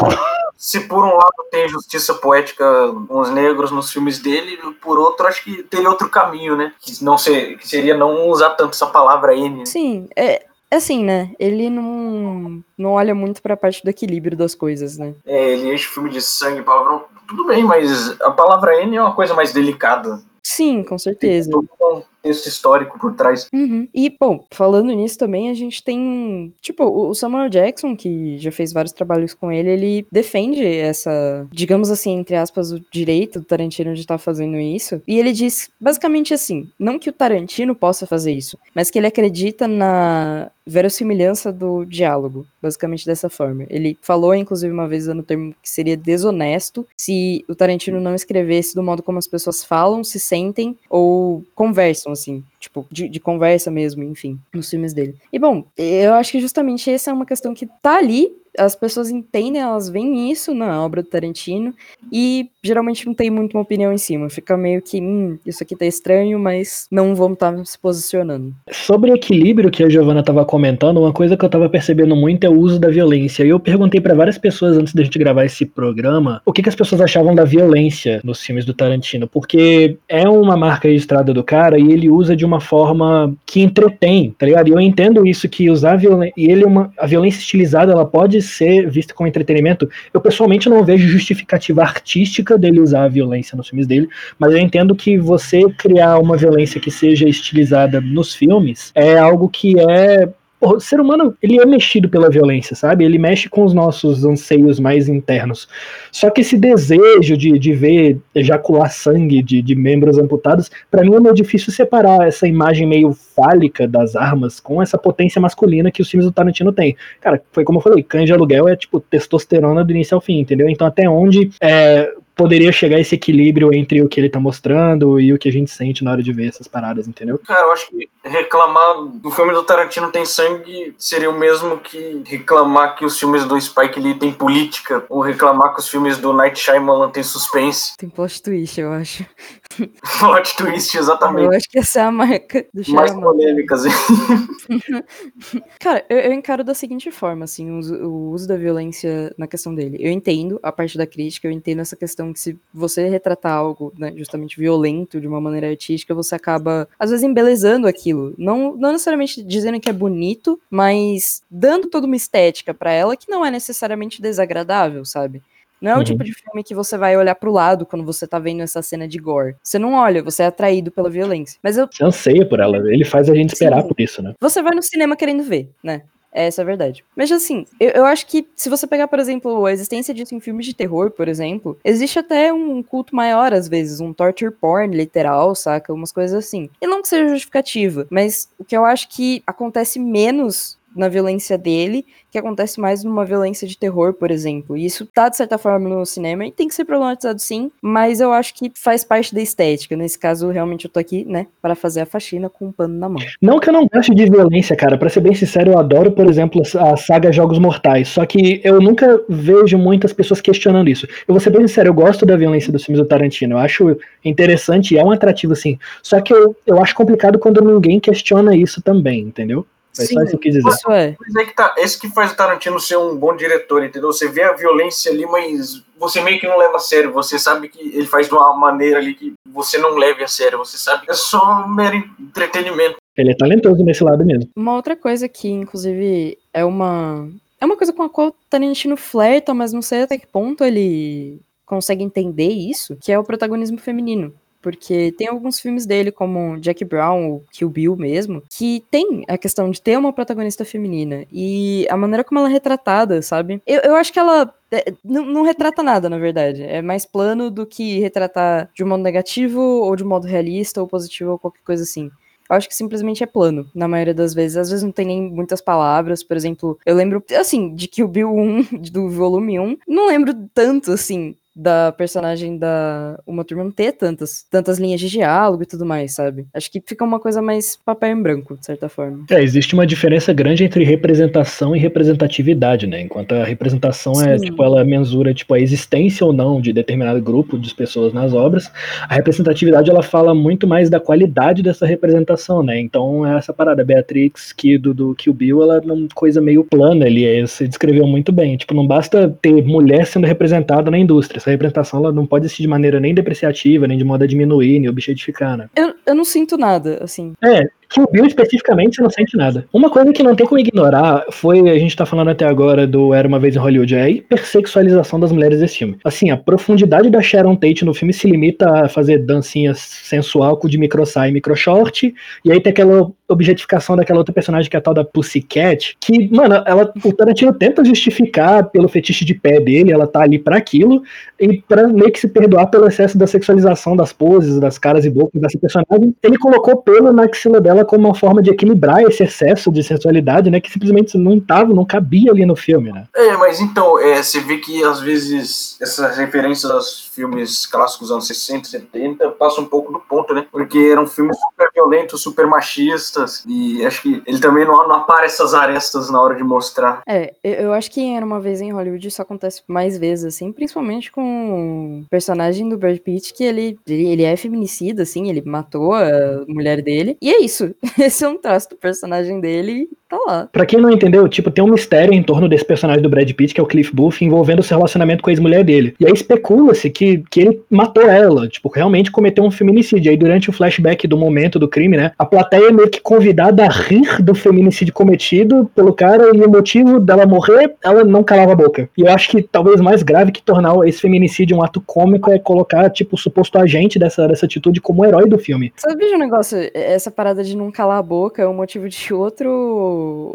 Se 0.57 0.81
por 0.81 1.05
um 1.05 1.11
lado 1.16 1.44
tem 1.50 1.68
justiça 1.68 2.14
poética 2.14 2.64
com 3.09 3.20
os 3.20 3.31
negros 3.31 3.70
nos 3.70 3.92
filmes 3.92 4.18
dele, 4.20 4.57
por 4.81 4.98
outro 4.98 5.26
acho 5.26 5.44
que 5.44 5.62
teria 5.64 5.88
outro 5.90 6.09
caminho, 6.09 6.57
né? 6.57 6.72
Que, 6.81 7.05
não 7.05 7.18
ser, 7.18 7.59
que 7.59 7.68
seria 7.68 7.96
não 7.96 8.29
usar 8.29 8.50
tanto 8.50 8.70
essa 8.70 8.87
palavra 8.87 9.35
N. 9.37 9.59
né? 9.59 9.66
Sim, 9.66 10.09
é. 10.16 10.44
É 10.70 10.76
Assim, 10.76 11.05
né? 11.05 11.33
Ele 11.38 11.70
não, 11.70 12.62
não 12.76 12.92
olha 12.92 13.14
muito 13.14 13.40
pra 13.42 13.57
parte 13.57 13.83
do 13.83 13.90
equilíbrio 13.90 14.37
das 14.37 14.55
coisas, 14.55 14.98
né? 14.98 15.14
É, 15.24 15.52
ele 15.52 15.72
enche 15.72 15.88
o 15.88 15.92
filme 15.92 16.11
de 16.11 16.20
sangue, 16.20 16.62
palavrão. 16.62 17.05
Tudo 17.29 17.46
bem, 17.46 17.64
mas 17.64 18.20
a 18.20 18.31
palavra 18.31 18.81
N 18.83 18.96
é 18.96 19.02
uma 19.02 19.14
coisa 19.14 19.35
mais 19.35 19.52
delicada. 19.52 20.20
Sim, 20.42 20.83
com 20.83 20.90
Tem 20.90 20.98
certeza. 20.98 21.50
todo 21.50 21.68
um 21.81 22.02
contexto 22.26 22.46
histórico 22.46 22.98
por 22.98 23.14
trás. 23.14 23.48
Uhum. 23.52 23.88
E, 23.94 24.10
bom, 24.18 24.44
falando 24.50 24.92
nisso 24.92 25.18
também, 25.18 25.50
a 25.50 25.54
gente 25.54 25.82
tem. 25.82 26.52
Tipo, 26.60 26.84
o 26.84 27.14
Samuel 27.14 27.48
Jackson, 27.48 27.96
que 27.96 28.36
já 28.38 28.50
fez 28.50 28.72
vários 28.72 28.92
trabalhos 28.92 29.34
com 29.34 29.52
ele, 29.52 29.70
ele 29.70 30.06
defende 30.10 30.64
essa, 30.64 31.46
digamos 31.52 31.90
assim, 31.90 32.18
entre 32.18 32.36
aspas, 32.36 32.72
o 32.72 32.80
direito 32.90 33.40
do 33.40 33.44
Tarantino 33.44 33.94
de 33.94 34.00
estar 34.00 34.18
fazendo 34.18 34.56
isso. 34.56 35.00
E 35.06 35.18
ele 35.18 35.32
diz 35.32 35.70
basicamente 35.80 36.34
assim: 36.34 36.68
não 36.78 36.98
que 36.98 37.10
o 37.10 37.12
Tarantino 37.12 37.74
possa 37.74 38.06
fazer 38.06 38.32
isso, 38.32 38.58
mas 38.74 38.90
que 38.90 38.98
ele 38.98 39.06
acredita 39.06 39.68
na 39.68 40.50
verossimilhança 40.66 41.52
do 41.52 41.84
diálogo, 41.84 42.44
basicamente 42.60 43.06
dessa 43.06 43.30
forma. 43.30 43.64
Ele 43.70 43.96
falou, 44.02 44.34
inclusive, 44.34 44.72
uma 44.72 44.88
vez 44.88 45.06
no 45.06 45.22
termo 45.22 45.54
que 45.62 45.70
seria 45.70 45.96
desonesto 45.96 46.84
se 46.96 47.44
o 47.48 47.54
Tarantino 47.54 48.00
não 48.00 48.14
escrevesse 48.14 48.74
do 48.74 48.82
modo 48.82 49.02
como 49.02 49.18
as 49.18 49.28
pessoas 49.28 49.62
falam, 49.62 50.02
se 50.02 50.18
sentem 50.18 50.76
ou 50.90 51.44
conversam, 51.54 52.15
assim. 52.16 52.42
Tipo, 52.66 52.85
de, 52.90 53.09
de 53.09 53.20
conversa 53.20 53.70
mesmo, 53.70 54.02
enfim, 54.02 54.40
nos 54.52 54.68
filmes 54.68 54.92
dele. 54.92 55.14
E 55.33 55.38
bom, 55.38 55.64
eu 55.79 56.14
acho 56.14 56.33
que 56.33 56.40
justamente 56.40 56.90
essa 56.90 57.12
é 57.12 57.14
uma 57.14 57.24
questão 57.24 57.55
que 57.55 57.68
tá 57.81 57.98
ali, 57.98 58.33
as 58.59 58.74
pessoas 58.74 59.11
entendem, 59.11 59.61
elas 59.61 59.88
veem 59.88 60.31
isso 60.31 60.55
na 60.55 60.83
obra 60.85 61.02
do 61.02 61.09
Tarantino 61.09 61.74
e 62.11 62.48
geralmente 62.62 63.07
não 63.07 63.14
tem 63.14 63.31
muito 63.31 63.55
uma 63.55 63.62
opinião 63.62 63.92
em 63.92 63.98
cima. 63.98 64.29
Fica 64.29 64.57
meio 64.57 64.83
que, 64.83 65.00
hum, 65.00 65.38
isso 65.46 65.62
aqui 65.62 65.76
tá 65.76 65.87
estranho, 65.87 66.38
mas 66.38 66.87
não 66.90 67.14
vamos 67.14 67.35
estar 67.35 67.64
se 67.64 67.79
posicionando. 67.79 68.55
Sobre 68.70 69.12
equilíbrio 69.12 69.70
que 69.70 69.85
a 69.85 69.88
Giovana 69.88 70.20
estava 70.20 70.44
comentando, 70.44 70.98
uma 70.98 71.12
coisa 71.12 71.37
que 71.37 71.44
eu 71.44 71.48
estava 71.48 71.68
percebendo 71.68 72.16
muito 72.16 72.44
é 72.44 72.48
o 72.48 72.59
uso 72.59 72.79
da 72.79 72.88
violência. 72.88 73.44
E 73.44 73.50
eu 73.50 73.61
perguntei 73.61 74.00
para 74.00 74.14
várias 74.14 74.38
pessoas 74.38 74.76
antes 74.76 74.94
da 74.94 75.05
gente 75.05 75.18
gravar 75.18 75.44
esse 75.44 75.64
programa 75.64 76.40
o 76.44 76.52
que, 76.52 76.62
que 76.62 76.68
as 76.68 76.74
pessoas 76.74 77.00
achavam 77.00 77.35
da 77.35 77.44
violência 77.44 78.20
nos 78.24 78.40
filmes 78.40 78.64
do 78.64 78.74
Tarantino, 78.74 79.29
porque 79.29 79.96
é 80.09 80.29
uma 80.29 80.57
marca 80.57 80.88
registrada 80.88 81.33
do 81.33 81.44
cara 81.44 81.79
e 81.79 81.92
ele 81.92 82.09
usa 82.09 82.35
de 82.35 82.44
uma 82.44 82.56
forma 82.61 83.35
que 83.45 83.61
entretém, 83.61 84.35
tá 84.38 84.47
ligado? 84.47 84.69
E 84.69 84.73
eu 84.73 84.81
entendo 84.81 85.27
isso 85.27 85.49
que 85.49 85.71
usar 85.71 85.92
a 85.92 85.97
violência 85.97 86.35
e 86.37 86.51
ele 86.51 86.64
é 86.64 86.66
uma 86.66 86.92
a 86.99 87.07
violência 87.07 87.38
estilizada, 87.40 87.92
ela 87.92 88.05
pode 88.05 88.40
ser 88.42 88.88
vista 88.90 89.14
como 89.14 89.29
entretenimento. 89.29 89.88
Eu 90.12 90.21
pessoalmente 90.21 90.69
não 90.69 90.85
vejo 90.85 91.09
justificativa 91.09 91.83
artística 91.83 92.59
dele 92.59 92.81
usar 92.81 93.05
a 93.05 93.09
violência 93.09 93.57
nos 93.57 93.69
filmes 93.69 93.87
dele, 93.87 94.09
mas 94.38 94.53
eu 94.53 94.59
entendo 94.59 94.95
que 94.95 95.19
você 95.19 95.62
criar 95.79 96.19
uma 96.19 96.37
violência 96.37 96.81
que 96.81 96.90
seja 96.90 97.29
estilizada 97.29 98.01
nos 98.01 98.35
filmes 98.35 98.90
é 98.95 99.19
algo 99.19 99.49
que 99.49 99.79
é 99.79 100.29
o 100.74 100.81
ser 100.81 101.00
humano, 101.00 101.37
ele 101.42 101.61
é 101.61 101.66
mexido 101.66 102.09
pela 102.09 102.31
violência, 102.31 102.74
sabe? 102.74 103.05
Ele 103.05 103.18
mexe 103.18 103.48
com 103.48 103.64
os 103.64 103.72
nossos 103.72 104.24
anseios 104.24 104.81
mais 104.81 105.09
internos. 105.09 105.68
Só 106.11 106.31
que 106.31 106.40
esse 106.40 106.57
desejo 106.57 107.37
de, 107.37 107.59
de 107.59 107.72
ver 107.72 108.18
ejacular 108.35 108.90
sangue 108.90 109.42
de, 109.42 109.62
de 109.62 109.74
membros 109.74 110.18
amputados, 110.18 110.70
para 110.90 111.02
mim 111.02 111.14
é 111.14 111.20
meio 111.20 111.35
difícil 111.35 111.72
separar 111.72 112.26
essa 112.26 112.46
imagem 112.46 112.87
meio 112.87 113.12
fálica 113.12 113.87
das 113.87 114.16
armas 114.16 114.61
com 114.61 114.83
essa 114.83 114.98
potência 114.98 115.40
masculina 115.40 115.90
que 115.90 116.02
os 116.02 116.11
filmes 116.11 116.26
do 116.26 116.33
Tarantino 116.33 116.72
têm. 116.72 116.96
Cara, 117.20 117.40
foi 117.52 117.64
como 117.64 117.79
eu 117.79 117.83
falei, 117.83 118.02
cães 118.02 118.26
de 118.26 118.33
aluguel 118.33 118.68
é 118.68 118.76
tipo 118.76 119.00
testosterona 119.00 119.85
do 119.85 119.92
início 119.92 120.14
ao 120.14 120.20
fim, 120.20 120.40
entendeu? 120.40 120.68
Então 120.68 120.87
até 120.87 121.09
onde 121.09 121.50
é, 121.61 122.12
poderia 122.37 122.70
chegar 122.70 123.01
esse 123.01 123.14
equilíbrio 123.14 123.75
entre 123.75 124.03
o 124.03 124.09
que 124.09 124.20
ele 124.20 124.29
tá 124.29 124.38
mostrando 124.38 125.18
e 125.18 125.33
o 125.33 125.38
que 125.38 125.49
a 125.49 125.53
gente 125.53 125.70
sente 125.70 126.05
na 126.05 126.12
hora 126.12 126.22
de 126.22 126.33
ver 126.33 126.49
essas 126.49 126.68
paradas, 126.68 127.09
entendeu? 127.09 127.38
Cara, 127.38 127.66
eu 127.66 127.72
acho 127.72 127.88
que 127.88 128.09
reclamar 128.22 129.05
do 129.05 129.31
filme 129.31 129.55
do 129.55 129.62
Tarantino 129.62 130.12
tem 130.12 130.27
sangue 130.27 130.94
seria 130.99 131.31
o 131.31 131.38
mesmo 131.38 131.79
que 131.79 132.22
reclamar 132.27 132.94
que 132.96 133.05
os 133.05 133.18
filmes 133.18 133.44
do 133.44 133.59
Spike 133.59 133.99
Lee 133.99 134.14
tem 134.14 134.33
política, 134.33 135.05
ou 135.09 135.20
reclamar 135.20 135.72
que 135.72 135.81
os 135.81 135.88
filmes 135.88 136.18
do 136.18 136.33
Night 136.35 136.59
Shyamalan 136.59 137.11
tem 137.11 137.22
suspense. 137.22 137.96
Tem 137.96 138.09
plot 138.09 138.42
twist, 138.42 138.81
eu 138.81 138.92
acho. 138.92 139.25
plot 140.20 140.57
twist, 140.57 140.96
exatamente. 140.96 141.46
Eu 141.46 141.53
acho 141.53 141.68
que 141.70 141.79
essa 141.79 142.01
é 142.01 142.03
a 142.03 142.11
marca 142.11 142.66
do 142.75 142.92
Mais 142.92 143.14
polêmicas. 143.14 143.85
Cara, 145.81 146.05
eu, 146.11 146.18
eu, 146.18 146.33
encaro 146.33 146.62
da 146.62 146.75
seguinte 146.75 147.11
forma, 147.11 147.44
assim, 147.44 147.70
o, 147.70 148.07
o 148.07 148.31
uso 148.31 148.46
da 148.46 148.57
violência 148.57 149.35
na 149.38 149.46
questão 149.46 149.75
dele. 149.75 149.96
Eu 150.01 150.11
entendo 150.11 150.61
a 150.62 150.70
parte 150.70 150.99
da 150.99 151.07
crítica, 151.07 151.49
eu 151.49 151.53
entendo 151.53 151.81
essa 151.81 151.96
questão 151.96 152.25
que 152.32 152.40
se 152.40 152.58
você 152.72 153.08
retratar 153.08 153.52
algo, 153.52 153.92
né, 153.98 154.12
justamente 154.16 154.58
violento 154.58 155.20
de 155.20 155.26
uma 155.26 155.40
maneira 155.40 155.68
artística, 155.68 156.14
você 156.14 156.34
acaba, 156.34 156.88
às 156.98 157.10
vezes, 157.10 157.24
embelezando 157.24 157.86
aquilo. 157.86 158.34
Não, 158.38 158.76
não 158.76 158.92
necessariamente 158.92 159.42
dizendo 159.42 159.80
que 159.80 159.88
é 159.88 159.92
bonito, 159.92 160.60
mas 160.70 161.42
dando 161.50 161.88
toda 161.88 162.06
uma 162.06 162.16
estética 162.16 162.72
para 162.72 162.92
ela 162.92 163.16
que 163.16 163.30
não 163.30 163.44
é 163.44 163.50
necessariamente 163.50 164.20
desagradável, 164.22 165.04
sabe? 165.04 165.42
Não 165.80 165.90
é 165.90 165.94
o 165.94 165.98
uhum. 165.98 166.04
tipo 166.04 166.24
de 166.24 166.32
filme 166.32 166.64
que 166.64 166.74
você 166.74 166.96
vai 166.96 167.16
olhar 167.16 167.34
pro 167.34 167.52
lado 167.52 167.84
quando 167.84 168.04
você 168.04 168.26
tá 168.26 168.38
vendo 168.38 168.62
essa 168.62 168.80
cena 168.80 169.06
de 169.06 169.18
gore. 169.18 169.56
Você 169.62 169.78
não 169.78 169.94
olha, 169.94 170.22
você 170.22 170.42
é 170.42 170.46
atraído 170.46 170.90
pela 170.90 171.10
violência. 171.10 171.58
Mas 171.62 171.76
eu. 171.76 171.86
Você 171.90 172.02
anseia 172.02 172.48
por 172.48 172.60
ela, 172.60 172.78
ele 172.90 173.04
faz 173.04 173.28
a 173.28 173.34
gente 173.34 173.52
esperar 173.52 173.82
Sim. 173.82 173.88
por 173.88 174.00
isso, 174.00 174.22
né? 174.22 174.34
Você 174.40 174.62
vai 174.62 174.74
no 174.74 174.82
cinema 174.82 175.16
querendo 175.16 175.42
ver, 175.42 175.70
né? 175.82 176.02
Essa 176.37 176.61
é 176.61 176.62
a 176.62 176.66
verdade. 176.66 177.03
Mas 177.16 177.33
assim, 177.33 177.64
eu, 177.81 177.88
eu, 177.92 178.05
acho 178.05 178.27
que 178.27 178.46
se 178.55 178.68
você 178.68 178.87
pegar, 178.87 179.09
por 179.09 179.18
exemplo, 179.18 179.64
a 179.64 179.72
existência 179.72 180.12
disso 180.12 180.35
em 180.35 180.40
filmes 180.40 180.66
de 180.66 180.75
terror, 180.75 181.11
por 181.11 181.29
exemplo, 181.29 181.79
existe 181.83 182.18
até 182.18 182.53
um 182.53 182.83
culto 182.83 183.16
maior, 183.16 183.55
às 183.55 183.66
vezes, 183.66 184.01
um 184.01 184.12
torture 184.12 184.51
porn 184.53 184.94
literal, 184.94 185.55
saca? 185.55 185.94
Umas 185.94 186.12
coisas 186.12 186.37
assim. 186.37 186.68
E 186.79 186.87
não 186.87 187.01
que 187.01 187.09
seja 187.09 187.27
justificativa, 187.29 188.07
mas 188.11 188.51
o 188.59 188.64
que 188.64 188.77
eu 188.77 188.85
acho 188.85 189.09
que 189.09 189.42
acontece 189.46 189.99
menos 189.99 190.77
na 190.96 191.09
violência 191.09 191.56
dele, 191.59 192.04
que 192.30 192.38
acontece 192.38 192.80
mais 192.80 193.02
numa 193.04 193.24
violência 193.24 193.66
de 193.66 193.76
terror, 193.76 194.14
por 194.14 194.30
exemplo. 194.30 194.76
E 194.76 194.85
isso 194.85 195.06
tá, 195.06 195.28
de 195.28 195.37
certa 195.37 195.59
forma, 195.59 195.88
no 195.88 196.04
cinema 196.04 196.46
e 196.46 196.52
tem 196.52 196.68
que 196.68 196.74
ser 196.74 196.85
problematizado 196.85 197.40
sim, 197.40 197.70
mas 197.80 198.20
eu 198.20 198.32
acho 198.32 198.54
que 198.54 198.70
faz 198.74 199.04
parte 199.04 199.35
da 199.35 199.40
estética. 199.40 199.96
Nesse 199.96 200.18
caso, 200.18 200.48
realmente 200.50 200.85
eu 200.85 200.90
tô 200.90 200.98
aqui, 200.98 201.24
né, 201.24 201.46
para 201.62 201.74
fazer 201.74 202.02
a 202.02 202.06
faxina 202.06 202.48
com 202.48 202.66
um 202.66 202.72
pano 202.72 202.98
na 202.98 203.09
mão. 203.09 203.22
Não 203.40 203.59
que 203.59 203.68
eu 203.68 203.72
não 203.72 203.87
goste 203.87 204.14
de 204.14 204.28
violência, 204.28 204.76
cara. 204.76 204.98
Para 204.98 205.09
ser 205.09 205.20
bem 205.20 205.35
sincero, 205.35 205.72
eu 205.72 205.78
adoro, 205.78 206.12
por 206.12 206.26
exemplo, 206.26 206.62
a 206.78 206.96
saga 206.96 207.32
Jogos 207.32 207.59
Mortais. 207.59 208.09
Só 208.09 208.24
que 208.26 208.61
eu 208.64 208.80
nunca 208.80 209.20
vejo 209.28 209.78
muitas 209.78 210.12
pessoas 210.12 210.40
questionando 210.40 210.88
isso. 210.88 211.06
Eu 211.26 211.35
vou 211.35 211.40
ser 211.40 211.50
bem 211.50 211.66
sincero, 211.66 211.88
eu 211.88 211.94
gosto 211.94 212.26
da 212.26 212.37
violência 212.37 212.72
dos 212.72 212.85
filmes 212.85 213.02
do 213.02 213.09
Tarantino. 213.09 213.54
Eu 213.54 213.59
acho 213.59 213.96
interessante 214.24 214.94
e 214.94 214.98
é 214.98 215.04
um 215.04 215.11
atrativo, 215.11 215.54
sim. 215.54 215.78
Só 216.02 216.20
que 216.20 216.32
eu, 216.32 216.56
eu 216.66 216.82
acho 216.82 216.94
complicado 216.94 217.38
quando 217.38 217.61
ninguém 217.62 217.98
questiona 218.00 218.56
isso 218.56 218.82
também, 218.82 219.20
entendeu? 219.20 219.66
Sim, 220.04 220.14
só 220.14 220.22
isso 220.22 220.38
que 220.38 220.50
dizer. 220.50 220.68
Isso 220.68 220.90
é. 220.90 221.16
Mas 221.18 221.37
é 221.37 221.44
que 221.44 221.54
tá, 221.54 221.74
esse 221.78 221.98
que 221.98 222.09
faz 222.09 222.32
o 222.32 222.37
Tarantino 222.37 222.78
ser 222.78 222.96
um 222.96 223.16
bom 223.16 223.35
diretor, 223.35 223.85
entendeu? 223.85 224.12
Você 224.12 224.28
vê 224.28 224.42
a 224.42 224.52
violência 224.52 225.11
ali, 225.11 225.24
mas 225.26 225.82
você 225.98 226.20
meio 226.20 226.38
que 226.38 226.46
não 226.46 226.59
leva 226.59 226.76
a 226.76 226.80
sério. 226.80 227.12
Você 227.12 227.38
sabe 227.38 227.68
que 227.68 227.80
ele 227.80 228.06
faz 228.06 228.28
de 228.28 228.35
uma 228.35 228.54
maneira 228.56 228.98
ali 228.98 229.14
que 229.14 229.35
você 229.46 229.78
não 229.78 229.96
leve 229.96 230.22
a 230.24 230.28
sério. 230.28 230.59
Você 230.59 230.76
sabe 230.76 231.04
que 231.04 231.11
é 231.11 231.14
só 231.14 231.64
um 231.64 231.68
mero 231.68 231.96
entretenimento. 232.20 232.96
Ele 233.16 233.30
é 233.30 233.37
talentoso 233.37 233.82
nesse 233.82 234.04
lado 234.04 234.24
mesmo. 234.24 234.50
Uma 234.54 234.74
outra 234.74 234.94
coisa 234.94 235.28
que, 235.28 235.48
inclusive, 235.48 236.38
é 236.52 236.64
uma. 236.64 237.28
É 237.59 237.64
uma 237.64 237.76
coisa 237.76 237.92
com 237.92 238.02
a 238.02 238.11
qual 238.11 238.28
o 238.28 238.35
Tarantino 238.50 238.96
flerta, 238.96 239.54
mas 239.54 239.72
não 239.72 239.80
sei 239.80 240.02
até 240.02 240.18
que 240.18 240.26
ponto 240.26 240.62
ele 240.62 241.40
consegue 241.64 242.04
entender 242.04 242.48
isso, 242.48 242.96
que 243.00 243.11
é 243.11 243.18
o 243.18 243.24
protagonismo 243.24 243.78
feminino 243.78 244.35
porque 244.66 245.14
tem 245.16 245.29
alguns 245.29 245.61
filmes 245.61 245.87
dele, 245.87 246.11
como 246.11 246.59
Jack 246.59 246.85
Brown 246.85 247.31
ou 247.31 247.44
Kill 247.52 247.70
Bill 247.70 247.94
mesmo, 247.94 248.42
que 248.50 248.83
tem 248.90 249.24
a 249.29 249.38
questão 249.38 249.70
de 249.70 249.81
ter 249.81 249.96
uma 249.96 250.12
protagonista 250.12 250.64
feminina. 250.64 251.24
E 251.31 251.87
a 251.88 251.96
maneira 251.96 252.24
como 252.24 252.40
ela 252.40 252.48
é 252.48 252.52
retratada, 252.52 253.22
sabe? 253.22 253.62
Eu, 253.64 253.81
eu 253.83 253.94
acho 253.94 254.12
que 254.12 254.18
ela 254.18 254.52
é, 254.72 254.92
não, 255.05 255.24
não, 255.24 255.42
retrata 255.42 255.85
nada, 255.85 256.11
na 256.11 256.18
verdade. 256.18 256.64
É 256.64 256.83
mais 256.83 257.07
plano 257.07 257.48
do 257.48 257.64
que 257.64 258.00
retratar 258.00 258.68
de 258.74 258.83
um 258.83 258.88
modo 258.88 259.05
negativo, 259.05 259.61
ou 259.61 259.94
de 259.94 260.02
um 260.02 260.09
modo 260.09 260.26
realista, 260.26 260.81
ou 260.81 260.88
positivo, 260.88 261.31
ou 261.31 261.38
qualquer 261.38 261.62
coisa 261.62 261.85
assim. 261.85 262.11
Eu 262.50 262.57
acho 262.57 262.68
que 262.68 262.74
simplesmente 262.74 263.22
é 263.22 263.26
plano, 263.26 263.70
na 263.72 263.87
maioria 263.87 264.14
das 264.14 264.35
vezes. 264.35 264.57
Às 264.57 264.70
vezes 264.70 264.83
não 264.83 264.90
tem 264.90 265.07
nem 265.07 265.31
muitas 265.31 265.61
palavras. 265.61 266.24
Por 266.24 266.37
exemplo, 266.37 266.76
eu 266.85 266.96
lembro, 266.96 267.22
assim, 267.38 267.72
de 267.72 267.87
Kill 267.87 268.09
Bill 268.09 268.35
1, 268.35 268.62
do 268.90 269.09
volume 269.11 269.61
1. 269.61 269.76
Não 269.87 270.09
lembro 270.09 270.35
tanto, 270.52 270.90
assim, 270.90 271.37
da 271.57 271.90
personagem 271.90 272.59
da 272.59 273.19
Uma 273.27 273.42
Turma 273.42 273.64
não 273.64 273.71
ter 273.71 273.92
tantas, 273.92 274.45
tantas 274.51 274.79
linhas 274.79 275.01
de 275.01 275.09
diálogo 275.09 275.62
e 275.62 275.66
tudo 275.66 275.87
mais, 275.87 276.12
sabe? 276.12 276.47
Acho 276.53 276.71
que 276.71 276.83
fica 276.85 277.03
uma 277.03 277.19
coisa 277.19 277.40
mais 277.40 277.77
papel 277.77 278.11
em 278.11 278.23
branco, 278.23 278.59
de 278.59 278.66
certa 278.66 278.90
forma. 278.90 279.25
É, 279.31 279.42
existe 279.42 279.73
uma 279.73 279.87
diferença 279.87 280.35
grande 280.35 280.64
entre 280.64 280.85
representação 280.85 281.75
e 281.75 281.79
representatividade, 281.79 282.87
né? 282.87 283.01
Enquanto 283.01 283.33
a 283.33 283.45
representação 283.45 284.12
é, 284.12 284.16
Sim. 284.16 284.31
é, 284.31 284.38
tipo, 284.38 284.62
ela 284.62 284.85
mensura, 284.85 285.33
tipo, 285.33 285.55
a 285.55 285.61
existência 285.61 286.27
ou 286.27 286.33
não 286.33 286.61
de 286.61 286.75
determinado 286.75 287.23
grupo 287.23 287.59
de 287.59 287.75
pessoas 287.75 288.12
nas 288.12 288.35
obras, 288.35 288.71
a 289.09 289.14
representatividade, 289.14 289.90
ela 289.90 290.03
fala 290.03 290.35
muito 290.35 290.66
mais 290.66 290.90
da 290.90 291.01
qualidade 291.01 291.62
dessa 291.62 291.87
representação, 291.87 292.62
né? 292.62 292.79
Então, 292.79 293.27
é 293.27 293.38
essa 293.38 293.55
parada, 293.55 293.83
Beatrix, 293.83 294.53
que 294.53 294.77
do, 294.77 294.92
do 294.92 295.14
Kill 295.14 295.33
Bill, 295.33 295.62
ela 295.62 295.77
é 295.79 295.81
uma 295.81 296.09
coisa 296.14 296.40
meio 296.40 296.62
plana 296.64 297.07
ali, 297.07 297.40
você 297.40 297.66
descreveu 297.66 298.07
muito 298.07 298.31
bem. 298.31 298.59
Tipo, 298.59 298.75
não 298.75 298.87
basta 298.87 299.35
ter 299.40 299.64
mulher 299.64 300.07
sendo 300.07 300.27
representada 300.27 300.90
na 300.90 300.99
indústria, 300.99 301.40
essa 301.46 301.50
representação 301.50 302.00
ela 302.00 302.12
não 302.12 302.26
pode 302.26 302.48
ser 302.48 302.62
de 302.62 302.68
maneira 302.68 302.98
nem 302.98 303.14
depreciativa, 303.14 303.87
nem 303.87 303.96
de 303.96 304.04
modo 304.04 304.24
a 304.24 304.26
diminuir, 304.26 304.80
nem 304.80 304.88
objetificar, 304.88 305.56
né? 305.56 305.68
Eu, 305.76 305.94
eu 306.04 306.14
não 306.14 306.24
sinto 306.24 306.59
nada, 306.59 306.98
assim. 307.02 307.35
É, 307.42 307.68
que 307.88 308.01
o 308.01 308.09
Bill 308.11 308.27
especificamente 308.27 308.96
você 308.96 309.03
não 309.03 309.11
sente 309.11 309.37
nada. 309.37 309.66
Uma 309.72 309.90
coisa 309.90 310.12
que 310.12 310.22
não 310.22 310.35
tem 310.35 310.46
como 310.46 310.61
ignorar 310.61 311.25
foi, 311.31 311.61
a 311.68 311.79
gente 311.79 311.96
tá 311.96 312.05
falando 312.05 312.29
até 312.29 312.44
agora 312.44 312.87
do 312.87 313.14
Era 313.14 313.27
Uma 313.27 313.38
Vez 313.38 313.57
em 313.57 313.59
Hollywood, 313.59 313.94
é 313.94 314.03
a 314.03 314.11
hipersexualização 314.11 315.18
das 315.18 315.33
mulheres 315.33 315.61
desse 315.61 315.79
filme. 315.79 315.99
Assim, 316.05 316.31
a 316.31 316.37
profundidade 316.37 317.11
da 317.11 317.22
Sharon 317.22 317.57
Tate 317.57 317.85
no 317.85 317.94
filme 317.94 318.12
se 318.12 318.29
limita 318.29 318.85
a 318.85 318.88
fazer 318.88 319.18
dancinhas 319.18 319.79
sensual 319.79 320.57
com 320.57 320.68
de 320.68 320.79
micro 320.79 321.05
e 321.05 321.33
micro 321.33 321.55
short, 321.55 322.14
e 322.44 322.53
aí 322.53 322.61
tem 322.61 322.70
aquela 322.70 323.11
objetificação 323.29 323.96
daquela 323.96 324.18
outra 324.18 324.33
personagem 324.33 324.70
que 324.70 324.77
é 324.77 324.79
a 324.79 324.83
tal 324.83 324.94
da 324.94 325.05
Pussycat, 325.05 325.96
que, 326.01 326.29
mano, 326.35 326.62
ela, 326.66 326.92
o 327.05 327.12
Tarantino 327.12 327.53
tenta 327.53 327.85
justificar 327.85 328.70
pelo 328.70 328.88
fetiche 328.88 329.25
de 329.25 329.35
pé 329.35 329.61
dele, 329.61 329.92
ela 329.92 330.07
tá 330.07 330.22
ali 330.22 330.38
para 330.38 330.57
aquilo, 330.57 331.03
e 331.40 331.61
pra 331.62 331.88
meio 331.88 332.12
que 332.12 332.20
se 332.20 332.29
perdoar 332.29 332.66
pelo 332.66 332.87
excesso 332.87 333.18
da 333.18 333.27
sexualização 333.27 333.96
das 333.96 334.12
poses, 334.12 334.61
das 334.61 334.79
caras 334.79 335.05
e 335.05 335.11
bocas 335.11 335.40
dessa 335.40 335.59
personagem, 335.59 336.14
ele 336.22 336.38
colocou 336.38 336.77
pelo 336.77 337.12
na 337.12 337.25
axila 337.25 337.61
dela 337.61 337.75
como 337.84 338.06
uma 338.06 338.14
forma 338.14 338.42
de 338.42 338.50
equilibrar 338.50 339.02
esse 339.02 339.22
excesso 339.22 339.70
de 339.70 339.82
sensualidade, 339.82 340.50
né, 340.50 340.60
que 340.60 340.70
simplesmente 340.70 341.16
não 341.16 341.40
tava, 341.40 341.72
não 341.72 341.84
cabia 341.84 342.30
ali 342.30 342.44
no 342.44 342.56
filme, 342.56 342.92
né. 342.92 343.04
É, 343.14 343.36
mas 343.36 343.60
então, 343.60 343.98
é, 343.98 344.22
você 344.22 344.40
vê 344.40 344.58
que 344.58 344.84
às 344.84 345.00
vezes 345.00 345.76
essas 345.80 346.16
referências 346.16 346.70
aos 346.70 347.06
filmes 347.06 347.66
clássicos 347.66 348.08
dos 348.08 348.12
anos 348.12 348.26
60, 348.26 348.68
70 348.68 349.30
passam 349.30 349.64
um 349.64 349.66
pouco 349.66 349.92
do 349.92 350.00
ponto, 350.00 350.34
né, 350.34 350.46
porque 350.50 350.78
eram 350.78 351.06
filmes 351.06 351.36
super 351.38 351.70
violentos, 351.74 352.22
super 352.22 352.46
machistas, 352.46 353.44
e 353.46 353.84
acho 353.84 354.02
que 354.02 354.22
ele 354.26 354.38
também 354.38 354.64
não, 354.64 354.86
não 354.88 354.96
apara 354.96 355.26
essas 355.26 355.54
arestas 355.54 356.10
na 356.10 356.20
hora 356.20 356.34
de 356.34 356.44
mostrar. 356.44 357.02
É, 357.06 357.34
eu 357.42 357.72
acho 357.72 357.90
que 357.90 358.14
Era 358.14 358.24
Uma 358.24 358.40
Vez 358.40 358.60
em 358.60 358.72
Hollywood 358.72 359.06
isso 359.06 359.22
acontece 359.22 359.62
mais 359.66 359.98
vezes, 359.98 360.24
assim, 360.24 360.52
principalmente 360.52 361.10
com 361.10 362.02
o 362.02 362.10
personagem 362.10 362.68
do 362.68 362.78
Brad 362.78 362.98
Pitt, 362.98 363.32
que 363.34 363.44
ele, 363.44 363.78
ele 363.86 364.22
é 364.22 364.37
feminicida, 364.37 365.02
assim, 365.02 365.29
ele 365.29 365.42
matou 365.44 365.94
a 365.94 366.44
mulher 366.48 366.83
dele, 366.83 367.16
e 367.20 367.31
é 367.31 367.42
isso. 367.42 367.65
Esse 367.98 368.25
é 368.25 368.29
um 368.29 368.38
traço 368.38 368.71
do 368.71 368.77
personagem 368.77 369.40
dele 369.40 369.88
tá 370.08 370.17
lá. 370.27 370.48
Pra 370.52 370.64
quem 370.64 370.81
não 370.81 370.90
entendeu, 370.90 371.29
tipo, 371.29 371.50
tem 371.50 371.64
um 371.64 371.71
mistério 371.71 372.12
em 372.12 372.23
torno 372.23 372.48
desse 372.48 372.64
personagem 372.64 373.02
do 373.02 373.08
Brad 373.08 373.31
Pitt, 373.33 373.54
que 373.54 373.60
é 373.60 373.62
o 373.62 373.67
Cliff 373.67 373.94
Booth, 373.94 374.23
envolvendo 374.23 374.62
seu 374.62 374.77
relacionamento 374.77 375.23
com 375.23 375.31
a 375.31 375.33
ex-mulher 375.33 375.64
dele. 375.64 375.94
E 375.98 376.06
aí 376.06 376.12
especula-se 376.12 376.88
que, 376.90 377.23
que 377.31 377.40
ele 377.40 377.62
matou 377.71 378.08
ela, 378.08 378.48
tipo, 378.48 378.69
realmente 378.69 379.10
cometeu 379.10 379.44
um 379.44 379.50
feminicídio. 379.50 380.10
Aí 380.10 380.17
durante 380.17 380.48
o 380.48 380.52
flashback 380.52 381.06
do 381.06 381.17
momento 381.17 381.58
do 381.58 381.69
crime, 381.69 381.96
né, 381.96 382.12
a 382.19 382.25
plateia 382.25 382.69
é 382.69 382.73
meio 382.73 382.88
que 382.88 383.00
convidada 383.00 383.64
a 383.64 383.69
rir 383.69 384.23
do 384.23 384.35
feminicídio 384.35 384.94
cometido 384.94 385.71
pelo 385.75 385.92
cara 385.92 386.35
e 386.35 386.40
o 386.40 386.50
motivo 386.50 387.00
dela 387.00 387.27
morrer, 387.27 387.75
ela 387.83 388.04
não 388.04 388.23
calava 388.23 388.52
a 388.52 388.56
boca. 388.56 388.88
E 388.96 389.02
eu 389.02 389.10
acho 389.10 389.31
que 389.31 389.42
talvez 389.42 389.81
mais 389.81 390.02
grave 390.02 390.33
que 390.33 390.42
tornar 390.42 390.77
esse 390.87 391.00
feminicídio 391.00 391.56
um 391.56 391.64
ato 391.64 391.81
cômico 391.81 392.31
é 392.31 392.38
colocar, 392.38 392.88
tipo, 392.90 393.17
o 393.17 393.19
suposto 393.19 393.58
agente 393.58 393.98
dessa, 393.98 394.29
dessa 394.29 394.46
atitude 394.46 394.81
como 394.81 395.04
herói 395.04 395.29
do 395.29 395.38
filme. 395.38 395.73
Sabe 395.77 396.04
um 396.14 396.19
negócio, 396.19 396.58
essa 396.73 397.10
parada 397.10 397.42
de 397.42 397.56
de 397.57 397.63
não 397.63 397.71
calar 397.71 397.98
a 397.98 398.02
boca 398.02 398.42
é 398.42 398.46
o 398.46 398.54
motivo 398.54 398.88
de 398.88 399.13
outro, 399.15 399.50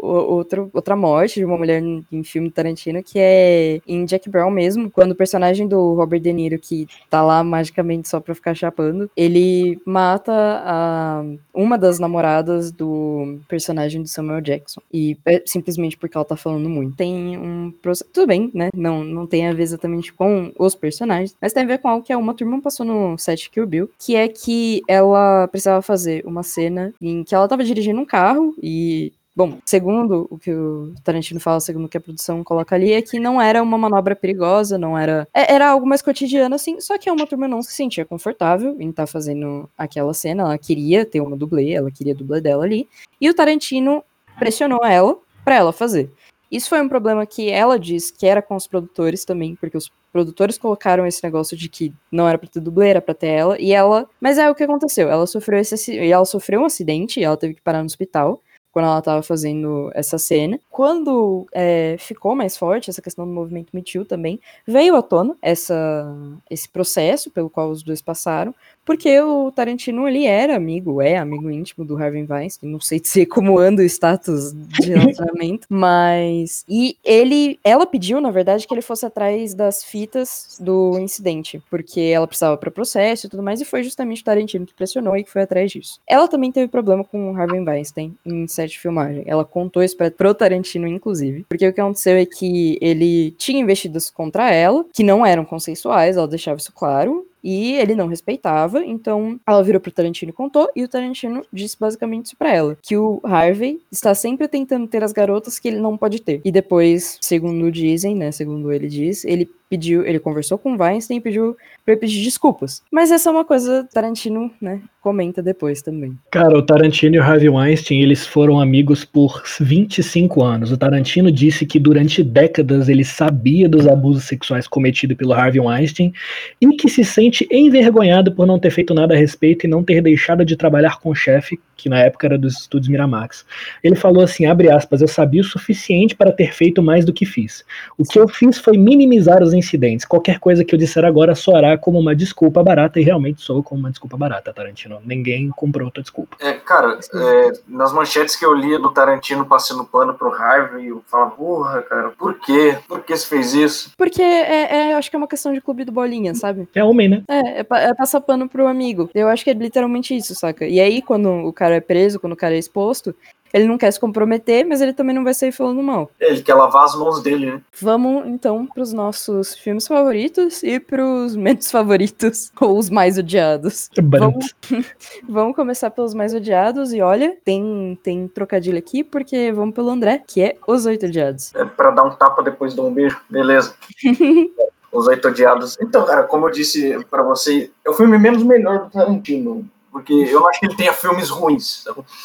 outro 0.02 0.70
outra 0.72 0.96
morte 0.96 1.40
de 1.40 1.44
uma 1.44 1.56
mulher 1.56 1.82
em 1.82 2.24
filme 2.24 2.50
Tarantino, 2.50 3.02
que 3.02 3.18
é 3.18 3.80
em 3.86 4.04
Jack 4.04 4.28
Brown 4.28 4.50
mesmo, 4.50 4.90
quando 4.90 5.12
o 5.12 5.16
personagem 5.16 5.66
do 5.66 5.94
Robert 5.94 6.20
De 6.20 6.32
Niro, 6.32 6.58
que 6.58 6.86
tá 7.08 7.22
lá 7.22 7.42
magicamente 7.44 8.08
só 8.08 8.20
pra 8.20 8.34
ficar 8.34 8.54
chapando, 8.54 9.10
ele 9.16 9.80
mata 9.84 10.32
a, 10.32 11.24
uma 11.54 11.78
das 11.78 11.98
namoradas 11.98 12.70
do 12.70 13.38
personagem 13.48 14.02
do 14.02 14.08
Samuel 14.08 14.40
Jackson. 14.40 14.80
E 14.92 15.16
é 15.24 15.42
simplesmente 15.46 15.96
porque 15.96 16.16
ela 16.16 16.24
tá 16.24 16.36
falando 16.36 16.68
muito. 16.68 16.96
Tem 16.96 17.36
um 17.38 17.72
processo. 17.82 18.10
Tudo 18.12 18.26
bem, 18.26 18.50
né? 18.52 18.70
Não, 18.74 19.04
não 19.04 19.26
tem 19.26 19.48
a 19.48 19.52
ver 19.52 19.62
exatamente 19.62 20.12
com 20.12 20.52
os 20.58 20.74
personagens, 20.74 21.36
mas 21.40 21.52
tem 21.52 21.62
a 21.62 21.66
ver 21.66 21.78
com 21.78 21.88
algo 21.88 22.04
que 22.04 22.14
uma 22.14 22.34
turma 22.34 22.60
passou 22.60 22.84
no 22.84 23.16
set 23.18 23.50
Kill 23.50 23.66
Bill, 23.66 23.90
que 23.98 24.16
é 24.16 24.28
que 24.28 24.82
ela 24.88 25.46
precisava 25.48 25.82
fazer 25.82 26.24
uma 26.26 26.42
cena 26.42 26.92
que 27.24 27.34
ela 27.34 27.48
tava 27.48 27.64
dirigindo 27.64 28.00
um 28.00 28.06
carro 28.06 28.54
e 28.62 29.12
Bom, 29.34 29.58
segundo 29.64 30.26
o 30.30 30.36
que 30.36 30.52
o 30.52 30.94
Tarantino 31.02 31.40
fala, 31.40 31.58
segundo 31.58 31.86
o 31.86 31.88
que 31.88 31.96
a 31.96 32.00
produção 32.00 32.44
coloca 32.44 32.74
ali, 32.76 32.92
é 32.92 33.00
que 33.00 33.18
não 33.18 33.40
era 33.40 33.62
uma 33.62 33.78
manobra 33.78 34.14
perigosa, 34.14 34.76
não 34.76 34.96
era. 34.96 35.26
É, 35.32 35.54
era 35.54 35.70
algo 35.70 35.86
mais 35.86 36.02
cotidiano, 36.02 36.54
assim, 36.54 36.78
só 36.82 36.98
que 36.98 37.08
a 37.08 37.12
uma 37.14 37.26
turma 37.26 37.48
não 37.48 37.62
se 37.62 37.72
sentia 37.72 38.04
confortável 38.04 38.76
em 38.78 38.90
estar 38.90 39.04
tá 39.04 39.06
fazendo 39.06 39.68
aquela 39.76 40.12
cena. 40.12 40.42
Ela 40.42 40.58
queria 40.58 41.06
ter 41.06 41.22
uma 41.22 41.34
dublê, 41.34 41.72
ela 41.72 41.90
queria 41.90 42.12
a 42.12 42.16
dublê 42.16 42.42
dela 42.42 42.64
ali. 42.64 42.86
E 43.18 43.30
o 43.30 43.34
Tarantino 43.34 44.04
pressionou 44.38 44.84
ela 44.84 45.16
para 45.42 45.56
ela 45.56 45.72
fazer. 45.72 46.10
Isso 46.52 46.68
foi 46.68 46.82
um 46.82 46.88
problema 46.88 47.24
que 47.24 47.50
ela 47.50 47.78
diz 47.78 48.10
que 48.10 48.26
era 48.26 48.42
com 48.42 48.54
os 48.54 48.66
produtores 48.66 49.24
também, 49.24 49.56
porque 49.56 49.74
os 49.74 49.90
produtores 50.12 50.58
colocaram 50.58 51.06
esse 51.06 51.24
negócio 51.24 51.56
de 51.56 51.66
que 51.66 51.94
não 52.12 52.28
era 52.28 52.36
pra 52.36 52.46
ter 52.46 52.60
dublê, 52.60 52.90
era 52.90 53.00
pra 53.00 53.14
ter 53.14 53.28
ela, 53.28 53.58
e 53.58 53.72
ela. 53.72 54.06
Mas 54.20 54.36
é 54.36 54.50
o 54.50 54.54
que 54.54 54.62
aconteceu. 54.62 55.08
Ela 55.08 55.26
sofreu 55.26 55.58
esse 55.58 55.98
ela 55.98 56.24
sofreu 56.26 56.60
um 56.60 56.66
acidente 56.66 57.22
ela 57.24 57.38
teve 57.38 57.54
que 57.54 57.62
parar 57.62 57.78
no 57.78 57.86
hospital 57.86 58.42
quando 58.72 58.86
ela 58.86 58.98
estava 58.98 59.22
fazendo 59.22 59.90
essa 59.94 60.16
cena. 60.18 60.58
Quando 60.70 61.46
é, 61.52 61.96
ficou 61.98 62.34
mais 62.34 62.56
forte 62.56 62.88
essa 62.88 63.02
questão 63.02 63.26
do 63.26 63.32
movimento 63.32 63.68
Me 63.72 63.82
Too 63.82 64.04
também, 64.04 64.40
veio 64.66 64.96
à 64.96 65.02
tona 65.02 65.36
essa, 65.42 66.16
esse 66.50 66.68
processo 66.68 67.30
pelo 67.30 67.50
qual 67.50 67.70
os 67.70 67.82
dois 67.82 68.00
passaram, 68.00 68.54
porque 68.84 69.20
o 69.20 69.52
Tarantino, 69.52 70.08
ele 70.08 70.26
era 70.26 70.56
amigo, 70.56 71.00
é 71.00 71.16
amigo 71.16 71.50
íntimo 71.50 71.84
do 71.84 71.96
Harvey 71.96 72.26
Weinstein, 72.28 72.70
não 72.70 72.80
sei 72.80 72.98
dizer 72.98 73.26
como 73.26 73.58
anda 73.58 73.82
o 73.82 73.84
status 73.84 74.52
de 74.52 74.90
relacionamento, 74.94 75.66
mas... 75.68 76.64
E 76.68 76.96
ele, 77.04 77.60
ela 77.62 77.86
pediu, 77.86 78.20
na 78.20 78.30
verdade, 78.30 78.66
que 78.66 78.74
ele 78.74 78.82
fosse 78.82 79.06
atrás 79.06 79.54
das 79.54 79.84
fitas 79.84 80.56
do 80.58 80.98
incidente, 80.98 81.62
porque 81.70 82.00
ela 82.00 82.26
precisava 82.26 82.56
para 82.56 82.70
processo 82.70 83.26
e 83.26 83.30
tudo 83.30 83.42
mais, 83.42 83.60
e 83.60 83.64
foi 83.64 83.82
justamente 83.84 84.22
o 84.22 84.24
Tarantino 84.24 84.66
que 84.66 84.74
pressionou 84.74 85.16
e 85.16 85.22
que 85.22 85.30
foi 85.30 85.42
atrás 85.42 85.70
disso. 85.70 86.00
Ela 86.08 86.26
também 86.26 86.50
teve 86.50 86.68
problema 86.68 87.04
com 87.04 87.30
o 87.30 87.36
Harvey 87.36 87.60
Weinstein 87.60 88.16
em 88.24 88.48
set 88.62 88.72
de 88.72 88.80
filmagem. 88.80 89.22
Ela 89.26 89.44
contou 89.44 89.82
isso 89.82 89.96
pra, 89.96 90.10
pro 90.10 90.34
Tarantino, 90.34 90.86
inclusive, 90.86 91.44
porque 91.48 91.66
o 91.66 91.72
que 91.72 91.80
aconteceu 91.80 92.16
é 92.16 92.26
que 92.26 92.78
ele 92.80 93.32
tinha 93.32 93.60
investidas 93.60 94.10
contra 94.10 94.50
ela, 94.50 94.84
que 94.92 95.02
não 95.02 95.24
eram 95.24 95.44
consensuais, 95.44 96.16
ela 96.16 96.28
deixava 96.28 96.58
isso 96.58 96.72
claro, 96.72 97.26
e 97.42 97.74
ele 97.74 97.94
não 97.94 98.06
respeitava, 98.06 98.84
então 98.84 99.38
ela 99.46 99.62
virou 99.62 99.80
pro 99.80 99.90
Tarantino 99.90 100.30
e 100.30 100.34
contou, 100.34 100.68
e 100.74 100.82
o 100.84 100.88
Tarantino 100.88 101.44
disse 101.52 101.76
basicamente 101.78 102.26
isso 102.26 102.36
pra 102.36 102.52
ela: 102.54 102.78
que 102.82 102.96
o 102.96 103.20
Harvey 103.24 103.80
está 103.90 104.14
sempre 104.14 104.48
tentando 104.48 104.86
ter 104.86 105.02
as 105.02 105.12
garotas 105.12 105.58
que 105.58 105.68
ele 105.68 105.80
não 105.80 105.96
pode 105.96 106.20
ter. 106.20 106.40
E 106.44 106.52
depois, 106.52 107.18
segundo 107.20 107.70
dizem, 107.70 108.14
né? 108.14 108.30
Segundo 108.30 108.72
ele 108.72 108.88
diz, 108.88 109.24
ele 109.24 109.48
pediu, 109.72 110.04
ele 110.04 110.18
conversou 110.18 110.58
com 110.58 110.74
o 110.74 110.78
Weinstein 110.78 111.16
e 111.16 111.20
pediu 111.20 111.56
pra 111.82 111.94
ele 111.94 112.00
pedir 112.00 112.22
desculpas. 112.22 112.82
Mas 112.90 113.10
essa 113.10 113.30
é 113.30 113.32
uma 113.32 113.42
coisa 113.42 113.88
Tarantino, 113.90 114.50
né, 114.60 114.82
comenta 115.00 115.42
depois 115.42 115.80
também. 115.80 116.14
Cara, 116.30 116.58
o 116.58 116.62
Tarantino 116.62 117.16
e 117.16 117.18
o 117.18 117.22
Harvey 117.22 117.48
Weinstein, 117.48 118.02
eles 118.02 118.26
foram 118.26 118.60
amigos 118.60 119.02
por 119.02 119.42
25 119.58 120.44
anos. 120.44 120.70
O 120.70 120.76
Tarantino 120.76 121.32
disse 121.32 121.64
que 121.64 121.78
durante 121.78 122.22
décadas 122.22 122.90
ele 122.90 123.02
sabia 123.02 123.66
dos 123.66 123.86
abusos 123.86 124.24
sexuais 124.24 124.68
cometidos 124.68 125.16
pelo 125.16 125.32
Harvey 125.32 125.60
Weinstein 125.60 126.12
e 126.60 126.68
que 126.76 126.90
se 126.90 127.02
sente 127.02 127.31
envergonhado 127.50 128.32
por 128.32 128.46
não 128.46 128.58
ter 128.58 128.70
feito 128.70 128.94
nada 128.94 129.14
a 129.14 129.16
respeito 129.16 129.66
e 129.66 129.68
não 129.68 129.82
ter 129.82 130.00
deixado 130.00 130.44
de 130.44 130.56
trabalhar 130.56 130.98
com 131.00 131.10
o 131.10 131.14
chefe, 131.14 131.60
que 131.76 131.88
na 131.88 131.98
época 131.98 132.26
era 132.26 132.38
dos 132.38 132.60
estúdios 132.60 132.88
Miramax. 132.88 133.44
Ele 133.82 133.96
falou 133.96 134.22
assim, 134.22 134.46
abre 134.46 134.70
aspas, 134.70 135.00
eu 135.00 135.08
sabia 135.08 135.40
o 135.40 135.44
suficiente 135.44 136.14
para 136.14 136.32
ter 136.32 136.52
feito 136.52 136.82
mais 136.82 137.04
do 137.04 137.12
que 137.12 137.26
fiz. 137.26 137.64
O 137.98 138.04
que 138.04 138.18
eu 138.18 138.28
fiz 138.28 138.58
foi 138.58 138.76
minimizar 138.76 139.42
os 139.42 139.52
incidentes. 139.52 140.04
Qualquer 140.04 140.38
coisa 140.38 140.64
que 140.64 140.74
eu 140.74 140.78
disser 140.78 141.04
agora 141.04 141.34
soará 141.34 141.76
como 141.76 141.98
uma 141.98 142.14
desculpa 142.14 142.62
barata 142.62 143.00
e 143.00 143.02
realmente 143.02 143.42
sou 143.42 143.62
como 143.62 143.80
uma 143.80 143.90
desculpa 143.90 144.16
barata, 144.16 144.52
Tarantino. 144.52 145.00
Ninguém 145.04 145.48
comprou 145.50 145.90
tua 145.90 146.02
desculpa. 146.02 146.36
É, 146.40 146.52
cara, 146.52 146.98
é, 147.14 147.52
nas 147.68 147.92
manchetes 147.92 148.36
que 148.36 148.44
eu 148.44 148.54
lia 148.54 148.78
do 148.78 148.90
Tarantino 148.90 149.44
passando 149.44 149.84
pano 149.84 150.14
pro 150.14 150.32
Harvey, 150.32 150.88
eu 150.88 151.02
falava, 151.06 151.32
porra, 151.32 151.82
cara, 151.82 152.10
por 152.10 152.38
quê? 152.40 152.78
Por 152.86 153.02
que 153.02 153.16
você 153.16 153.26
fez 153.26 153.54
isso? 153.54 153.92
Porque 153.96 154.22
é, 154.22 154.90
é, 154.90 154.92
eu 154.92 154.96
acho 154.96 155.10
que 155.10 155.16
é 155.16 155.18
uma 155.18 155.28
questão 155.28 155.52
de 155.52 155.60
clube 155.60 155.84
do 155.84 155.92
bolinha, 155.92 156.34
sabe? 156.34 156.68
É 156.74 156.84
homem, 156.84 157.08
né? 157.08 157.21
É, 157.28 157.60
é, 157.60 157.66
é 157.70 157.94
passar 157.94 158.20
pano 158.20 158.48
pro 158.48 158.66
amigo. 158.66 159.10
Eu 159.14 159.28
acho 159.28 159.44
que 159.44 159.50
é 159.50 159.54
literalmente 159.54 160.16
isso, 160.16 160.34
saca? 160.34 160.66
E 160.66 160.80
aí, 160.80 161.02
quando 161.02 161.28
o 161.28 161.52
cara 161.52 161.76
é 161.76 161.80
preso, 161.80 162.20
quando 162.20 162.32
o 162.32 162.36
cara 162.36 162.54
é 162.54 162.58
exposto, 162.58 163.14
ele 163.52 163.66
não 163.66 163.76
quer 163.76 163.90
se 163.90 164.00
comprometer, 164.00 164.64
mas 164.66 164.80
ele 164.80 164.92
também 164.92 165.14
não 165.14 165.24
vai 165.24 165.34
sair 165.34 165.52
falando 165.52 165.82
mal. 165.82 166.10
Ele 166.18 166.42
quer 166.42 166.54
lavar 166.54 166.84
as 166.84 166.94
mãos 166.94 167.22
dele, 167.22 167.46
né? 167.46 167.60
Vamos 167.80 168.26
então 168.26 168.66
pros 168.66 168.92
nossos 168.92 169.54
filmes 169.54 169.86
favoritos 169.86 170.62
e 170.62 170.80
pros 170.80 171.36
menos 171.36 171.70
favoritos, 171.70 172.50
ou 172.60 172.78
os 172.78 172.88
mais 172.88 173.18
odiados. 173.18 173.90
Vamos, 174.02 174.54
vamos 175.28 175.54
começar 175.54 175.90
pelos 175.90 176.14
mais 176.14 176.34
odiados, 176.34 176.92
e 176.92 177.02
olha, 177.02 177.36
tem, 177.44 177.98
tem 178.02 178.26
trocadilho 178.26 178.78
aqui, 178.78 179.04
porque 179.04 179.52
vamos 179.52 179.74
pelo 179.74 179.90
André, 179.90 180.22
que 180.26 180.40
é 180.40 180.56
Os 180.66 180.86
Oito 180.86 181.06
Odiados. 181.06 181.54
É 181.54 181.64
pra 181.64 181.90
dar 181.90 182.04
um 182.04 182.10
tapa 182.10 182.42
depois 182.42 182.74
de 182.74 182.80
um 182.80 182.92
beijo, 182.92 183.20
beleza. 183.28 183.74
Os 184.92 185.06
Oito 185.06 185.28
Odiados. 185.28 185.76
Então, 185.80 186.04
cara, 186.04 186.24
como 186.24 186.46
eu 186.46 186.50
disse 186.50 187.04
para 187.10 187.22
você, 187.22 187.70
é 187.84 187.90
o 187.90 187.94
filme 187.94 188.18
menos 188.18 188.42
melhor 188.42 188.84
do 188.84 188.90
Tarantino. 188.90 189.68
Porque 189.92 190.14
eu 190.14 190.48
acho 190.48 190.58
que 190.58 190.66
ele 190.66 190.76
tenha 190.76 190.92
filmes 190.94 191.28
ruins. 191.28 191.84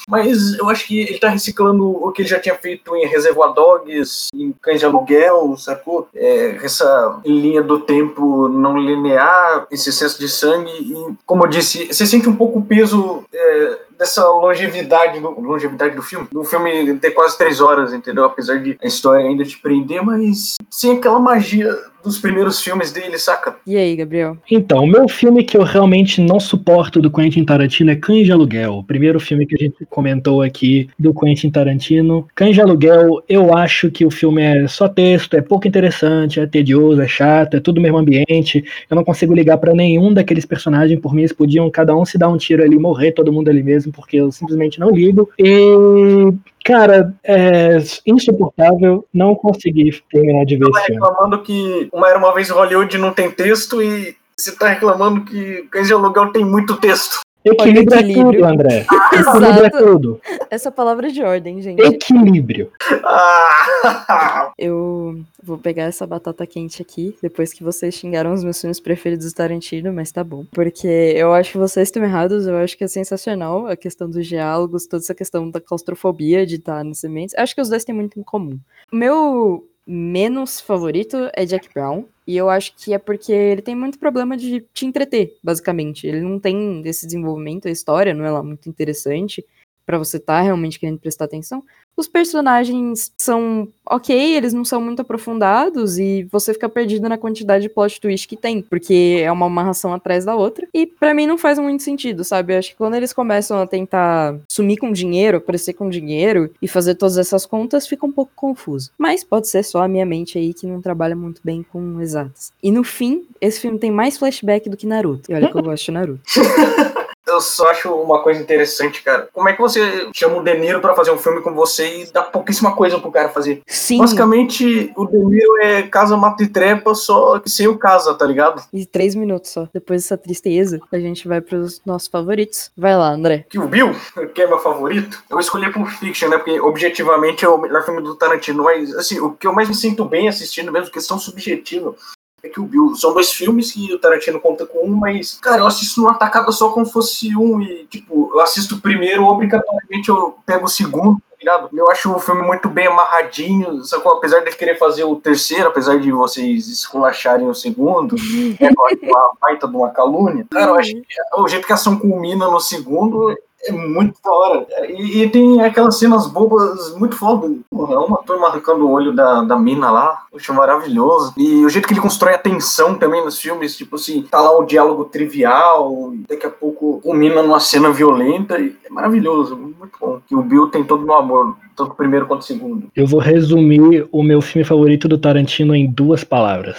Mas 0.10 0.58
eu 0.58 0.70
acho 0.70 0.88
que 0.88 1.02
ele 1.02 1.20
tá 1.20 1.28
reciclando 1.28 1.86
o 1.86 2.14
que 2.14 2.22
ele 2.22 2.30
já 2.30 2.40
tinha 2.40 2.56
feito 2.56 2.96
em 2.96 3.06
Reservoir 3.06 3.54
Dogs, 3.54 4.30
em 4.34 4.54
Cães 4.62 4.80
de 4.80 4.86
Aluguel, 4.86 5.54
sacou? 5.58 6.08
É, 6.16 6.56
essa 6.64 7.20
linha 7.26 7.62
do 7.62 7.82
tempo 7.82 8.48
não 8.48 8.78
linear, 8.78 9.68
esse 9.70 9.90
excesso 9.90 10.18
de 10.18 10.30
sangue. 10.30 10.72
E, 10.72 11.16
como 11.26 11.44
eu 11.44 11.50
disse, 11.50 11.88
você 11.88 12.06
sente 12.06 12.30
um 12.30 12.38
pouco 12.38 12.60
o 12.60 12.66
peso 12.66 13.26
é, 13.34 13.80
dessa 13.98 14.26
longevidade 14.30 15.20
do, 15.20 15.30
longevidade 15.42 15.94
do 15.94 16.02
filme. 16.02 16.26
O 16.34 16.46
filme 16.46 16.98
ter 17.00 17.12
quase 17.12 17.38
três 17.38 17.60
horas, 17.60 17.94
entendeu? 17.94 18.24
Apesar 18.24 18.60
de 18.60 18.78
a 18.82 18.88
história 18.88 19.26
ainda 19.26 19.44
te 19.44 19.60
prender, 19.60 20.02
mas 20.02 20.56
sem 20.70 20.98
aquela 20.98 21.20
magia 21.20 21.78
dos 22.08 22.20
primeiros 22.20 22.62
filmes 22.62 22.92
dele, 22.92 23.18
saca? 23.18 23.56
E 23.66 23.78
aí, 23.78 23.96
Gabriel? 23.96 24.38
Então, 24.50 24.84
o 24.84 24.88
meu 24.88 25.08
filme 25.08 25.44
que 25.44 25.58
eu 25.58 25.64
realmente 25.64 26.22
não 26.22 26.40
suporto 26.40 27.02
do 27.02 27.12
Quentin 27.12 27.46
Tarantino 27.46 27.92
é 27.92 27.96
Cães 27.96 28.26
de 28.26 28.32
Aluguel. 28.32 28.76
O 28.76 28.84
primeiro 28.84 29.20
filme 29.20 29.46
que 29.46 29.56
a 29.56 29.58
gente 29.58 29.86
comentou 29.90 30.42
aqui 30.42 30.90
do 30.98 31.14
Quentin 31.14 31.50
Tarantino. 31.50 32.28
Cães 32.34 32.56
de 32.56 32.62
Aluguel, 32.62 33.24
eu 33.28 33.56
acho 33.56 33.92
que 33.92 34.06
o 34.06 34.12
filme 34.12 34.42
é 34.42 34.68
só 34.68 34.88
texto, 34.88 35.36
é 35.36 35.42
pouco 35.42 35.68
interessante, 35.68 36.40
é 36.40 36.48
tedioso, 36.48 37.02
é 37.02 37.08
chato, 37.08 37.58
é 37.58 37.60
tudo 37.60 37.78
o 37.78 37.82
mesmo 37.82 37.98
ambiente. 37.98 38.64
Eu 38.90 38.96
não 38.96 39.04
consigo 39.04 39.34
ligar 39.34 39.58
para 39.58 39.74
nenhum 39.74 40.14
daqueles 40.14 40.46
personagens, 40.46 41.00
por 41.00 41.14
mim 41.14 41.22
eles 41.22 41.34
podiam 41.34 41.70
cada 41.70 41.96
um 41.96 42.06
se 42.06 42.18
dar 42.18 42.30
um 42.30 42.38
tiro 42.38 42.64
ali, 42.64 42.78
morrer 42.80 43.12
todo 43.12 43.32
mundo 43.32 43.50
ali 43.50 43.62
mesmo, 43.62 43.92
porque 43.92 44.18
eu 44.18 44.32
simplesmente 44.32 44.80
não 44.80 44.92
ligo. 44.92 45.30
E 45.38 46.34
Cara, 46.68 47.16
é 47.24 47.78
insuportável, 48.06 49.08
não 49.14 49.34
consegui 49.34 50.04
terminar 50.12 50.44
de 50.44 50.58
ver 50.58 50.68
esse 50.68 50.86
filme. 50.88 51.02
reclamando 51.02 51.42
que 51.42 51.88
uma 51.94 52.10
era 52.10 52.20
uma 52.20 52.34
vez 52.34 52.50
Hollywood 52.50 52.98
não 52.98 53.14
tem 53.14 53.32
texto 53.32 53.82
e 53.82 54.18
você 54.38 54.52
tá 54.52 54.68
reclamando 54.68 55.24
que 55.24 55.66
Cães 55.72 55.88
de 55.88 55.94
Aluguel 55.94 56.34
tem 56.34 56.44
muito 56.44 56.76
texto. 56.76 57.22
Equilíbrio, 57.54 58.00
equilíbrio. 58.00 58.30
é 58.30 58.32
tudo, 58.32 58.46
André. 58.46 58.86
Equilíbrio 59.14 59.66
é 59.66 59.70
tudo. 59.70 60.22
Essa 60.50 60.72
palavra 60.72 61.08
é 61.08 61.12
de 61.12 61.24
ordem, 61.24 61.62
gente. 61.62 61.80
Equilíbrio. 61.82 62.72
Ah. 63.04 64.52
Eu 64.58 65.20
vou 65.42 65.58
pegar 65.58 65.84
essa 65.84 66.06
batata 66.06 66.46
quente 66.46 66.82
aqui, 66.82 67.16
depois 67.22 67.54
que 67.54 67.64
vocês 67.64 67.96
xingaram 67.96 68.34
os 68.34 68.44
meus 68.44 68.60
filmes 68.60 68.80
preferidos 68.80 69.32
do 69.32 69.36
Tarantino, 69.36 69.94
mas 69.94 70.12
tá 70.12 70.24
bom. 70.24 70.46
Porque 70.52 70.88
eu 70.88 71.34
acho 71.34 71.52
que 71.52 71.58
vocês 71.58 71.88
estão 71.88 72.04
errados, 72.04 72.48
eu 72.48 72.58
acho 72.58 72.78
que 72.78 72.84
é 72.84 72.88
sensacional 72.88 73.68
a 73.68 73.76
questão 73.76 74.10
dos 74.10 74.26
diálogos, 74.28 74.88
toda 74.88 75.04
essa 75.04 75.16
questão 75.16 75.50
da 75.50 75.62
claustrofobia 75.62 76.46
de 76.46 76.56
estar 76.56 76.84
nesse 76.84 77.08
ambiente. 77.08 77.36
Acho 77.38 77.56
que 77.56 77.62
os 77.62 77.70
dois 77.70 77.84
têm 77.84 77.96
muito 77.96 78.20
em 78.20 78.24
comum. 78.24 78.60
O 78.92 78.96
meu 78.96 79.68
menos 79.86 80.60
favorito 80.60 81.30
é 81.34 81.46
Jack 81.46 81.70
Brown. 81.74 82.04
E 82.28 82.36
eu 82.36 82.50
acho 82.50 82.76
que 82.76 82.94
é 82.94 83.00
porque 83.00 83.32
ele 83.32 83.62
tem 83.62 83.76
muito 83.76 83.98
problema 83.98 84.36
de 84.36 84.62
te 84.74 84.86
entreter, 84.86 85.38
basicamente. 85.42 86.06
Ele 86.06 86.22
não 86.22 86.40
tem 86.40 86.82
esse 86.86 87.06
desenvolvimento, 87.06 87.68
a 87.68 87.72
história 87.72 88.14
não 88.14 88.26
é 88.26 88.30
lá 88.32 88.44
muito 88.44 88.68
interessante. 88.70 89.46
Para 89.88 89.98
você 89.98 90.18
estar 90.18 90.40
tá 90.40 90.42
realmente 90.42 90.78
querendo 90.78 91.00
prestar 91.00 91.26
atenção. 91.26 91.64
Os 91.96 92.10
personagens 92.10 93.12
são 93.18 93.70
ok, 93.84 94.36
eles 94.36 94.54
não 94.54 94.66
são 94.66 94.82
muito 94.82 95.02
aprofundados 95.02 95.98
e 95.98 96.28
você 96.30 96.54
fica 96.54 96.68
perdido 96.68 97.08
na 97.08 97.18
quantidade 97.18 97.64
de 97.64 97.70
plot 97.70 98.00
twist 98.00 98.28
que 98.28 98.36
tem, 98.36 98.62
porque 98.62 99.22
é 99.24 99.32
uma 99.32 99.46
amarração 99.46 99.94
atrás 99.94 100.26
da 100.26 100.36
outra. 100.36 100.68
E 100.74 100.86
para 100.86 101.14
mim 101.14 101.26
não 101.26 101.38
faz 101.38 101.58
muito 101.58 101.82
sentido, 101.82 102.24
sabe? 102.26 102.54
Eu 102.54 102.60
acho 102.60 102.72
que 102.72 102.76
quando 102.76 102.96
eles 102.96 103.14
começam 103.14 103.60
a 103.62 103.66
tentar 103.66 104.36
sumir 104.52 104.78
com 104.78 104.92
dinheiro, 104.92 105.38
aparecer 105.38 105.74
com 105.74 105.90
dinheiro 105.90 106.52
e 106.62 106.68
fazer 106.68 106.96
todas 106.96 107.18
essas 107.18 107.46
contas, 107.46 107.88
fica 107.88 108.06
um 108.06 108.12
pouco 108.12 108.34
confuso. 108.36 108.92
Mas 108.98 109.24
pode 109.24 109.48
ser 109.48 109.64
só 109.64 109.82
a 109.82 109.88
minha 109.88 110.06
mente 110.06 110.38
aí 110.38 110.54
que 110.54 110.68
não 110.68 110.82
trabalha 110.82 111.16
muito 111.16 111.42
bem 111.44 111.64
com 111.64 112.02
exatas. 112.02 112.52
E 112.62 112.72
no 112.72 112.84
fim, 112.84 113.26
esse 113.40 113.62
filme 113.62 113.80
tem 113.80 113.90
mais 113.90 114.18
flashback 114.18 114.70
do 114.70 114.76
que 114.76 114.86
Naruto. 114.86 115.32
E 115.32 115.34
olha 115.34 115.50
que 115.50 115.58
eu 115.58 115.64
gosto 115.64 115.86
de 115.86 115.92
Naruto. 115.92 116.22
eu 117.28 117.42
só 117.42 117.70
acho 117.70 117.94
uma 117.94 118.22
coisa 118.22 118.42
interessante, 118.42 119.04
cara. 119.04 119.30
Como 119.34 119.48
é 119.50 119.54
que 119.54 119.62
você 119.62 120.10
chama 120.14 120.38
o 120.38 120.44
De 120.44 120.58
Niro 120.58 120.80
pra 120.80 120.96
fazer 120.96 121.12
um 121.12 121.18
filme 121.18 121.42
com 121.42 121.54
você 121.54 122.04
e 122.04 122.12
dá 122.12 122.24
pouquíssima 122.24 122.76
coisa 122.76 123.00
pro 123.00 123.12
cara 123.12 123.30
fazer? 123.30 123.62
Sim. 123.68 124.00
Basicamente, 124.00 124.92
o 124.96 125.06
De 125.06 125.18
Niro 125.18 125.62
é 125.62 125.84
casa, 125.84 126.16
mata 126.18 126.44
e 126.44 126.48
trepa, 126.48 126.96
só 126.96 127.40
que 127.40 127.50
sem 127.50 127.68
o 127.68 127.78
casa, 127.78 128.14
tá 128.14 128.26
ligado? 128.26 128.64
E 128.72 128.86
três 128.86 129.16
minutos 129.16 129.52
só. 129.52 129.68
Depois 129.74 130.04
dessa 130.04 130.18
tristeza, 130.18 130.80
a 130.92 131.00
gente 131.00 131.28
vai 131.28 131.42
pros 131.42 131.82
nossos 131.86 132.08
favoritos. 132.08 132.72
Vai 132.78 132.96
lá, 132.96 133.10
André. 133.10 133.46
Que 133.50 133.60
o 133.60 133.68
Bill, 133.68 133.96
que 134.34 134.42
é 134.42 134.48
meu 134.48 134.60
favorito, 134.60 135.24
eu 135.30 135.40
escolhi 135.40 135.72
Pulp 135.72 135.88
Fiction, 135.88 136.30
né? 136.30 136.38
Porque 136.38 136.60
objetivamente 136.60 137.46
é 137.46 137.50
o 137.50 137.58
melhor 137.58 137.84
filme 137.84 138.02
do 138.02 138.16
Tarantino. 138.16 138.64
Mas, 138.64 138.94
assim, 138.96 139.20
o 139.20 139.32
que 139.32 139.48
eu 139.48 139.54
mais 139.54 139.68
me 139.68 139.76
sinto 139.76 140.06
bem 140.06 140.28
assistindo, 140.28 140.72
mesmo 140.72 140.92
questão 140.92 141.20
subjetiva, 141.20 141.96
é 142.44 142.50
que 142.50 142.60
o 142.60 142.66
Bill. 142.66 142.96
São 142.96 143.14
dois 143.14 143.32
filmes 143.32 143.72
que 143.72 143.94
o 143.94 144.00
Tarantino 144.00 144.40
conta 144.40 144.66
com 144.66 144.86
um, 144.86 144.96
mas, 144.96 145.40
cara, 145.40 145.62
eu 145.62 145.68
assisto 145.68 146.02
numa 146.02 146.14
tacada 146.14 146.52
só 146.52 146.70
como 146.70 146.86
fosse 146.86 147.36
um. 147.36 147.62
E, 147.62 147.86
tipo, 147.86 148.32
eu 148.34 148.40
assisto 148.42 148.76
o 148.76 148.82
primeiro, 148.82 149.26
obrigatoriamente 149.26 150.10
eu 150.10 150.38
pego 150.46 150.66
o 150.66 150.70
segundo. 150.70 151.20
tá 151.30 151.36
ligado? 151.40 151.70
Eu 151.74 151.90
acho 151.90 152.14
o 152.14 152.20
filme 152.20 152.42
muito 152.44 152.70
bem 152.70 152.88
amarradinho, 152.88 153.82
que 153.82 154.08
apesar 154.08 154.42
de 154.42 154.56
querer 154.56 154.78
fazer 154.78 155.04
o 155.04 155.16
terceiro, 155.16 155.68
apesar 155.68 156.00
de 156.00 156.12
vocês 156.12 156.68
esculacharem 156.68 157.48
o 157.48 157.56
segundo, 157.56 158.16
é 158.60 158.70
uma 159.10 159.32
baita 159.42 159.68
de 159.68 159.76
uma 159.76 159.90
calúnia. 159.90 160.46
Cara, 160.52 160.72
eu 160.72 160.76
acho 160.76 160.94
que 160.94 161.06
o 161.36 161.48
jeito 161.48 161.66
que 161.66 161.74
a 161.74 161.76
ação 161.76 161.98
culmina 161.98 162.50
no 162.50 162.60
segundo 162.60 163.36
é 163.66 163.72
muito 163.72 164.20
da 164.24 164.32
hora. 164.32 164.68
E, 164.90 165.22
e, 165.22 165.30
tem 165.30 165.62
aquelas 165.62 165.98
cenas 165.98 166.28
bobas 166.28 166.96
muito 166.98 167.16
foda. 167.16 167.50
Porra, 167.70 168.00
uma 168.00 168.18
turma 168.20 168.48
arrancando 168.48 168.86
o 168.86 168.92
olho 168.92 169.14
da, 169.14 169.44
da 169.44 169.58
mina 169.58 169.90
lá. 169.90 170.26
Poxa, 170.32 170.54
maravilhoso. 170.54 171.34
E 171.38 171.66
o 171.66 171.70
jeito 171.70 171.88
que 171.88 171.94
ele 171.94 172.02
constrói 172.02 172.34
a 172.34 172.38
tensão 172.38 172.96
também 172.96 173.24
nos 173.24 173.40
filmes, 173.40 173.76
tipo 173.76 173.96
assim, 173.96 174.24
tá 174.24 174.40
lá 174.40 174.58
o 174.58 174.66
diálogo 174.66 175.06
trivial, 175.06 176.14
e 176.14 176.26
daqui 176.30 176.46
a 176.46 176.50
pouco 176.50 177.00
culmina 177.02 177.42
numa 177.42 177.60
cena 177.60 177.92
violenta. 177.92 178.58
é 178.60 178.90
maravilhoso, 178.90 179.56
muito 179.56 179.98
bom. 180.00 180.20
Que 180.28 180.36
o 180.36 180.42
Bill 180.42 180.68
tem 180.68 180.84
todo 180.84 181.06
no 181.06 181.14
amor, 181.14 181.56
tanto 181.76 181.92
o 181.92 181.96
primeiro 181.96 182.28
quanto 182.28 182.42
o 182.42 182.46
segundo. 182.46 182.88
Eu 182.96 183.08
vou 183.08 183.20
resumir 183.20 184.08
o 184.12 184.24
meu 184.24 184.42
filme 184.42 184.66
favorito 184.66 185.08
do 185.08 185.18
Tarantino 185.18 185.76
em 185.76 185.88
duas 185.88 186.24
palavras: 186.24 186.78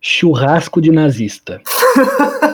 churrasco 0.00 0.80
de 0.80 0.92
nazista. 0.92 1.60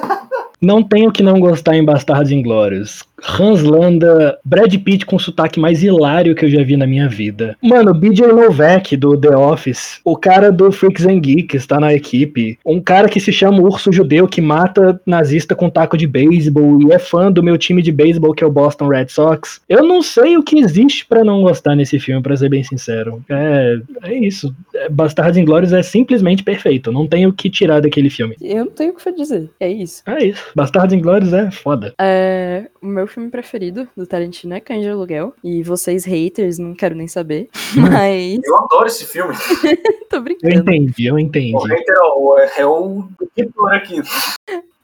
Não 0.61 0.83
tenho 0.83 1.11
que 1.11 1.23
não 1.23 1.41
gostar 1.41 1.75
em 1.75 1.83
Bastardos 1.83 2.31
Inglórios. 2.31 3.03
Hans 3.23 3.63
Landa, 3.63 4.39
Brad 4.45 4.75
Pitt 4.77 5.07
com 5.07 5.19
sotaque 5.19 5.61
mais 5.61 5.83
hilário 5.83 6.35
que 6.35 6.45
eu 6.45 6.51
já 6.51 6.63
vi 6.63 6.77
na 6.77 6.87
minha 6.87 7.09
vida. 7.09 7.57
Mano, 7.63 7.95
BJ 7.95 8.29
Novak 8.29 8.97
do 8.97 9.17
The 9.17 9.37
Office, 9.37 10.01
o 10.05 10.17
cara 10.17 10.51
do 10.51 10.73
Freaks 10.73 11.07
and 11.07 11.21
Geeks 11.21 11.67
tá 11.67 11.79
na 11.79 11.93
equipe. 11.95 12.59
Um 12.65 12.81
cara 12.81 13.09
que 13.09 13.21
se 13.21 13.33
chama 13.33 13.61
Urso 13.61 13.93
Judeu 13.93 14.27
que 14.27 14.41
mata 14.41 15.01
nazista 15.07 15.55
com 15.55 15.71
taco 15.71 15.97
de 15.97 16.07
beisebol 16.07 16.81
e 16.83 16.93
é 16.93 16.99
fã 16.99 17.31
do 17.31 17.43
meu 17.43 17.59
time 17.59 17.83
de 17.83 17.93
beisebol 17.93 18.35
que 18.35 18.43
é 18.43 18.47
o 18.47 18.51
Boston 18.51 18.89
Red 18.89 19.09
Sox. 19.09 19.61
Eu 19.69 19.85
não 19.85 20.03
sei 20.03 20.37
o 20.37 20.43
que 20.43 20.59
existe 20.59 21.07
para 21.07 21.25
não 21.25 21.43
gostar 21.43 21.75
nesse 21.75 21.99
filme, 21.99 22.23
para 22.23 22.37
ser 22.37 22.49
bem 22.49 22.65
sincero. 22.65 23.23
É, 23.29 23.79
é 24.05 24.15
isso. 24.15 24.55
Bastardos 24.91 25.37
Inglórios 25.37 25.73
é 25.73 25.83
simplesmente 25.83 26.43
perfeito. 26.43 26.93
Não 26.93 27.07
tenho 27.07 27.31
o 27.31 27.33
que 27.33 27.51
tirar 27.51 27.81
daquele 27.81 28.11
filme. 28.11 28.37
Eu 28.41 28.65
não 28.65 28.73
tenho 28.73 28.93
o 28.93 28.97
que 28.97 29.13
dizer. 29.13 29.51
É 29.59 29.69
isso. 29.69 30.03
É 30.07 30.25
isso. 30.25 30.45
Bastardos 30.55 30.95
Inglórios 30.95 31.33
é 31.33 31.51
foda. 31.51 31.95
É, 32.01 32.69
o 32.81 32.87
meu 32.87 33.07
filme 33.11 33.31
preferido 33.31 33.89
do 33.97 34.07
Tarantino 34.07 34.55
é 34.55 34.61
Cães 34.61 34.83
de 34.83 34.89
Aluguel. 34.89 35.35
E 35.43 35.63
vocês, 35.63 36.05
haters, 36.05 36.59
não 36.59 36.75
quero 36.75 36.95
nem 36.95 37.09
saber. 37.09 37.49
Mas. 37.77 38.41
Eu 38.45 38.57
adoro 38.57 38.87
esse 38.87 39.05
filme. 39.05 39.35
Tô 40.09 40.21
brincando. 40.21 40.55
Eu 40.55 40.61
entendi, 40.61 41.07
eu 41.07 41.19
entendi. 41.19 41.55
O 41.55 41.65
hater 41.65 41.95
é 41.95 42.03
o, 42.03 42.39
é 42.39 42.67
o 42.67 43.09
editor 43.37 43.75
aqui. 43.75 44.01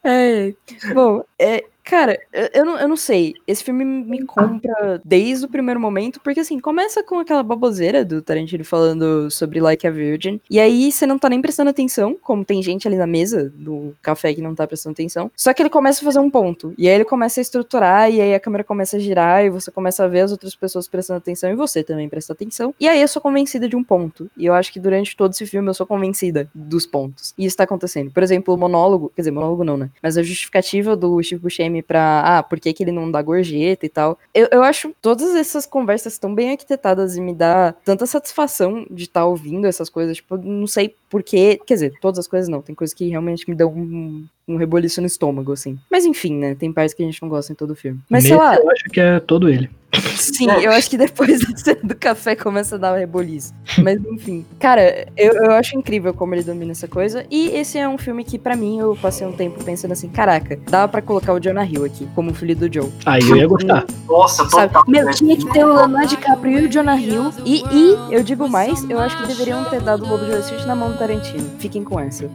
É. 0.04 0.52
Bom, 0.94 1.24
é, 1.38 1.64
Cara, 1.86 2.18
eu 2.52 2.64
não, 2.64 2.80
eu 2.80 2.88
não 2.88 2.96
sei. 2.96 3.34
Esse 3.46 3.62
filme 3.62 3.84
me 3.84 4.26
compra 4.26 5.00
desde 5.04 5.46
o 5.46 5.48
primeiro 5.48 5.78
momento, 5.78 6.20
porque 6.20 6.40
assim, 6.40 6.58
começa 6.58 7.00
com 7.00 7.20
aquela 7.20 7.44
baboseira 7.44 8.04
do 8.04 8.20
Tarantino 8.20 8.64
falando 8.64 9.30
sobre 9.30 9.60
Like 9.60 9.86
a 9.86 9.90
Virgin, 9.90 10.40
e 10.50 10.58
aí 10.58 10.90
você 10.90 11.06
não 11.06 11.16
tá 11.16 11.28
nem 11.28 11.40
prestando 11.40 11.70
atenção, 11.70 12.16
como 12.20 12.44
tem 12.44 12.60
gente 12.60 12.88
ali 12.88 12.96
na 12.96 13.06
mesa 13.06 13.52
do 13.54 13.94
café 14.02 14.34
que 14.34 14.42
não 14.42 14.52
tá 14.52 14.66
prestando 14.66 14.94
atenção. 14.94 15.30
Só 15.36 15.54
que 15.54 15.62
ele 15.62 15.70
começa 15.70 16.00
a 16.00 16.04
fazer 16.04 16.18
um 16.18 16.28
ponto, 16.28 16.74
e 16.76 16.88
aí 16.88 16.94
ele 16.96 17.04
começa 17.04 17.38
a 17.38 17.42
estruturar, 17.42 18.10
e 18.10 18.20
aí 18.20 18.34
a 18.34 18.40
câmera 18.40 18.64
começa 18.64 18.96
a 18.96 19.00
girar, 19.00 19.44
e 19.44 19.50
você 19.50 19.70
começa 19.70 20.02
a 20.02 20.08
ver 20.08 20.22
as 20.22 20.32
outras 20.32 20.56
pessoas 20.56 20.88
prestando 20.88 21.18
atenção, 21.18 21.52
e 21.52 21.54
você 21.54 21.84
também 21.84 22.08
presta 22.08 22.32
atenção. 22.32 22.74
E 22.80 22.88
aí 22.88 23.00
eu 23.00 23.06
sou 23.06 23.22
convencida 23.22 23.68
de 23.68 23.76
um 23.76 23.84
ponto, 23.84 24.28
e 24.36 24.44
eu 24.44 24.54
acho 24.54 24.72
que 24.72 24.80
durante 24.80 25.16
todo 25.16 25.30
esse 25.30 25.46
filme 25.46 25.68
eu 25.68 25.74
sou 25.74 25.86
convencida 25.86 26.48
dos 26.52 26.84
pontos. 26.84 27.32
E 27.38 27.46
isso 27.46 27.56
tá 27.56 27.62
acontecendo. 27.62 28.10
Por 28.10 28.24
exemplo, 28.24 28.52
o 28.52 28.56
monólogo, 28.56 29.12
quer 29.14 29.22
dizer, 29.22 29.30
monólogo 29.30 29.62
não, 29.62 29.76
né? 29.76 29.88
Mas 30.02 30.18
a 30.18 30.22
justificativa 30.24 30.96
do 30.96 31.22
Steve 31.22 31.40
Buscemi 31.40 31.75
pra, 31.82 32.38
ah, 32.38 32.42
por 32.42 32.60
que, 32.60 32.72
que 32.72 32.82
ele 32.82 32.92
não 32.92 33.10
dá 33.10 33.20
gorjeta 33.22 33.86
e 33.86 33.88
tal. 33.88 34.18
Eu, 34.34 34.48
eu 34.50 34.62
acho 34.62 34.94
todas 35.00 35.34
essas 35.34 35.66
conversas 35.66 36.18
tão 36.18 36.34
bem 36.34 36.50
arquitetadas 36.50 37.16
e 37.16 37.20
me 37.20 37.34
dá 37.34 37.74
tanta 37.84 38.06
satisfação 38.06 38.86
de 38.90 39.04
estar 39.04 39.20
tá 39.20 39.26
ouvindo 39.26 39.66
essas 39.66 39.88
coisas. 39.88 40.16
Tipo, 40.16 40.36
não 40.36 40.66
sei 40.66 40.94
porquê, 41.10 41.60
quer 41.66 41.74
dizer, 41.74 41.92
todas 42.00 42.18
as 42.18 42.26
coisas 42.26 42.48
não, 42.48 42.62
tem 42.62 42.74
coisas 42.74 42.94
que 42.94 43.08
realmente 43.08 43.48
me 43.48 43.54
dão 43.54 43.72
um, 43.72 44.26
um 44.48 44.56
reboliço 44.56 45.00
no 45.00 45.06
estômago, 45.06 45.52
assim. 45.52 45.78
Mas 45.90 46.04
enfim, 46.04 46.34
né, 46.34 46.54
tem 46.54 46.72
partes 46.72 46.94
que 46.94 47.02
a 47.02 47.06
gente 47.06 47.20
não 47.22 47.28
gosta 47.28 47.52
em 47.52 47.56
todo 47.56 47.70
o 47.70 47.76
filme. 47.76 48.00
Mas 48.08 48.24
Nesse 48.24 48.34
sei 48.34 48.36
lá. 48.36 48.56
Eu 48.56 48.70
acho 48.70 48.84
que 48.84 49.00
é 49.00 49.20
todo 49.20 49.48
ele. 49.48 49.70
Sim, 50.16 50.50
eu 50.50 50.72
acho 50.72 50.90
que 50.90 50.98
depois 50.98 51.40
do 51.82 51.94
café 51.94 52.34
começa 52.34 52.74
a 52.76 52.78
dar 52.78 52.94
um 52.94 52.98
reboliço. 52.98 53.54
Mas 53.82 54.00
enfim. 54.04 54.44
Cara, 54.58 55.06
eu, 55.16 55.32
eu 55.32 55.52
acho 55.52 55.76
incrível 55.76 56.12
como 56.12 56.34
ele 56.34 56.42
domina 56.42 56.72
essa 56.72 56.88
coisa. 56.88 57.24
E 57.30 57.48
esse 57.50 57.78
é 57.78 57.88
um 57.88 57.98
filme 57.98 58.24
que, 58.24 58.38
pra 58.38 58.56
mim, 58.56 58.78
eu 58.78 58.96
passei 58.96 59.26
um 59.26 59.32
tempo 59.32 59.62
pensando 59.64 59.92
assim: 59.92 60.08
caraca, 60.08 60.58
dava 60.68 60.88
pra 60.88 61.02
colocar 61.02 61.32
o 61.32 61.40
Jonah 61.40 61.64
Hill 61.64 61.84
aqui, 61.84 62.08
como 62.14 62.34
filho 62.34 62.56
do 62.56 62.72
Joe. 62.72 62.92
Aí 63.04 63.22
eu 63.28 63.36
ia 63.36 63.46
gostar. 63.46 63.86
Nossa, 64.08 64.48
Sabe? 64.48 64.72
total. 64.72 64.84
Meu, 64.86 65.10
tinha 65.12 65.36
que 65.36 65.50
ter 65.52 65.64
o 65.64 65.74
Leonardo 65.74 66.08
DiCaprio 66.08 66.60
e 66.60 66.66
o 66.66 66.68
Jonah 66.68 66.96
Hill. 66.96 67.32
E, 67.44 67.62
e, 67.70 68.14
eu 68.14 68.22
digo 68.22 68.48
mais, 68.48 68.88
eu 68.88 68.98
acho 68.98 69.16
que 69.18 69.26
deveriam 69.26 69.64
ter 69.64 69.80
dado 69.80 70.04
o 70.04 70.08
Lobo 70.08 70.24
de 70.24 70.30
Wall 70.30 70.40
Street 70.40 70.66
na 70.66 70.74
mão 70.74 70.92
do 70.92 70.98
Tarantino. 71.06 71.50
Fiquem 71.58 71.84
com 71.84 72.00
essa. 72.00 72.28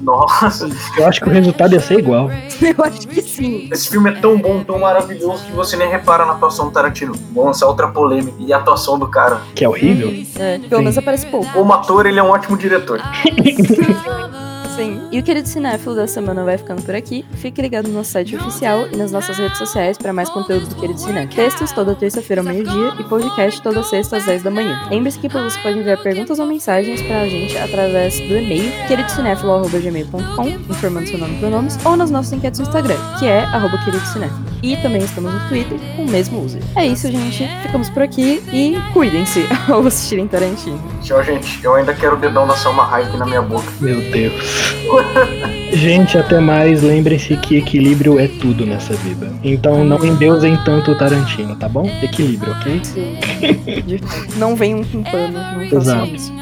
Nossa, 0.00 0.68
Eu 0.96 1.06
acho 1.06 1.20
que 1.20 1.28
o 1.28 1.32
resultado 1.32 1.74
ia 1.74 1.80
ser 1.80 1.98
igual. 1.98 2.30
Eu 2.60 2.84
acho 2.84 3.06
que 3.06 3.20
sim. 3.20 3.68
esse 3.70 3.90
filme 3.90 4.10
é 4.10 4.14
tão 4.14 4.38
bom, 4.38 4.64
tão 4.64 4.78
maravilhoso 4.78 5.44
que 5.44 5.52
você 5.52 5.76
nem 5.76 5.88
repara 5.88 6.24
na 6.24 6.32
atuação 6.32 6.66
do 6.66 6.72
Tarantino. 6.72 7.14
Vou 7.32 7.44
lançar 7.44 7.66
outra 7.66 7.88
polêmica. 7.88 8.36
E 8.38 8.52
a 8.52 8.56
atuação 8.56 8.98
do 8.98 9.06
cara. 9.08 9.40
Que 9.54 9.64
é 9.64 9.68
horrível. 9.68 10.10
É, 10.36 10.58
pelo 10.58 10.82
menos 10.82 10.96
aparece 10.96 11.26
pouco. 11.26 11.52
Como 11.52 11.72
ator, 11.72 12.06
ele 12.06 12.18
é 12.18 12.22
um 12.22 12.30
ótimo 12.30 12.56
diretor. 12.56 13.00
Sim. 14.74 15.08
E 15.12 15.18
o 15.18 15.22
querido 15.22 15.48
cinéfilo 15.48 15.94
da 15.94 16.06
semana 16.06 16.44
vai 16.44 16.58
ficando 16.58 16.82
por 16.82 16.94
aqui. 16.94 17.24
Fique 17.34 17.62
ligado 17.62 17.88
no 17.88 17.94
nosso 17.94 18.10
site 18.10 18.34
oficial 18.36 18.86
e 18.92 18.96
nas 18.96 19.12
nossas 19.12 19.38
redes 19.38 19.58
sociais 19.58 19.96
para 19.96 20.12
mais 20.12 20.28
conteúdos 20.28 20.68
do 20.68 20.74
querido 20.74 20.98
cinéfilo. 20.98 21.34
Textos 21.34 21.72
toda 21.72 21.94
terça-feira 21.94 22.42
ao 22.42 22.46
meio-dia 22.46 22.94
e 22.98 23.04
podcast 23.04 23.62
toda 23.62 23.82
sexta 23.82 24.16
às 24.16 24.24
10 24.24 24.42
da 24.42 24.50
manhã. 24.50 24.86
Lembre-se 24.90 25.18
que 25.18 25.28
você 25.28 25.58
pode 25.60 25.78
enviar 25.78 26.02
perguntas 26.02 26.38
ou 26.38 26.46
mensagens 26.46 27.00
pra 27.02 27.28
gente 27.28 27.56
através 27.56 28.18
do 28.18 28.36
e-mail 28.36 28.72
queridocinéfilo.gmail.com, 28.88 30.48
informando 30.48 31.08
seu 31.08 31.18
nome 31.18 31.36
e 31.36 31.38
pronomes, 31.38 31.78
ou 31.84 31.96
nas 31.96 32.10
nossas 32.10 32.32
enquetes 32.32 32.60
no 32.60 32.66
Instagram, 32.66 32.96
que 33.18 33.26
é 33.26 33.44
arroba 33.44 33.78
queridocinéfilo. 33.84 34.44
E 34.62 34.76
também 34.78 35.02
estamos 35.02 35.32
no 35.32 35.48
Twitter 35.48 35.78
com 35.94 36.04
o 36.04 36.10
mesmo 36.10 36.42
user. 36.42 36.62
É 36.74 36.86
isso, 36.86 37.10
gente. 37.10 37.46
Ficamos 37.62 37.90
por 37.90 38.02
aqui 38.02 38.42
e 38.52 38.76
cuidem-se 38.92 39.46
ao 39.68 39.86
assistirem 39.86 40.26
Tarantino. 40.26 40.82
Tchau, 41.02 41.22
gente. 41.22 41.62
Eu 41.62 41.74
ainda 41.74 41.92
quero 41.92 42.16
o 42.16 42.18
dedão 42.18 42.46
da 42.46 42.56
Salma 42.56 42.90
Hayek 42.90 43.16
na 43.16 43.26
minha 43.26 43.42
boca. 43.42 43.70
Meu 43.80 44.00
Deus. 44.10 44.63
Gente, 45.72 46.16
até 46.16 46.38
mais. 46.38 46.82
Lembrem-se 46.82 47.36
que 47.36 47.56
equilíbrio 47.56 48.18
é 48.18 48.28
tudo 48.28 48.64
nessa 48.64 48.94
vida. 48.94 49.32
Então 49.42 49.84
não 49.84 50.04
endeusem 50.04 50.56
tanto 50.64 50.92
o 50.92 50.94
Tarantino, 50.94 51.56
tá 51.56 51.68
bom? 51.68 51.84
Equilíbrio, 52.02 52.52
ok? 52.52 52.80
Sim. 52.84 53.18
Não 54.36 54.54
venham 54.54 54.84
com 54.84 55.02
pano, 55.02 55.32
não 55.32 55.64
façam 55.64 55.78
Exato. 55.78 56.14
isso. 56.14 56.32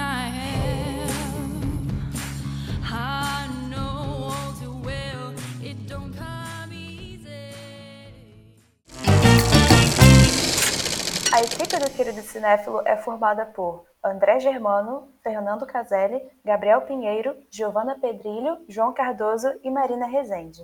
Querido 11.95 12.23
Cinéfilo 12.23 12.81
é 12.87 12.97
formada 12.97 13.45
por 13.45 13.85
André 14.03 14.41
Germano, 14.41 15.13
Fernando 15.23 15.67
Caselli, 15.67 16.23
Gabriel 16.43 16.81
Pinheiro, 16.83 17.37
Giovana 17.51 17.99
Pedrilho, 18.01 18.65
João 18.67 18.95
Cardoso 18.95 19.49
e 19.63 19.71
Marina 19.71 20.07
Rezende. 20.07 20.63